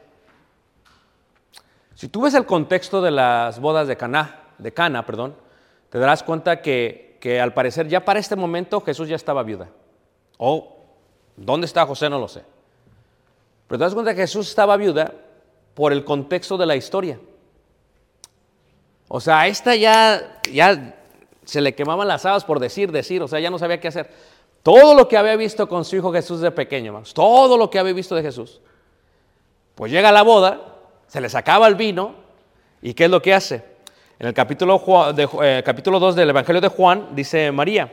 Si 1.95 2.09
tú 2.09 2.23
ves 2.23 2.35
el 2.35 2.47
contexto 2.47 3.03
de 3.03 3.11
las 3.11 3.59
bodas 3.59 3.89
de 3.89 3.97
Cana, 3.97 4.41
de 4.59 4.73
Cana, 4.73 5.05
perdón, 5.05 5.35
te 5.91 5.99
darás 5.99 6.23
cuenta 6.23 6.63
que, 6.63 7.19
que 7.21 7.41
al 7.41 7.53
parecer 7.53 7.89
ya 7.89 8.05
para 8.05 8.21
este 8.21 8.37
momento 8.37 8.81
Jesús 8.83 9.09
ya 9.09 9.17
estaba 9.17 9.43
viuda. 9.43 9.69
O 10.39 10.77
dónde 11.37 11.67
está 11.67 11.87
José 11.87 12.11
no 12.11 12.19
lo 12.19 12.29
sé. 12.29 12.43
Pero 13.67 13.79
te 13.79 13.85
das 13.85 13.95
cuenta 13.95 14.15
que 14.15 14.23
Jesús 14.23 14.49
estaba 14.49 14.77
viuda 14.77 15.13
por 15.75 15.93
el 15.93 16.05
contexto 16.05 16.57
de 16.57 16.67
la 16.67 16.77
historia. 16.77 17.19
O 19.09 19.21
sea, 19.21 19.47
esta 19.47 19.75
ya, 19.75 20.41
ya 20.53 20.97
se 21.45 21.61
le 21.61 21.75
quemaban 21.75 22.09
las 22.09 22.25
habas 22.25 22.45
por 22.45 22.59
decir, 22.59 22.91
decir, 22.91 23.23
o 23.23 23.29
sea, 23.29 23.41
ya 23.41 23.51
no 23.51 23.59
sabía 23.59 23.81
qué 23.81 23.89
hacer. 23.89 24.11
Todo 24.63 24.95
lo 24.95 25.07
que 25.07 25.17
había 25.17 25.37
visto 25.37 25.69
con 25.69 25.85
su 25.85 25.97
hijo 25.97 26.13
Jesús 26.13 26.41
de 26.41 26.51
pequeño, 26.51 26.87
hermanos, 26.87 27.15
todo 27.15 27.57
lo 27.57 27.71
que 27.71 27.79
había 27.79 27.93
visto 27.93 28.15
de 28.15 28.23
Jesús. 28.23 28.61
Pues 29.77 29.93
llega 29.93 30.11
la 30.11 30.23
boda, 30.23 30.61
se 31.07 31.21
le 31.21 31.29
sacaba 31.29 31.69
el 31.69 31.77
vino, 31.77 32.15
¿y 32.83 32.95
qué 32.95 33.05
es 33.05 33.11
lo 33.11 33.23
que 33.23 33.33
hace? 33.33 33.63
En 34.19 34.27
el 34.27 34.35
capítulo, 34.35 35.13
de, 35.13 35.29
eh, 35.43 35.63
capítulo 35.65 36.01
2 36.01 36.17
del 36.17 36.31
Evangelio 36.31 36.61
de 36.61 36.69
Juan 36.69 37.11
dice 37.15 37.53
María, 37.53 37.93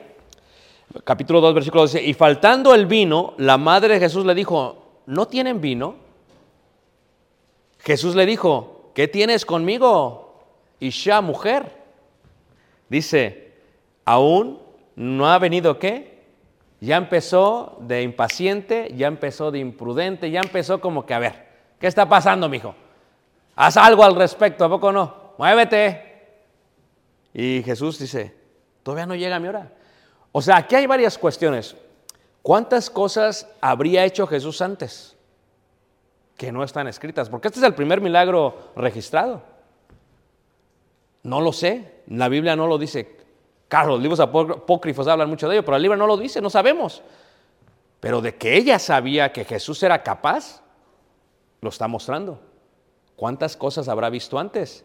capítulo 1.03 1.41
2, 1.41 1.53
versículo 1.53 1.81
12, 1.83 2.03
y 2.03 2.13
faltando 2.13 2.73
el 2.73 2.85
vino, 2.85 3.33
la 3.37 3.57
madre 3.57 3.95
de 3.95 3.99
Jesús 3.99 4.25
le 4.25 4.35
dijo, 4.35 5.01
¿no 5.05 5.27
tienen 5.27 5.61
vino? 5.61 5.95
Jesús 7.79 8.15
le 8.15 8.25
dijo, 8.25 8.91
¿qué 8.93 9.07
tienes 9.07 9.45
conmigo? 9.45 10.39
Isha, 10.79 11.21
mujer. 11.21 11.83
Dice, 12.89 13.53
aún 14.05 14.59
no 14.95 15.29
ha 15.29 15.39
venido 15.39 15.79
qué? 15.79 16.23
Ya 16.79 16.97
empezó 16.97 17.77
de 17.81 18.03
impaciente, 18.03 18.93
ya 18.95 19.07
empezó 19.07 19.51
de 19.51 19.59
imprudente, 19.59 20.29
ya 20.29 20.41
empezó 20.41 20.79
como 20.79 21.05
que, 21.05 21.13
a 21.13 21.19
ver, 21.19 21.47
¿qué 21.79 21.87
está 21.87 22.07
pasando, 22.07 22.49
mijo? 22.49 22.75
Haz 23.55 23.77
algo 23.77 24.03
al 24.03 24.15
respecto, 24.15 24.65
¿a 24.65 24.69
poco 24.69 24.91
no? 24.91 25.33
Muévete. 25.37 26.13
Y 27.33 27.63
Jesús 27.63 27.99
dice, 27.99 28.35
todavía 28.83 29.05
no 29.05 29.15
llega 29.15 29.39
mi 29.39 29.47
hora. 29.47 29.71
O 30.33 30.41
sea, 30.41 30.57
aquí 30.57 30.75
hay 30.75 30.87
varias 30.87 31.17
cuestiones. 31.17 31.75
¿Cuántas 32.41 32.89
cosas 32.89 33.47
habría 33.61 34.03
hecho 34.03 34.27
Jesús 34.27 34.61
antes 34.61 35.15
que 36.35 36.51
no 36.51 36.63
están 36.63 36.87
escritas? 36.87 37.29
Porque 37.29 37.47
este 37.47 37.59
es 37.59 37.65
el 37.65 37.75
primer 37.75 38.01
milagro 38.01 38.71
registrado. 38.75 39.43
No 41.21 41.39
lo 41.39 41.53
sé, 41.53 42.01
la 42.07 42.27
Biblia 42.27 42.55
no 42.55 42.67
lo 42.67 42.77
dice. 42.79 43.15
Claro, 43.69 43.91
los 43.91 44.01
libros 44.01 44.19
apócrifos 44.19 45.07
hablan 45.07 45.29
mucho 45.29 45.47
de 45.47 45.55
ello, 45.55 45.63
pero 45.63 45.77
la 45.77 45.81
Biblia 45.81 45.97
no 45.97 46.07
lo 46.07 46.17
dice, 46.17 46.41
no 46.41 46.49
sabemos. 46.49 47.03
Pero 47.99 48.19
de 48.19 48.35
que 48.35 48.57
ella 48.57 48.79
sabía 48.79 49.31
que 49.31 49.45
Jesús 49.45 49.81
era 49.83 50.03
capaz, 50.03 50.61
lo 51.61 51.69
está 51.69 51.87
mostrando. 51.87 52.41
¿Cuántas 53.15 53.55
cosas 53.55 53.87
habrá 53.87 54.09
visto 54.09 54.37
antes 54.39 54.83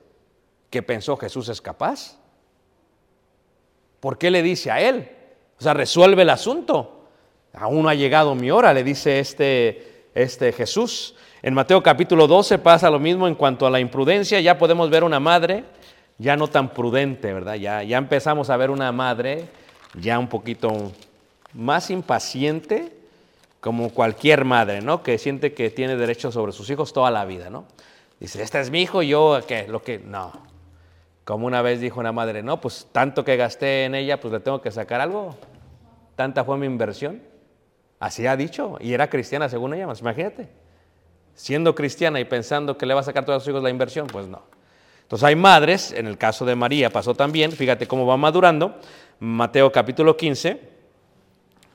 que 0.69 0.83
pensó 0.83 1.17
Jesús 1.17 1.49
es 1.49 1.61
capaz? 1.61 2.19
¿Por 3.99 4.19
qué 4.19 4.31
le 4.31 4.43
dice 4.43 4.71
a 4.71 4.81
él? 4.81 5.18
O 5.59 5.63
sea, 5.63 5.75
resuelve 5.75 6.23
el 6.23 6.31
asunto. 6.31 7.07
Aún 7.53 7.83
no 7.83 7.89
ha 7.89 7.95
llegado 7.95 8.35
mi 8.35 8.51
hora, 8.51 8.73
le 8.73 8.85
dice 8.85 9.19
este, 9.19 10.07
este 10.15 10.53
Jesús. 10.53 11.15
En 11.43 11.55
Mateo 11.55 11.83
capítulo 11.83 12.27
12 12.27 12.59
pasa 12.59 12.91
lo 12.91 12.99
mismo 12.99 13.27
en 13.27 13.35
cuanto 13.35 13.67
a 13.67 13.71
la 13.71 13.81
imprudencia. 13.81 14.41
Ya 14.41 14.59
podemos 14.59 14.91
ver 14.91 15.05
una 15.05 15.21
madre 15.21 15.65
ya 16.19 16.37
no 16.37 16.49
tan 16.49 16.71
prudente, 16.71 17.33
¿verdad? 17.33 17.55
Ya, 17.55 17.83
ya 17.83 17.97
empezamos 17.97 18.51
a 18.51 18.57
ver 18.57 18.71
una 18.71 18.91
madre 18.93 19.47
ya 19.95 20.19
un 20.19 20.29
poquito 20.29 20.93
más 21.55 21.91
impaciente, 21.91 22.93
como 23.61 23.91
cualquier 23.91 24.45
madre, 24.45 24.83
¿no? 24.83 25.03
Que 25.03 25.19
siente 25.19 25.53
que 25.53 25.71
tiene 25.71 25.97
derecho 25.97 26.31
sobre 26.31 26.53
sus 26.53 26.69
hijos 26.71 26.93
toda 26.93 27.11
la 27.11 27.25
vida, 27.25 27.51
¿no? 27.51 27.65
Dice, 28.21 28.43
este 28.43 28.61
es 28.61 28.71
mi 28.71 28.83
hijo, 28.83 29.03
yo, 29.03 29.41
¿qué? 29.47 29.67
Lo 29.69 29.83
que, 29.83 29.99
no. 29.99 30.33
Como 31.29 31.47
una 31.47 31.61
vez 31.61 31.79
dijo 31.79 32.01
una 32.01 32.11
madre, 32.11 32.43
no, 32.43 32.59
pues 32.59 32.89
tanto 32.91 33.23
que 33.23 33.37
gasté 33.37 33.85
en 33.85 33.95
ella, 33.95 34.19
pues 34.19 34.33
le 34.33 34.41
tengo 34.41 34.63
que 34.63 34.71
sacar 34.71 35.03
algo. 35.03 35.37
Tanta 36.17 36.43
fue 36.43 36.57
mi 36.57 36.65
inversión. 36.65 37.21
Así 38.01 38.27
ha 38.27 38.35
dicho, 38.35 38.79
y 38.81 38.95
era 38.95 39.11
cristiana 39.11 39.47
según 39.51 39.75
ella, 39.75 39.87
imagínate. 40.01 40.49
Siendo 41.35 41.75
cristiana 41.75 42.19
y 42.19 42.25
pensando 42.25 42.79
que 42.79 42.87
le 42.87 42.95
va 42.95 43.01
a 43.01 43.03
sacar 43.03 43.25
a 43.25 43.27
todos 43.27 43.43
sus 43.43 43.51
hijos 43.51 43.63
la 43.63 43.69
inversión, 43.69 44.07
pues 44.07 44.27
no. 44.27 44.41
Entonces 45.03 45.23
hay 45.23 45.37
madres, 45.37 45.93
en 45.93 46.07
el 46.07 46.17
caso 46.17 46.47
de 46.47 46.55
María 46.55 46.89
pasó 46.89 47.15
también, 47.15 47.53
fíjate 47.53 47.87
cómo 47.87 48.07
va 48.07 48.17
madurando, 48.17 48.77
Mateo 49.21 49.71
capítulo 49.71 50.17
15, 50.17 50.59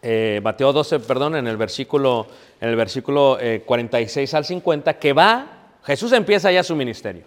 eh, 0.01 0.41
Mateo 0.43 0.73
12, 0.73 0.99
perdón, 1.01 1.35
en 1.35 1.45
el 1.45 1.57
versículo, 1.57 2.25
en 2.59 2.69
el 2.69 2.75
versículo 2.75 3.37
46 3.67 4.33
eh, 4.33 4.35
al 4.35 4.45
50, 4.45 4.97
que 4.97 5.13
va, 5.13 5.75
Jesús 5.83 6.11
empieza 6.13 6.51
ya 6.51 6.63
su 6.63 6.75
ministerio. 6.75 7.25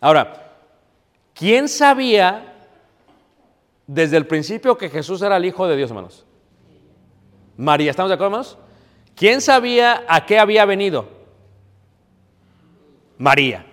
Ahora, 0.00 0.45
¿quién 1.36 1.68
sabía 1.68 2.54
desde 3.86 4.16
el 4.16 4.26
principio 4.26 4.76
que 4.76 4.90
Jesús 4.90 5.22
era 5.22 5.36
el 5.36 5.44
Hijo 5.44 5.68
de 5.68 5.76
Dios, 5.76 5.90
hermanos? 5.90 6.24
María, 7.56 7.90
¿estamos 7.90 8.10
de 8.10 8.14
acuerdo, 8.14 8.36
hermanos? 8.36 8.58
¿Quién 9.14 9.40
sabía 9.40 10.04
a 10.08 10.26
qué 10.26 10.38
había 10.38 10.64
venido? 10.64 11.08
María. 13.18 13.64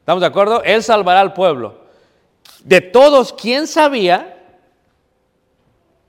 ¿Estamos 0.00 0.20
de 0.20 0.26
acuerdo? 0.26 0.62
Él 0.62 0.82
salvará 0.82 1.20
al 1.20 1.34
pueblo. 1.34 1.78
De 2.64 2.80
todos, 2.80 3.32
¿quién 3.32 3.66
sabía 3.66 4.34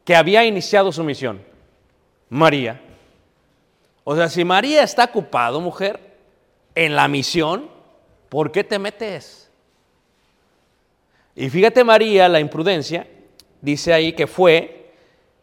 que 0.06 0.16
había 0.16 0.46
iniciado 0.46 0.92
su 0.92 1.04
misión? 1.04 1.44
María. 2.30 2.82
O 4.04 4.16
sea, 4.16 4.30
si 4.30 4.44
María 4.44 4.84
está 4.84 5.04
ocupado, 5.06 5.60
mujer, 5.62 6.18
en 6.74 6.96
la 6.96 7.08
misión, 7.08 7.70
¿por 8.30 8.52
qué 8.52 8.64
te 8.64 8.80
metes? 8.80 9.39
Y 11.40 11.50
fíjate 11.50 11.86
María, 11.86 12.28
la 12.28 12.42
imprudencia, 12.42 13.08
dice 13.62 13.94
ahí 13.94 14.12
que 14.12 14.28
fue 14.28 14.92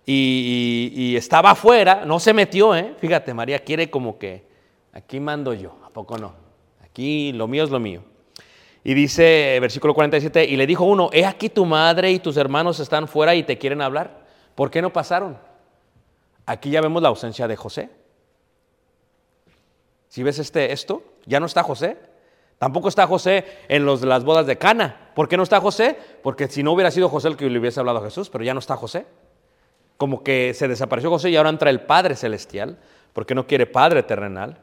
y, 0.05 1.15
estaba 1.17 1.53
afuera, 1.53 2.05
no 2.05 2.21
se 2.21 2.35
metió, 2.35 2.77
¿eh? 2.77 2.95
Fíjate, 2.99 3.33
María 3.33 3.61
quiere 3.61 3.89
como 3.89 4.19
que, 4.19 4.45
aquí 4.93 5.21
mando 5.21 5.55
yo, 5.55 5.75
¿a 5.87 5.89
poco 5.89 6.19
no? 6.19 6.35
Aquí 6.85 7.33
lo 7.33 7.49
mío 7.49 7.65
es 7.65 7.71
lo 7.71 7.81
mío. 7.81 8.03
Y 8.85 8.93
dice, 8.93 9.57
versículo 9.59 9.95
47, 9.95 10.45
y 10.45 10.59
le 10.59 10.67
dijo 10.67 10.85
uno, 10.85 11.09
he 11.15 11.25
aquí 11.25 11.49
tu 11.49 11.65
madre 11.65 12.13
y 12.13 12.19
tus 12.19 12.37
hermanos 12.37 12.79
están 12.79 13.09
fuera 13.09 13.35
y 13.35 13.43
te 13.43 13.57
quieren 13.57 13.81
hablar. 13.81 14.27
¿Por 14.55 14.71
qué 14.71 14.83
no 14.83 14.93
pasaron? 14.93 15.39
Aquí 16.45 16.69
ya 16.69 16.83
vemos 16.83 17.01
la 17.01 17.09
ausencia 17.09 17.49
de 17.49 17.57
José. 17.57 17.89
Si 20.11 20.23
ves 20.23 20.39
este, 20.41 20.73
esto, 20.73 21.03
ya 21.25 21.41
no 21.41 21.47
está 21.47 21.63
José. 21.63 21.97
Tampoco 22.59 22.89
está 22.89 23.07
José 23.07 23.47
en 23.69 23.87
los, 23.87 24.03
las 24.03 24.25
bodas 24.25 24.47
de 24.47 24.59
Cana. 24.59 25.06
¿Por 25.17 25.29
qué 25.29 25.39
no 25.39 25.45
está 25.45 25.63
José? 25.63 25.99
Porque 26.23 26.47
si 26.47 26.63
no 26.63 26.73
hubiera 26.73 26.91
sido 26.91 27.09
José 27.09 27.29
el 27.29 27.39
que 27.39 27.49
le 27.49 27.59
hubiese 27.59 27.81
hablado 27.81 28.01
a 28.01 28.05
Jesús, 28.05 28.29
pero 28.29 28.45
ya 28.45 28.53
no 28.53 28.61
está 28.61 28.77
José. 28.77 29.07
Como 29.97 30.23
que 30.23 30.53
se 30.53 30.69
desapareció 30.69 31.09
José 31.09 31.31
y 31.31 31.37
ahora 31.37 31.49
entra 31.49 31.71
el 31.71 31.81
Padre 31.81 32.17
Celestial, 32.17 32.79
porque 33.15 33.35
no 33.35 33.47
quiere 33.47 33.65
Padre 33.65 34.03
terrenal. 34.03 34.59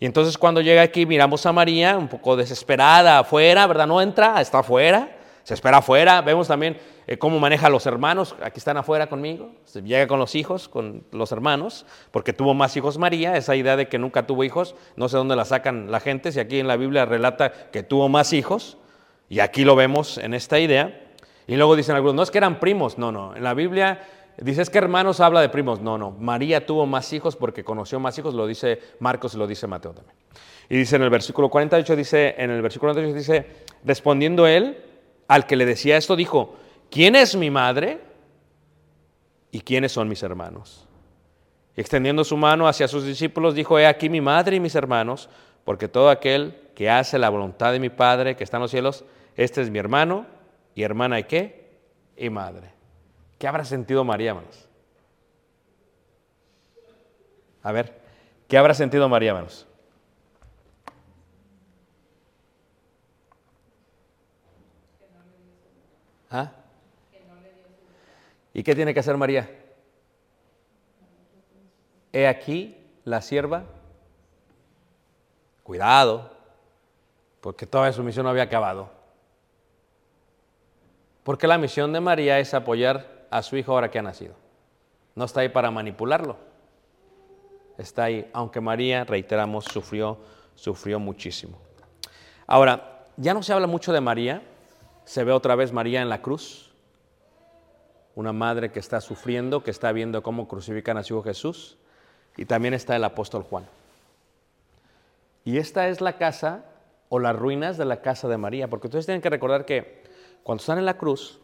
Y 0.00 0.06
entonces 0.06 0.36
cuando 0.36 0.60
llega 0.60 0.82
aquí 0.82 1.06
miramos 1.06 1.46
a 1.46 1.52
María 1.52 1.96
un 1.96 2.08
poco 2.08 2.34
desesperada 2.34 3.20
afuera, 3.20 3.64
¿verdad? 3.68 3.86
No 3.86 4.02
entra, 4.02 4.40
está 4.40 4.58
afuera, 4.58 5.18
se 5.44 5.54
espera 5.54 5.76
afuera. 5.76 6.20
Vemos 6.20 6.48
también 6.48 6.78
eh, 7.06 7.16
cómo 7.16 7.38
maneja 7.38 7.68
a 7.68 7.70
los 7.70 7.86
hermanos, 7.86 8.34
aquí 8.42 8.58
están 8.58 8.78
afuera 8.78 9.06
conmigo, 9.08 9.52
se 9.66 9.82
llega 9.82 10.08
con 10.08 10.18
los 10.18 10.34
hijos, 10.34 10.68
con 10.68 11.04
los 11.12 11.30
hermanos, 11.30 11.86
porque 12.10 12.32
tuvo 12.32 12.54
más 12.54 12.76
hijos 12.76 12.98
María, 12.98 13.36
esa 13.36 13.54
idea 13.54 13.76
de 13.76 13.86
que 13.86 14.00
nunca 14.00 14.26
tuvo 14.26 14.42
hijos, 14.42 14.74
no 14.96 15.08
sé 15.08 15.16
dónde 15.16 15.36
la 15.36 15.44
sacan 15.44 15.92
la 15.92 16.00
gente, 16.00 16.32
si 16.32 16.40
aquí 16.40 16.58
en 16.58 16.66
la 16.66 16.76
Biblia 16.76 17.04
relata 17.04 17.52
que 17.70 17.84
tuvo 17.84 18.08
más 18.08 18.32
hijos, 18.32 18.78
y 19.32 19.40
aquí 19.40 19.64
lo 19.64 19.74
vemos 19.74 20.18
en 20.18 20.34
esta 20.34 20.60
idea. 20.60 21.08
Y 21.46 21.56
luego 21.56 21.74
dicen 21.74 21.96
algunos, 21.96 22.14
no 22.14 22.22
es 22.22 22.30
que 22.30 22.36
eran 22.36 22.60
primos, 22.60 22.98
no, 22.98 23.10
no, 23.10 23.34
en 23.34 23.42
la 23.42 23.54
Biblia 23.54 24.06
dice 24.36 24.60
es 24.60 24.68
que 24.68 24.76
hermanos 24.76 25.20
habla 25.20 25.40
de 25.40 25.48
primos, 25.48 25.80
no, 25.80 25.96
no, 25.96 26.10
María 26.10 26.66
tuvo 26.66 26.84
más 26.84 27.10
hijos 27.14 27.34
porque 27.34 27.64
conoció 27.64 27.98
más 27.98 28.18
hijos, 28.18 28.34
lo 28.34 28.46
dice 28.46 28.78
Marcos 29.00 29.32
y 29.32 29.38
lo 29.38 29.46
dice 29.46 29.66
Mateo 29.66 29.92
también. 29.92 30.14
Y 30.68 30.76
dice 30.76 30.96
en 30.96 31.02
el 31.02 31.08
versículo 31.08 31.48
48, 31.48 31.96
dice, 31.96 32.34
en 32.36 32.50
el 32.50 32.60
versículo 32.60 32.92
48 32.92 33.16
dice, 33.16 33.46
respondiendo 33.86 34.46
él, 34.46 34.76
al 35.28 35.46
que 35.46 35.56
le 35.56 35.64
decía 35.64 35.96
esto, 35.96 36.14
dijo, 36.14 36.54
¿quién 36.90 37.16
es 37.16 37.34
mi 37.34 37.48
madre 37.48 38.00
y 39.50 39.62
quiénes 39.62 39.92
son 39.92 40.10
mis 40.10 40.22
hermanos? 40.22 40.86
Y 41.74 41.80
extendiendo 41.80 42.22
su 42.24 42.36
mano 42.36 42.68
hacia 42.68 42.86
sus 42.86 43.06
discípulos, 43.06 43.54
dijo, 43.54 43.78
he 43.78 43.86
aquí 43.86 44.10
mi 44.10 44.20
madre 44.20 44.56
y 44.56 44.60
mis 44.60 44.74
hermanos, 44.74 45.30
porque 45.64 45.88
todo 45.88 46.10
aquel 46.10 46.54
que 46.74 46.90
hace 46.90 47.18
la 47.18 47.30
voluntad 47.30 47.72
de 47.72 47.80
mi 47.80 47.88
Padre 47.88 48.36
que 48.36 48.44
está 48.44 48.58
en 48.58 48.62
los 48.62 48.70
cielos, 48.70 49.04
este 49.36 49.62
es 49.62 49.70
mi 49.70 49.78
hermano 49.78 50.26
y 50.74 50.82
hermana 50.82 51.18
y 51.18 51.24
qué? 51.24 51.70
Y 52.16 52.30
madre. 52.30 52.72
¿Qué 53.38 53.48
habrá 53.48 53.64
sentido 53.64 54.04
María, 54.04 54.30
hermanos? 54.30 54.68
A 57.62 57.72
ver, 57.72 58.00
¿qué 58.48 58.58
habrá 58.58 58.74
sentido 58.74 59.08
María, 59.08 59.30
hermanos? 59.30 59.66
¿Ah? 66.30 66.52
¿Y 68.54 68.62
qué 68.62 68.74
tiene 68.74 68.94
que 68.94 69.00
hacer 69.00 69.16
María? 69.16 69.50
He 72.12 72.26
aquí 72.26 72.76
la 73.04 73.20
sierva. 73.20 73.64
Cuidado, 75.62 76.30
porque 77.40 77.66
toda 77.66 77.92
su 77.92 78.02
misión 78.02 78.24
no 78.24 78.30
había 78.30 78.42
acabado. 78.42 79.01
Porque 81.22 81.46
la 81.46 81.58
misión 81.58 81.92
de 81.92 82.00
María 82.00 82.38
es 82.38 82.52
apoyar 82.54 83.26
a 83.30 83.42
su 83.42 83.56
hijo 83.56 83.72
ahora 83.72 83.90
que 83.90 83.98
ha 83.98 84.02
nacido. 84.02 84.34
No 85.14 85.24
está 85.24 85.40
ahí 85.40 85.48
para 85.48 85.70
manipularlo. 85.70 86.36
Está 87.78 88.04
ahí, 88.04 88.28
aunque 88.32 88.60
María, 88.60 89.04
reiteramos, 89.04 89.64
sufrió, 89.64 90.18
sufrió 90.54 90.98
muchísimo. 90.98 91.58
Ahora, 92.46 93.06
ya 93.16 93.34
no 93.34 93.42
se 93.42 93.52
habla 93.52 93.66
mucho 93.66 93.92
de 93.92 94.00
María, 94.00 94.42
se 95.04 95.24
ve 95.24 95.32
otra 95.32 95.54
vez 95.54 95.72
María 95.72 96.02
en 96.02 96.08
la 96.08 96.22
cruz, 96.22 96.72
una 98.14 98.32
madre 98.32 98.70
que 98.70 98.78
está 98.78 99.00
sufriendo, 99.00 99.62
que 99.62 99.70
está 99.70 99.92
viendo 99.92 100.22
cómo 100.22 100.48
crucifican 100.48 100.98
a 100.98 101.02
su 101.02 101.14
hijo 101.14 101.22
Jesús, 101.22 101.78
y 102.36 102.44
también 102.44 102.74
está 102.74 102.96
el 102.96 103.04
apóstol 103.04 103.42
Juan. 103.42 103.66
Y 105.44 105.58
esta 105.58 105.88
es 105.88 106.00
la 106.00 106.18
casa 106.18 106.64
o 107.08 107.18
las 107.18 107.36
ruinas 107.36 107.76
de 107.76 107.84
la 107.84 108.00
casa 108.00 108.28
de 108.28 108.38
María, 108.38 108.68
porque 108.68 108.86
ustedes 108.86 109.06
tienen 109.06 109.22
que 109.22 109.30
recordar 109.30 109.64
que 109.64 110.01
cuando 110.42 110.60
están 110.60 110.78
en 110.78 110.86
la 110.86 110.98
cruz, 110.98 111.40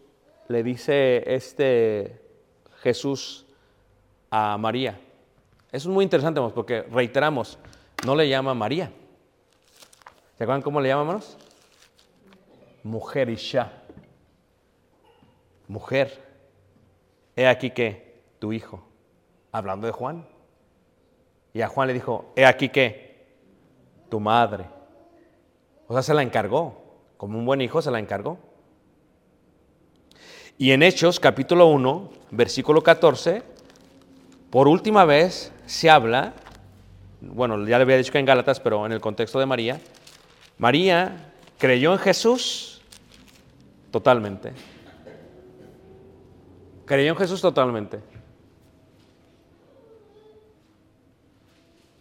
le 0.48 0.62
dice 0.62 1.22
este 1.34 2.20
Jesús 2.80 3.46
a 4.30 4.56
María. 4.58 5.00
Eso 5.70 5.88
es 5.88 5.94
muy 5.94 6.04
interesante, 6.04 6.40
porque 6.54 6.82
reiteramos, 6.82 7.58
no 8.06 8.16
le 8.16 8.28
llama 8.28 8.54
María. 8.54 8.90
¿Se 10.36 10.44
acuerdan 10.44 10.62
cómo 10.62 10.80
le 10.80 10.88
llama, 10.88 11.02
hermanos? 11.02 11.36
Mujer 12.82 13.28
Isha. 13.28 13.72
Mujer. 15.66 16.26
He 17.36 17.46
aquí 17.46 17.70
que 17.70 18.22
tu 18.38 18.52
hijo. 18.52 18.82
Hablando 19.52 19.86
de 19.86 19.92
Juan. 19.92 20.26
Y 21.52 21.60
a 21.60 21.68
Juan 21.68 21.88
le 21.88 21.94
dijo, 21.94 22.32
he 22.36 22.46
aquí 22.46 22.68
que 22.68 23.26
tu 24.08 24.20
madre. 24.20 24.66
O 25.86 25.92
sea, 25.92 26.02
se 26.02 26.14
la 26.14 26.22
encargó. 26.22 26.82
Como 27.16 27.38
un 27.38 27.44
buen 27.44 27.60
hijo 27.60 27.82
se 27.82 27.90
la 27.90 27.98
encargó. 27.98 28.38
Y 30.60 30.72
en 30.72 30.82
Hechos 30.82 31.20
capítulo 31.20 31.68
1, 31.68 32.10
versículo 32.32 32.82
14, 32.82 33.44
por 34.50 34.66
última 34.66 35.04
vez 35.04 35.52
se 35.66 35.88
habla, 35.88 36.34
bueno, 37.20 37.64
ya 37.64 37.78
le 37.78 37.82
había 37.82 37.96
dicho 37.96 38.10
que 38.10 38.18
en 38.18 38.26
Gálatas, 38.26 38.58
pero 38.58 38.84
en 38.84 38.90
el 38.90 39.00
contexto 39.00 39.38
de 39.38 39.46
María, 39.46 39.80
María 40.58 41.32
creyó 41.58 41.92
en 41.92 42.00
Jesús 42.00 42.82
totalmente. 43.92 44.52
Creyó 46.86 47.12
en 47.12 47.18
Jesús 47.18 47.40
totalmente. 47.40 48.00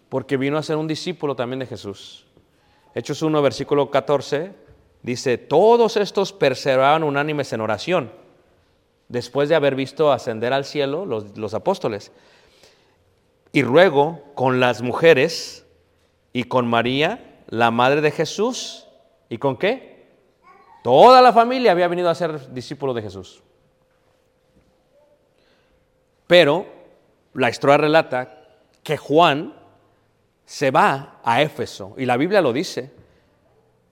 Porque 0.10 0.36
vino 0.36 0.58
a 0.58 0.64
ser 0.64 0.78
un 0.78 0.88
discípulo 0.88 1.36
también 1.36 1.60
de 1.60 1.68
Jesús. 1.68 2.26
Hechos 2.96 3.22
1, 3.22 3.40
versículo 3.40 3.92
14, 3.92 4.52
dice, 5.04 5.38
todos 5.38 5.96
estos 5.96 6.34
perseveraban 6.34 7.04
unánimes 7.04 7.54
en 7.54 7.62
oración 7.62 8.27
después 9.10 9.50
de 9.50 9.56
haber 9.56 9.76
visto 9.76 10.12
ascender 10.12 10.54
al 10.54 10.66
cielo 10.66 11.06
los, 11.06 11.38
los, 11.38 11.54
apóstoles. 11.54 12.12
Y 13.52 13.62
luego 13.62 14.22
con 14.36 14.60
las 14.60 14.82
mujeres 14.82 15.66
y 16.34 16.44
con 16.44 16.68
María, 16.68 17.42
la 17.48 17.72
madre 17.72 18.02
de 18.02 18.12
Jesús, 18.12 18.88
¿y 19.30 19.38
con 19.38 19.58
qué? 19.58 20.08
Toda 20.84 21.22
la 21.22 21.34
familia 21.34 21.72
había 21.72 21.88
venido 21.88 22.10
a 22.10 22.16
ser 22.16 22.54
discípulo 22.54 22.94
de 22.94 23.02
Jesús. 23.02 23.42
Pero 26.28 26.66
la 27.34 27.50
historia 27.50 27.78
relata 27.78 28.44
que 28.84 28.98
Juan 28.98 29.54
se 30.46 30.72
va 30.72 31.20
a 31.24 31.42
Éfeso, 31.42 31.94
y 31.98 32.06
la 32.06 32.18
Biblia 32.18 32.42
lo 32.42 32.54
dice. 32.54 32.92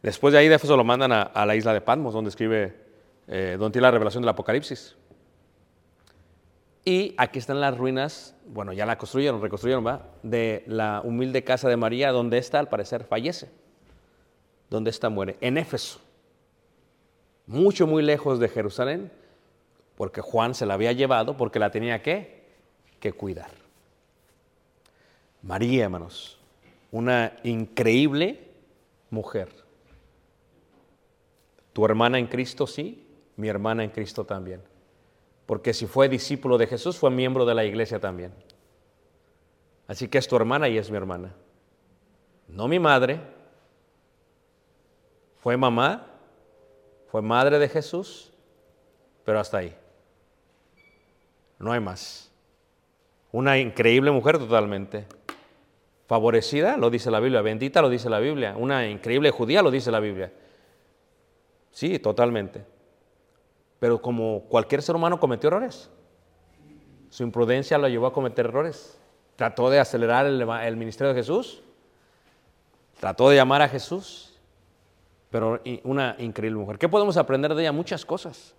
Después 0.01 0.31
de 0.31 0.39
ahí 0.39 0.47
de 0.47 0.55
Éfeso 0.55 0.77
lo 0.77 0.83
mandan 0.83 1.11
a, 1.11 1.45
la 1.45 1.55
isla 1.55 1.73
de 1.73 1.81
Patmos, 1.81 2.13
donde 2.13 2.29
escribe, 2.29 2.75
eh, 3.27 3.55
donde 3.59 3.73
tiene 3.73 3.87
la 3.87 3.91
revelación 3.91 4.21
del 4.21 4.29
Apocalipsis. 4.29 4.95
Y 6.87 7.15
aquí 7.17 7.39
están 7.39 7.59
las 7.59 7.75
ruinas, 7.75 8.35
bueno, 8.45 8.71
ya 8.71 8.85
la 8.85 8.99
construyeron, 8.99 9.41
reconstruyeron, 9.41 9.85
¿va? 9.85 10.07
De 10.21 10.63
la 10.67 11.01
humilde 11.03 11.43
casa 11.43 11.67
de 11.67 11.77
María, 11.77 12.11
donde 12.11 12.37
ésta 12.37 12.59
al 12.59 12.69
parecer 12.69 13.05
fallece, 13.05 13.49
donde 14.69 14.91
ésta 14.91 15.09
muere, 15.09 15.35
en 15.41 15.57
Éfeso. 15.57 15.99
Mucho, 17.47 17.87
muy 17.87 18.03
lejos 18.03 18.39
de 18.39 18.49
Jerusalén, 18.49 19.11
porque 19.95 20.21
Juan 20.21 20.53
se 20.53 20.67
la 20.67 20.75
había 20.75 20.91
llevado, 20.91 21.35
porque 21.35 21.57
la 21.57 21.71
tenía 21.71 22.03
que, 22.03 22.45
que 22.99 23.13
cuidar. 23.13 23.49
María, 25.41 25.85
hermanos, 25.85 26.37
una 26.91 27.33
increíble 27.43 28.47
mujer. 29.09 29.49
Tu 31.73 31.83
hermana 31.83 32.19
en 32.19 32.27
Cristo, 32.27 32.67
sí, 32.67 33.07
mi 33.37 33.47
hermana 33.47 33.83
en 33.83 33.89
Cristo 33.89 34.23
también 34.23 34.74
porque 35.45 35.73
si 35.73 35.85
fue 35.85 36.09
discípulo 36.09 36.57
de 36.57 36.67
Jesús, 36.67 36.97
fue 36.97 37.11
miembro 37.11 37.45
de 37.45 37.53
la 37.53 37.63
iglesia 37.63 37.99
también. 37.99 38.33
Así 39.87 40.07
que 40.07 40.17
es 40.17 40.27
tu 40.27 40.35
hermana 40.35 40.67
y 40.67 40.77
es 40.77 40.89
mi 40.89 40.97
hermana. 40.97 41.33
No 42.47 42.67
mi 42.67 42.79
madre, 42.79 43.19
fue 45.37 45.55
mamá, 45.57 46.07
fue 47.11 47.21
madre 47.21 47.59
de 47.59 47.69
Jesús, 47.69 48.31
pero 49.23 49.39
hasta 49.39 49.59
ahí. 49.59 49.75
No 51.59 51.71
hay 51.71 51.79
más. 51.79 52.31
Una 53.31 53.59
increíble 53.59 54.11
mujer 54.11 54.39
totalmente. 54.39 55.05
Favorecida, 56.07 56.77
lo 56.77 56.89
dice 56.89 57.11
la 57.11 57.19
Biblia. 57.19 57.41
Bendita, 57.41 57.81
lo 57.81 57.89
dice 57.89 58.09
la 58.09 58.19
Biblia. 58.19 58.55
Una 58.57 58.87
increíble 58.87 59.31
judía, 59.31 59.61
lo 59.61 59.71
dice 59.71 59.91
la 59.91 59.99
Biblia. 59.99 60.31
Sí, 61.71 61.99
totalmente 61.99 62.74
pero 63.85 64.01
como 64.01 64.45
cualquier 64.49 64.81
ser 64.81 64.95
humano 64.95 65.19
cometió 65.19 65.47
errores. 65.49 65.91
Su 67.11 67.21
imprudencia 67.21 67.77
lo 67.77 67.87
llevó 67.87 68.07
a 68.07 68.13
cometer 68.13 68.47
errores. 68.47 68.99
Trató 69.35 69.69
de 69.69 69.79
acelerar 69.79 70.25
el, 70.25 70.75
ministerio 70.75 71.13
de 71.13 71.19
Jesús. 71.19 71.61
Trató 72.99 73.29
de 73.29 73.35
llamar 73.35 73.61
a 73.61 73.69
Jesús. 73.69 74.39
Pero 75.29 75.61
una 75.83 76.15
increíble 76.17 76.57
mujer. 76.57 76.79
¿Qué 76.79 76.89
podemos 76.89 77.15
aprender 77.15 77.53
de 77.53 77.61
ella? 77.61 77.71
Muchas 77.71 78.03
cosas. 78.03 78.55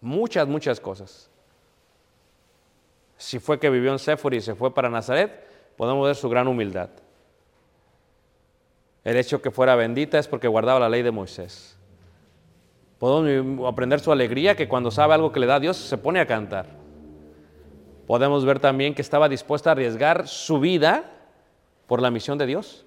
Muchas, 0.00 0.48
muchas 0.48 0.80
cosas. 0.80 1.28
Si 3.18 3.38
fue 3.38 3.60
que 3.60 3.68
vivió 3.68 3.92
en 3.92 3.98
Séfora 3.98 4.36
y 4.36 4.40
se 4.40 4.54
fue 4.54 4.72
para 4.72 4.88
Nazaret, 4.88 5.46
podemos 5.76 6.06
ver 6.06 6.16
su 6.16 6.30
gran 6.30 6.48
humildad. 6.48 6.88
El 9.04 9.18
hecho 9.18 9.42
que 9.42 9.50
fuera 9.50 9.76
bendita 9.76 10.18
es 10.18 10.26
porque 10.26 10.48
guardaba 10.48 10.80
la 10.80 10.88
ley 10.88 11.02
de 11.02 11.10
Moisés. 11.10 11.75
Podemos 12.98 13.68
aprender 13.68 14.00
su 14.00 14.10
alegría 14.10 14.56
que 14.56 14.68
cuando 14.68 14.90
sabe 14.90 15.14
algo 15.14 15.32
que 15.32 15.40
le 15.40 15.46
da 15.46 15.56
a 15.56 15.60
Dios 15.60 15.76
se 15.76 15.98
pone 15.98 16.20
a 16.20 16.26
cantar. 16.26 16.66
Podemos 18.06 18.44
ver 18.44 18.60
también 18.60 18.94
que 18.94 19.02
estaba 19.02 19.28
dispuesta 19.28 19.70
a 19.70 19.72
arriesgar 19.72 20.28
su 20.28 20.60
vida 20.60 21.12
por 21.86 22.00
la 22.00 22.10
misión 22.10 22.38
de 22.38 22.46
Dios, 22.46 22.86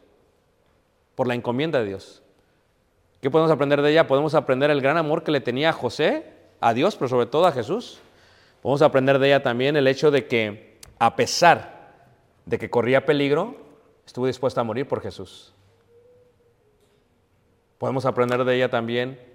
por 1.16 1.28
la 1.28 1.36
encomienda 1.36 1.80
de 1.80 1.86
Dios. 1.86 2.24
¿Qué 3.22 3.30
podemos 3.30 3.52
aprender 3.52 3.82
de 3.82 3.92
ella? 3.92 4.08
Podemos 4.08 4.34
aprender 4.34 4.72
el 4.72 4.82
gran 4.82 4.98
amor 4.98 5.24
que 5.24 5.32
le 5.32 5.42
tenía 5.42 5.70
a 5.70 5.74
José, 5.74 6.34
a 6.62 6.74
Dios, 6.74 6.96
pero 6.96 7.10
sobre 7.10 7.26
todo 7.26 7.46
a 7.46 7.52
Jesús. 7.52 8.00
Podemos 8.62 8.82
aprender 8.82 9.20
de 9.20 9.28
ella 9.28 9.44
también 9.44 9.76
el 9.76 9.88
hecho 9.88 10.10
de 10.10 10.26
que, 10.26 10.80
a 10.98 11.16
pesar 11.16 11.92
de 12.46 12.58
que 12.58 12.70
corría 12.70 13.06
peligro, 13.06 13.58
estuvo 14.06 14.26
dispuesta 14.26 14.62
a 14.62 14.64
morir 14.64 14.88
por 14.88 15.02
Jesús. 15.02 15.54
Podemos 17.78 18.06
aprender 18.06 18.44
de 18.44 18.56
ella 18.56 18.70
también 18.70 19.29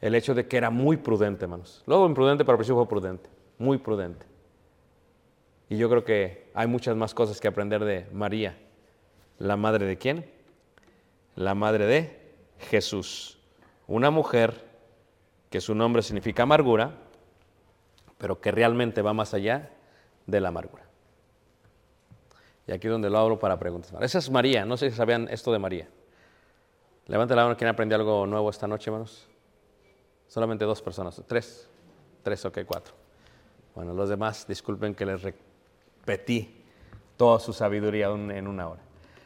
el 0.00 0.14
hecho 0.14 0.34
de 0.34 0.46
que 0.46 0.56
era 0.56 0.70
muy 0.70 0.96
prudente, 0.96 1.44
hermanos. 1.44 1.82
Luego 1.86 2.06
imprudente, 2.06 2.44
pero 2.44 2.54
al 2.54 2.58
principio 2.58 2.76
fue 2.76 2.88
prudente, 2.88 3.28
muy 3.58 3.78
prudente. 3.78 4.26
Y 5.68 5.76
yo 5.76 5.88
creo 5.90 6.04
que 6.04 6.50
hay 6.54 6.66
muchas 6.66 6.96
más 6.96 7.14
cosas 7.14 7.40
que 7.40 7.48
aprender 7.48 7.84
de 7.84 8.06
María. 8.12 8.56
¿La 9.38 9.56
madre 9.56 9.86
de 9.86 9.98
quién? 9.98 10.30
La 11.34 11.54
madre 11.54 11.86
de 11.86 12.18
Jesús. 12.70 13.38
Una 13.86 14.10
mujer 14.10 14.64
que 15.50 15.60
su 15.60 15.74
nombre 15.74 16.02
significa 16.02 16.44
amargura, 16.44 16.92
pero 18.18 18.40
que 18.40 18.50
realmente 18.50 19.02
va 19.02 19.12
más 19.12 19.34
allá 19.34 19.70
de 20.26 20.40
la 20.40 20.48
amargura. 20.48 20.84
Y 22.66 22.72
aquí 22.72 22.86
es 22.86 22.90
donde 22.90 23.08
lo 23.08 23.18
abro 23.18 23.38
para 23.38 23.58
preguntas. 23.58 23.92
Esa 24.00 24.18
es 24.18 24.30
María, 24.30 24.64
no 24.64 24.76
sé 24.76 24.90
si 24.90 24.96
sabían 24.96 25.28
esto 25.30 25.52
de 25.52 25.58
María. 25.58 25.88
Levante 27.06 27.34
la 27.34 27.44
mano, 27.44 27.56
¿quién 27.56 27.68
aprendió 27.68 27.96
algo 27.96 28.26
nuevo 28.26 28.50
esta 28.50 28.66
noche, 28.66 28.90
hermanos? 28.90 29.27
Solamente 30.28 30.64
dos 30.64 30.82
personas, 30.82 31.20
tres, 31.26 31.68
tres, 32.22 32.44
ok, 32.44 32.58
cuatro. 32.66 32.94
Bueno, 33.74 33.94
los 33.94 34.08
demás, 34.08 34.46
disculpen 34.46 34.94
que 34.94 35.06
les 35.06 35.22
repetí 35.22 36.62
toda 37.16 37.40
su 37.40 37.52
sabiduría 37.52 38.08
en 38.08 38.46
una 38.46 38.68
hora. 38.68 38.80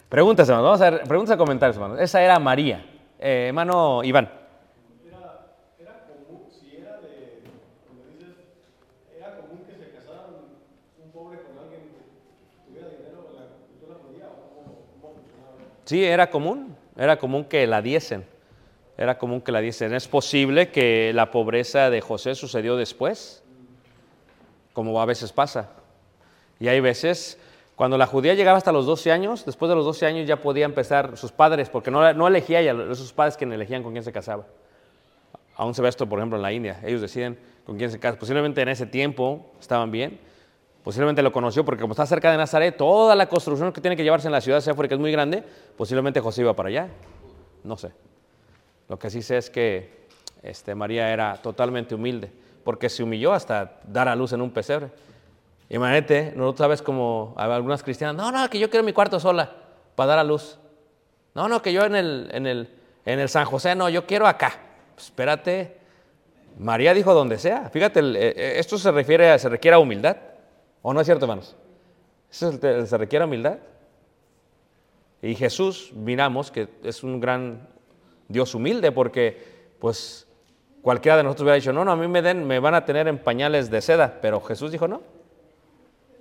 Preguntas, 0.09 0.49
hermanos, 0.49 0.79
vamos 0.79 0.81
a 0.81 0.91
ver, 0.91 1.09
preguntas 1.09 1.35
y 1.35 1.39
comentarios, 1.39 1.77
hermanos. 1.77 1.99
Esa 1.99 2.23
era 2.23 2.39
María. 2.39 2.85
Eh, 3.19 3.47
hermano 3.49 4.05
Iván. 4.05 4.31
Era 5.79 6.05
común, 6.07 6.43
si 6.51 6.77
era 6.77 7.01
de, 7.01 7.43
como 7.89 8.05
dices, 8.11 8.37
era 9.17 9.37
común 9.39 9.65
que 9.67 9.75
se 9.75 9.91
casaran 9.91 10.35
un 11.03 11.11
pobre 11.11 11.39
con 11.43 11.59
alguien 11.65 11.83
que 11.83 12.67
tuviera 12.67 12.89
dinero 12.91 13.27
en 13.31 13.37
la 13.37 13.47
cultura 13.57 13.99
judía 14.07 14.27
o 14.27 14.55
cómo, 14.55 14.77
cómo 15.01 15.15
funcionaba. 15.15 15.55
Sí, 15.85 16.05
era 16.05 16.31
común, 16.31 16.77
era 16.97 17.19
común 17.19 17.45
que 17.45 17.67
la 17.67 17.81
diesen, 17.81 18.27
era 18.97 19.19
común 19.19 19.41
que 19.41 19.53
la 19.53 19.61
diesen. 19.61 19.95
Es 19.95 20.09
posible 20.09 20.71
que 20.71 21.13
la 21.15 21.31
pobreza 21.31 21.91
de 21.91 22.01
José 22.01 22.35
sucedió 22.35 22.77
después, 22.77 23.43
como 24.73 25.01
a 25.01 25.07
veces 25.07 25.33
pasa. 25.33 25.71
Y 26.61 26.69
hay 26.69 26.81
veces, 26.81 27.39
cuando 27.75 27.99
la 27.99 28.07
judía 28.07 28.35
llegaba 28.35 28.59
hasta 28.59 28.73
los 28.73 28.87
12 28.87 29.13
años, 29.13 29.45
después 29.45 29.69
de 29.69 29.75
los 29.75 29.85
12 29.85 30.07
años 30.07 30.27
ya 30.27 30.37
podía 30.37 30.65
empezar 30.65 31.17
sus 31.17 31.33
padres, 31.33 31.69
porque 31.69 31.91
no, 31.91 32.13
no 32.13 32.29
elegía 32.29 32.61
ella, 32.61 32.95
sus 32.95 33.13
padres 33.13 33.37
quienes 33.37 33.57
elegían 33.57 33.83
con 33.83 33.93
quién 33.93 34.05
se 34.05 34.13
casaba. 34.13 34.47
Aún 35.57 35.75
se 35.75 35.83
ve 35.83 35.89
esto, 35.89 36.09
por 36.09 36.19
ejemplo, 36.19 36.37
en 36.37 36.43
la 36.43 36.53
India. 36.53 36.81
Ellos 36.85 37.01
deciden 37.01 37.39
con 37.65 37.77
quién 37.77 37.91
se 37.91 37.99
casa. 37.99 38.19
Posiblemente 38.19 38.61
en 38.63 38.69
ese 38.69 38.87
tiempo 38.87 39.53
estaban 39.61 39.91
bien. 39.91 40.19
Posiblemente 40.83 41.23
lo 41.23 41.31
conoció 41.31 41.65
porque 41.65 41.81
como 41.81 41.93
está 41.93 42.07
cerca 42.07 42.31
de 42.31 42.37
Nazaret, 42.37 42.77
toda 42.77 43.15
la 43.15 43.29
construcción 43.29 43.73
que 43.73 43.81
tiene 43.81 43.97
que 43.97 44.03
llevarse 44.03 44.27
en 44.27 44.33
la 44.33 44.41
ciudad 44.41 44.59
de 44.59 44.63
Séfora, 44.63 44.89
que 44.89 44.95
es 44.95 45.01
muy 45.01 45.13
grande, 45.13 45.45
posiblemente 45.77 46.21
José 46.21 46.41
iba 46.41 46.55
para 46.55 46.71
allá. 46.71 46.89
No 47.63 47.77
sé. 47.77 47.93
Lo 48.93 48.99
que 48.99 49.09
sí 49.09 49.23
sé 49.23 49.39
es 49.39 49.49
que 49.49 49.89
este, 50.43 50.75
María 50.75 51.11
era 51.11 51.39
totalmente 51.41 51.95
humilde, 51.95 52.31
porque 52.63 52.91
se 52.91 53.03
humilló 53.03 53.33
hasta 53.33 53.81
dar 53.87 54.07
a 54.07 54.15
luz 54.15 54.35
en 54.35 54.43
un 54.43 54.51
pesebre. 54.51 54.91
Imagínate, 55.71 56.35
nosotros 56.37 56.59
sabes 56.59 56.83
como 56.83 57.33
algunas 57.39 57.83
cristianas, 57.83 58.17
no, 58.17 58.31
no, 58.31 58.51
que 58.51 58.59
yo 58.59 58.69
quiero 58.69 58.85
mi 58.85 58.93
cuarto 58.93 59.19
sola 59.19 59.51
para 59.95 60.09
dar 60.09 60.19
a 60.19 60.25
luz. 60.25 60.59
No, 61.35 61.49
no, 61.49 61.63
que 61.63 61.73
yo 61.73 61.87
en 61.87 61.95
el, 61.95 62.29
en 62.33 62.47
el, 62.47 62.69
en 63.07 63.19
el 63.19 63.31
San 63.31 63.47
José, 63.47 63.75
no, 63.75 63.89
yo 63.89 64.05
quiero 64.07 64.27
acá. 64.27 64.61
Pues, 64.95 65.07
espérate, 65.07 65.79
María 66.59 66.93
dijo 66.93 67.15
donde 67.15 67.39
sea. 67.39 67.71
Fíjate, 67.71 68.01
eh, 68.01 68.35
eh, 68.37 68.55
esto 68.59 68.77
se 68.77 68.91
refiere 68.91 69.31
a, 69.31 69.39
se 69.39 69.49
requiere 69.49 69.79
humildad. 69.79 70.19
¿O 70.83 70.93
no 70.93 71.01
es 71.01 71.07
cierto, 71.07 71.25
hermanos? 71.25 71.57
Se 72.29 72.99
requiere 72.99 73.25
humildad. 73.25 73.57
Y 75.23 75.35
Jesús, 75.35 75.95
miramos 75.95 76.51
que 76.51 76.69
es 76.83 77.03
un 77.03 77.21
gran 77.21 77.73
Dios 78.33 78.55
humilde 78.55 78.91
porque, 78.91 79.41
pues, 79.79 80.27
cualquiera 80.81 81.19
de 81.19 81.23
nosotros 81.23 81.45
hubiera 81.45 81.57
dicho, 81.57 81.73
no, 81.73 81.85
no, 81.85 81.93
a 81.93 81.97
mí 81.97 82.09
me, 82.09 82.23
den, 82.23 82.47
me 82.47 82.59
van 82.59 82.75
a 82.75 82.85
tener 82.85 83.07
en 83.07 83.19
pañales 83.19 83.71
de 83.71 83.81
seda, 83.81 84.19
pero 84.21 84.41
Jesús 84.41 84.73
dijo, 84.73 84.89
no, 84.89 85.03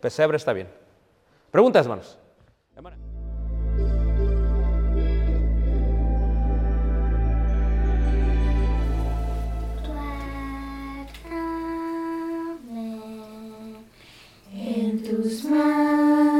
pesebre 0.01 0.37
está 0.37 0.53
bien. 0.53 0.67
Preguntas, 1.51 1.85
hermanos. 1.85 2.17
Tus 15.11 15.43
manos, 15.43 16.30